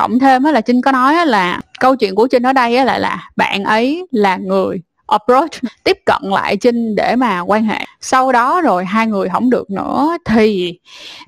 cộng 0.00 0.18
thêm 0.18 0.42
á, 0.42 0.52
là 0.52 0.60
trinh 0.60 0.82
có 0.82 0.92
nói 0.92 1.26
là 1.26 1.60
câu 1.80 1.96
chuyện 1.96 2.14
của 2.14 2.26
trinh 2.26 2.42
ở 2.42 2.52
đây 2.52 2.76
á, 2.76 2.84
lại 2.84 3.00
là 3.00 3.28
bạn 3.36 3.64
ấy 3.64 4.06
là 4.10 4.36
người 4.36 4.82
approach 5.06 5.50
tiếp 5.84 5.98
cận 6.06 6.22
lại 6.22 6.56
trinh 6.56 6.94
để 6.94 7.16
mà 7.16 7.40
quan 7.40 7.64
hệ 7.64 7.84
sau 8.00 8.32
đó 8.32 8.60
rồi 8.60 8.84
hai 8.84 9.06
người 9.06 9.28
không 9.28 9.50
được 9.50 9.70
nữa 9.70 10.16
thì 10.24 10.78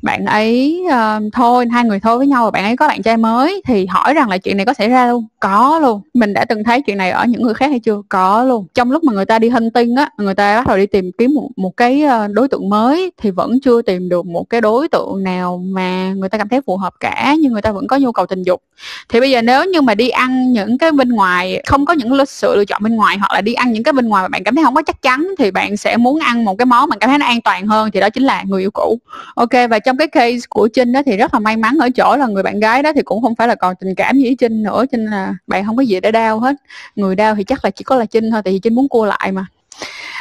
bạn 0.02 0.26
ấy 0.26 0.82
uh, 0.86 1.32
thôi 1.32 1.66
hai 1.72 1.84
người 1.84 2.00
thôi 2.00 2.18
với 2.18 2.26
nhau 2.26 2.44
và 2.44 2.50
bạn 2.50 2.64
ấy 2.64 2.76
có 2.76 2.88
bạn 2.88 3.02
trai 3.02 3.16
mới 3.16 3.62
thì 3.66 3.86
hỏi 3.86 4.14
rằng 4.14 4.28
là 4.28 4.38
chuyện 4.38 4.56
này 4.56 4.66
có 4.66 4.74
xảy 4.74 4.88
ra 4.88 5.06
luôn. 5.06 5.26
Có 5.40 5.78
luôn. 5.78 6.00
Mình 6.14 6.34
đã 6.34 6.44
từng 6.44 6.64
thấy 6.64 6.82
chuyện 6.82 6.98
này 6.98 7.10
ở 7.10 7.24
những 7.26 7.42
người 7.42 7.54
khác 7.54 7.66
hay 7.70 7.80
chưa? 7.80 8.02
Có 8.08 8.44
luôn. 8.44 8.66
Trong 8.74 8.90
lúc 8.90 9.04
mà 9.04 9.12
người 9.12 9.24
ta 9.24 9.38
đi 9.38 9.48
hunting 9.48 9.96
á 9.96 10.08
người 10.18 10.34
ta 10.34 10.56
bắt 10.56 10.66
đầu 10.66 10.76
đi 10.76 10.86
tìm 10.86 11.10
kiếm 11.18 11.34
một 11.34 11.48
một 11.56 11.76
cái 11.76 12.02
ờ, 12.02 12.28
đối 12.28 12.48
tượng 12.48 12.68
mới 12.68 13.12
thì 13.16 13.30
vẫn 13.30 13.60
chưa 13.60 13.82
tìm 13.82 14.08
được 14.08 14.26
một 14.26 14.50
cái 14.50 14.60
đối 14.60 14.88
tượng 14.88 15.22
nào 15.22 15.62
mà 15.64 16.12
người 16.12 16.28
ta 16.28 16.38
cảm 16.38 16.48
thấy 16.48 16.60
phù 16.66 16.76
hợp 16.76 16.94
cả 17.00 17.34
nhưng 17.40 17.52
người 17.52 17.62
ta 17.62 17.72
vẫn 17.72 17.86
có 17.86 17.96
nhu 17.96 18.12
cầu 18.12 18.26
tình 18.26 18.42
dục. 18.42 18.62
Thì 19.08 19.20
bây 19.20 19.30
giờ 19.30 19.42
nếu 19.42 19.64
như 19.64 19.80
mà 19.80 19.94
đi 19.94 20.08
ăn 20.08 20.52
những 20.52 20.78
cái 20.78 20.92
bên 20.92 21.08
ngoài 21.08 21.62
không 21.66 21.86
có 21.86 21.92
những 21.92 22.26
sự 22.26 22.56
lựa 22.56 22.64
chọn 22.64 22.82
bên 22.82 22.96
ngoài 22.96 23.18
hoặc 23.18 23.34
là 23.34 23.40
đi 23.40 23.54
ăn 23.54 23.72
những 23.72 23.82
cái 23.82 23.92
bên 23.92 24.08
ngoài 24.08 24.22
mà 24.22 24.28
bạn 24.28 24.44
cảm 24.44 24.54
thấy 24.54 24.64
không 24.64 24.74
có 24.74 24.82
chắc 24.82 25.02
chắn 25.02 25.28
thì 25.38 25.50
bạn 25.50 25.76
sẽ 25.76 25.96
muốn 25.96 26.18
ăn 26.18 26.44
một 26.44 26.58
cái 26.62 26.66
món 26.66 26.88
mà 26.88 26.96
cảm 26.96 27.10
thấy 27.10 27.18
nó 27.18 27.26
an 27.26 27.40
toàn 27.40 27.66
hơn 27.66 27.90
thì 27.90 28.00
đó 28.00 28.10
chính 28.10 28.22
là 28.22 28.42
người 28.46 28.62
yêu 28.62 28.70
cũ. 28.70 28.98
Ok 29.34 29.50
và 29.70 29.78
trong 29.78 29.96
cái 29.96 30.08
case 30.08 30.38
của 30.48 30.68
trinh 30.68 30.92
đó 30.92 31.00
thì 31.06 31.16
rất 31.16 31.34
là 31.34 31.40
may 31.40 31.56
mắn 31.56 31.76
ở 31.80 31.90
chỗ 31.90 32.16
là 32.16 32.26
người 32.26 32.42
bạn 32.42 32.60
gái 32.60 32.82
đó 32.82 32.92
thì 32.96 33.02
cũng 33.02 33.22
không 33.22 33.34
phải 33.34 33.48
là 33.48 33.54
còn 33.54 33.74
tình 33.80 33.94
cảm 33.94 34.18
gì 34.18 34.24
với 34.24 34.36
trinh 34.38 34.62
nữa 34.62 34.84
trinh 34.92 35.06
là 35.06 35.34
bạn 35.46 35.66
không 35.66 35.76
có 35.76 35.82
gì 35.82 36.00
để 36.00 36.12
đau 36.12 36.40
hết. 36.40 36.56
Người 36.96 37.14
đau 37.16 37.34
thì 37.34 37.44
chắc 37.44 37.64
là 37.64 37.70
chỉ 37.70 37.84
có 37.84 37.96
là 37.96 38.04
trinh 38.04 38.30
thôi 38.30 38.42
tại 38.44 38.52
vì 38.52 38.58
trinh 38.58 38.74
muốn 38.74 38.88
cua 38.88 39.04
lại 39.04 39.32
mà. 39.32 39.46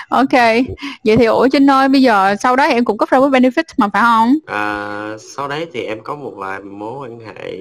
Ok 0.10 0.34
vậy 1.04 1.18
thì 1.18 1.26
ủa 1.26 1.48
trinh 1.48 1.70
ơi 1.70 1.90
bây 1.90 2.02
giờ 2.02 2.36
sau 2.40 2.56
đó 2.56 2.64
em 2.64 2.86
cũng 2.86 2.98
có 2.98 3.06
ra 3.10 3.20
với 3.20 3.30
benefit 3.30 3.64
mà 3.78 3.88
phải 3.94 4.02
không? 4.02 4.36
À, 4.46 5.16
sau 5.36 5.48
đấy 5.48 5.68
thì 5.74 5.84
em 5.84 6.04
có 6.04 6.16
một 6.16 6.34
vài 6.36 6.60
mối 6.60 7.00
quan 7.00 7.20
hệ 7.20 7.58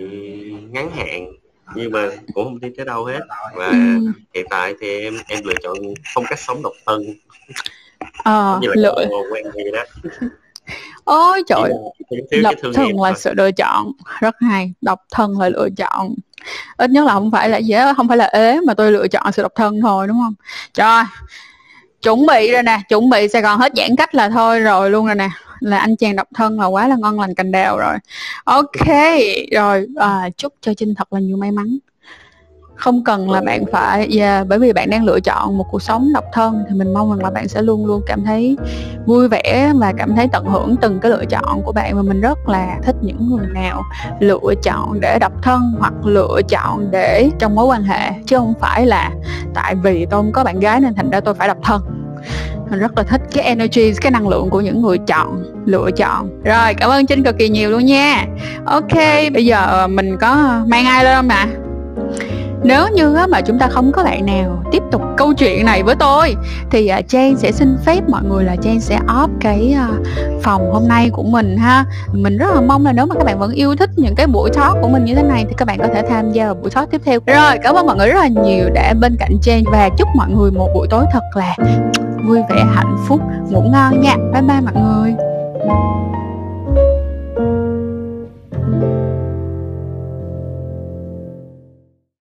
ngắn 0.70 0.90
hạn 0.96 1.26
nhưng 1.74 1.92
mà 1.92 2.06
cũng 2.34 2.44
không 2.44 2.60
đi 2.60 2.68
tới 2.76 2.86
đâu 2.86 3.04
hết. 3.04 3.20
Và 3.56 3.70
Ừ. 3.70 4.12
hiện 4.34 4.46
tại 4.50 4.74
thì 4.80 5.00
em 5.00 5.14
em 5.28 5.44
lựa 5.44 5.54
chọn 5.62 5.76
phong 6.14 6.24
cách 6.30 6.38
sống 6.38 6.62
độc 6.62 6.72
thân 6.86 7.02
như 8.60 8.68
là 8.68 8.74
lựa. 8.74 9.06
quen 9.32 9.46
gì 9.54 9.62
đó. 9.72 9.82
Ôi 11.04 11.42
trời 11.48 11.72
độc 12.42 12.54
thân 12.74 12.86
là 13.00 13.10
thôi. 13.10 13.12
sự 13.16 13.34
lựa 13.36 13.50
chọn 13.50 13.92
rất 14.20 14.36
hay 14.40 14.72
độc 14.80 15.00
thân 15.10 15.40
là 15.40 15.48
lựa 15.48 15.68
chọn. 15.76 16.14
Ít 16.76 16.90
nhất 16.90 17.06
là 17.06 17.12
không 17.12 17.30
phải 17.30 17.48
là 17.48 17.60
hết, 17.68 17.94
không 17.96 18.08
phải 18.08 18.16
là 18.16 18.24
ế 18.24 18.60
mà 18.66 18.74
tôi 18.74 18.92
lựa 18.92 19.08
chọn 19.08 19.32
sự 19.32 19.42
độc 19.42 19.52
thân 19.54 19.80
thôi 19.80 20.06
đúng 20.08 20.20
không? 20.24 20.34
Trời 20.74 21.04
chuẩn 22.02 22.26
bị 22.26 22.52
rồi 22.52 22.62
nè 22.62 22.80
chuẩn 22.88 23.10
bị 23.10 23.28
sài 23.28 23.42
gòn 23.42 23.60
hết 23.60 23.72
giãn 23.76 23.96
cách 23.96 24.14
là 24.14 24.28
thôi 24.28 24.60
rồi 24.60 24.90
luôn 24.90 25.06
rồi 25.06 25.14
nè. 25.14 25.28
Là 25.60 25.78
anh 25.78 25.96
chàng 25.96 26.16
độc 26.16 26.28
thân 26.34 26.60
là 26.60 26.66
quá 26.66 26.88
là 26.88 26.96
ngon 26.96 27.20
lành 27.20 27.34
cành 27.34 27.50
đào 27.50 27.78
rồi. 27.78 27.94
Ok 28.44 28.88
rồi 29.52 29.86
à, 29.96 30.30
chúc 30.36 30.54
cho 30.60 30.74
trinh 30.74 30.94
thật 30.94 31.12
là 31.12 31.20
nhiều 31.20 31.36
may 31.36 31.50
mắn 31.50 31.78
không 32.80 33.04
cần 33.04 33.30
là 33.30 33.40
bạn 33.40 33.64
phải 33.72 34.08
yeah, 34.18 34.46
bởi 34.48 34.58
vì 34.58 34.72
bạn 34.72 34.90
đang 34.90 35.04
lựa 35.04 35.20
chọn 35.20 35.58
một 35.58 35.66
cuộc 35.70 35.82
sống 35.82 36.12
độc 36.14 36.24
thân 36.32 36.64
thì 36.68 36.74
mình 36.74 36.94
mong 36.94 37.10
rằng 37.10 37.24
là 37.24 37.30
bạn 37.30 37.48
sẽ 37.48 37.62
luôn 37.62 37.86
luôn 37.86 38.02
cảm 38.06 38.24
thấy 38.24 38.56
vui 39.06 39.28
vẻ 39.28 39.72
và 39.74 39.92
cảm 39.98 40.16
thấy 40.16 40.28
tận 40.32 40.44
hưởng 40.44 40.76
từng 40.76 41.00
cái 41.00 41.10
lựa 41.10 41.24
chọn 41.24 41.62
của 41.62 41.72
bạn. 41.72 41.96
Và 41.96 42.02
mình 42.02 42.20
rất 42.20 42.48
là 42.48 42.78
thích 42.82 42.96
những 43.00 43.28
người 43.30 43.46
nào 43.54 43.82
lựa 44.20 44.54
chọn 44.62 45.00
để 45.00 45.18
độc 45.20 45.32
thân 45.42 45.74
hoặc 45.78 45.92
lựa 46.04 46.40
chọn 46.48 46.90
để 46.90 47.30
trong 47.38 47.54
mối 47.54 47.66
quan 47.66 47.82
hệ 47.82 48.10
chứ 48.26 48.36
không 48.36 48.54
phải 48.60 48.86
là 48.86 49.10
tại 49.54 49.74
vì 49.74 50.06
tôi 50.10 50.22
không 50.22 50.32
có 50.32 50.44
bạn 50.44 50.60
gái 50.60 50.80
nên 50.80 50.94
thành 50.94 51.10
ra 51.10 51.20
tôi 51.20 51.34
phải 51.34 51.48
độc 51.48 51.58
thân. 51.62 51.82
Mình 52.70 52.78
rất 52.78 52.96
là 52.96 53.02
thích 53.02 53.20
cái 53.32 53.44
energy 53.44 53.92
cái 54.00 54.12
năng 54.12 54.28
lượng 54.28 54.50
của 54.50 54.60
những 54.60 54.82
người 54.82 54.98
chọn 54.98 55.44
lựa 55.66 55.90
chọn. 55.96 56.42
Rồi 56.44 56.74
cảm 56.74 56.90
ơn 56.90 57.06
trinh 57.06 57.24
cực 57.24 57.38
kỳ 57.38 57.48
nhiều 57.48 57.70
luôn 57.70 57.84
nha. 57.84 58.26
Ok 58.64 58.94
bây 59.32 59.46
giờ 59.46 59.86
mình 59.86 60.16
có 60.20 60.60
mang 60.66 60.86
ai 60.86 61.04
lên 61.04 61.16
không 61.16 61.28
nè 61.28 61.46
nếu 62.62 62.88
như 62.88 63.16
mà 63.29 63.40
chúng 63.40 63.59
ta 63.59 63.68
không 63.68 63.92
có 63.92 64.05
bạn 64.05 64.27
nào 64.27 64.62
tiếp 64.73 64.83
tục 64.92 65.03
câu 65.16 65.33
chuyện 65.35 65.64
này 65.64 65.83
với 65.83 65.94
tôi, 65.99 66.37
thì 66.70 66.88
à, 66.88 67.01
Trang 67.09 67.37
sẽ 67.37 67.53
xin 67.53 67.77
phép 67.85 68.09
mọi 68.09 68.23
người 68.25 68.44
là 68.44 68.57
Trang 68.57 68.81
sẽ 68.81 68.99
off 69.07 69.29
cái 69.40 69.75
à, 69.79 69.88
phòng 70.42 70.73
hôm 70.73 70.88
nay 70.88 71.11
của 71.12 71.23
mình 71.23 71.57
ha. 71.57 71.85
Mình 72.12 72.38
rất 72.38 72.55
là 72.55 72.61
mong 72.61 72.87
là 72.87 72.92
nếu 72.92 73.07
mà 73.07 73.14
các 73.14 73.25
bạn 73.25 73.38
vẫn 73.38 73.53
yêu 73.53 73.77
thích 73.77 73.90
những 73.96 74.14
cái 74.14 74.27
buổi 74.27 74.51
talk 74.51 74.77
của 74.83 74.88
mình 74.88 75.05
như 75.05 75.14
thế 75.14 75.23
này 75.23 75.44
thì 75.49 75.55
các 75.57 75.64
bạn 75.64 75.79
có 75.79 75.88
thể 75.94 76.03
tham 76.09 76.33
gia 76.33 76.46
vào 76.46 76.55
buổi 76.55 76.70
talk 76.70 76.90
tiếp 76.90 77.01
theo. 77.05 77.20
Rồi, 77.27 77.59
cảm 77.62 77.75
ơn 77.75 77.87
mọi 77.87 77.96
người 77.96 78.09
rất 78.09 78.20
là 78.20 78.29
nhiều 78.29 78.70
đã 78.75 78.94
bên 79.01 79.16
cạnh 79.18 79.33
Trang 79.42 79.62
và 79.73 79.88
chúc 79.99 80.09
mọi 80.16 80.31
người 80.31 80.51
một 80.51 80.68
buổi 80.75 80.87
tối 80.90 81.05
thật 81.12 81.23
là 81.35 81.57
vui 82.27 82.38
vẻ, 82.51 82.64
hạnh 82.75 82.96
phúc, 83.07 83.20
ngủ 83.51 83.62
ngon 83.62 84.01
nha. 84.01 84.16
Bye 84.33 84.42
bye 84.42 84.61
mọi 84.61 84.75
người. 84.75 85.14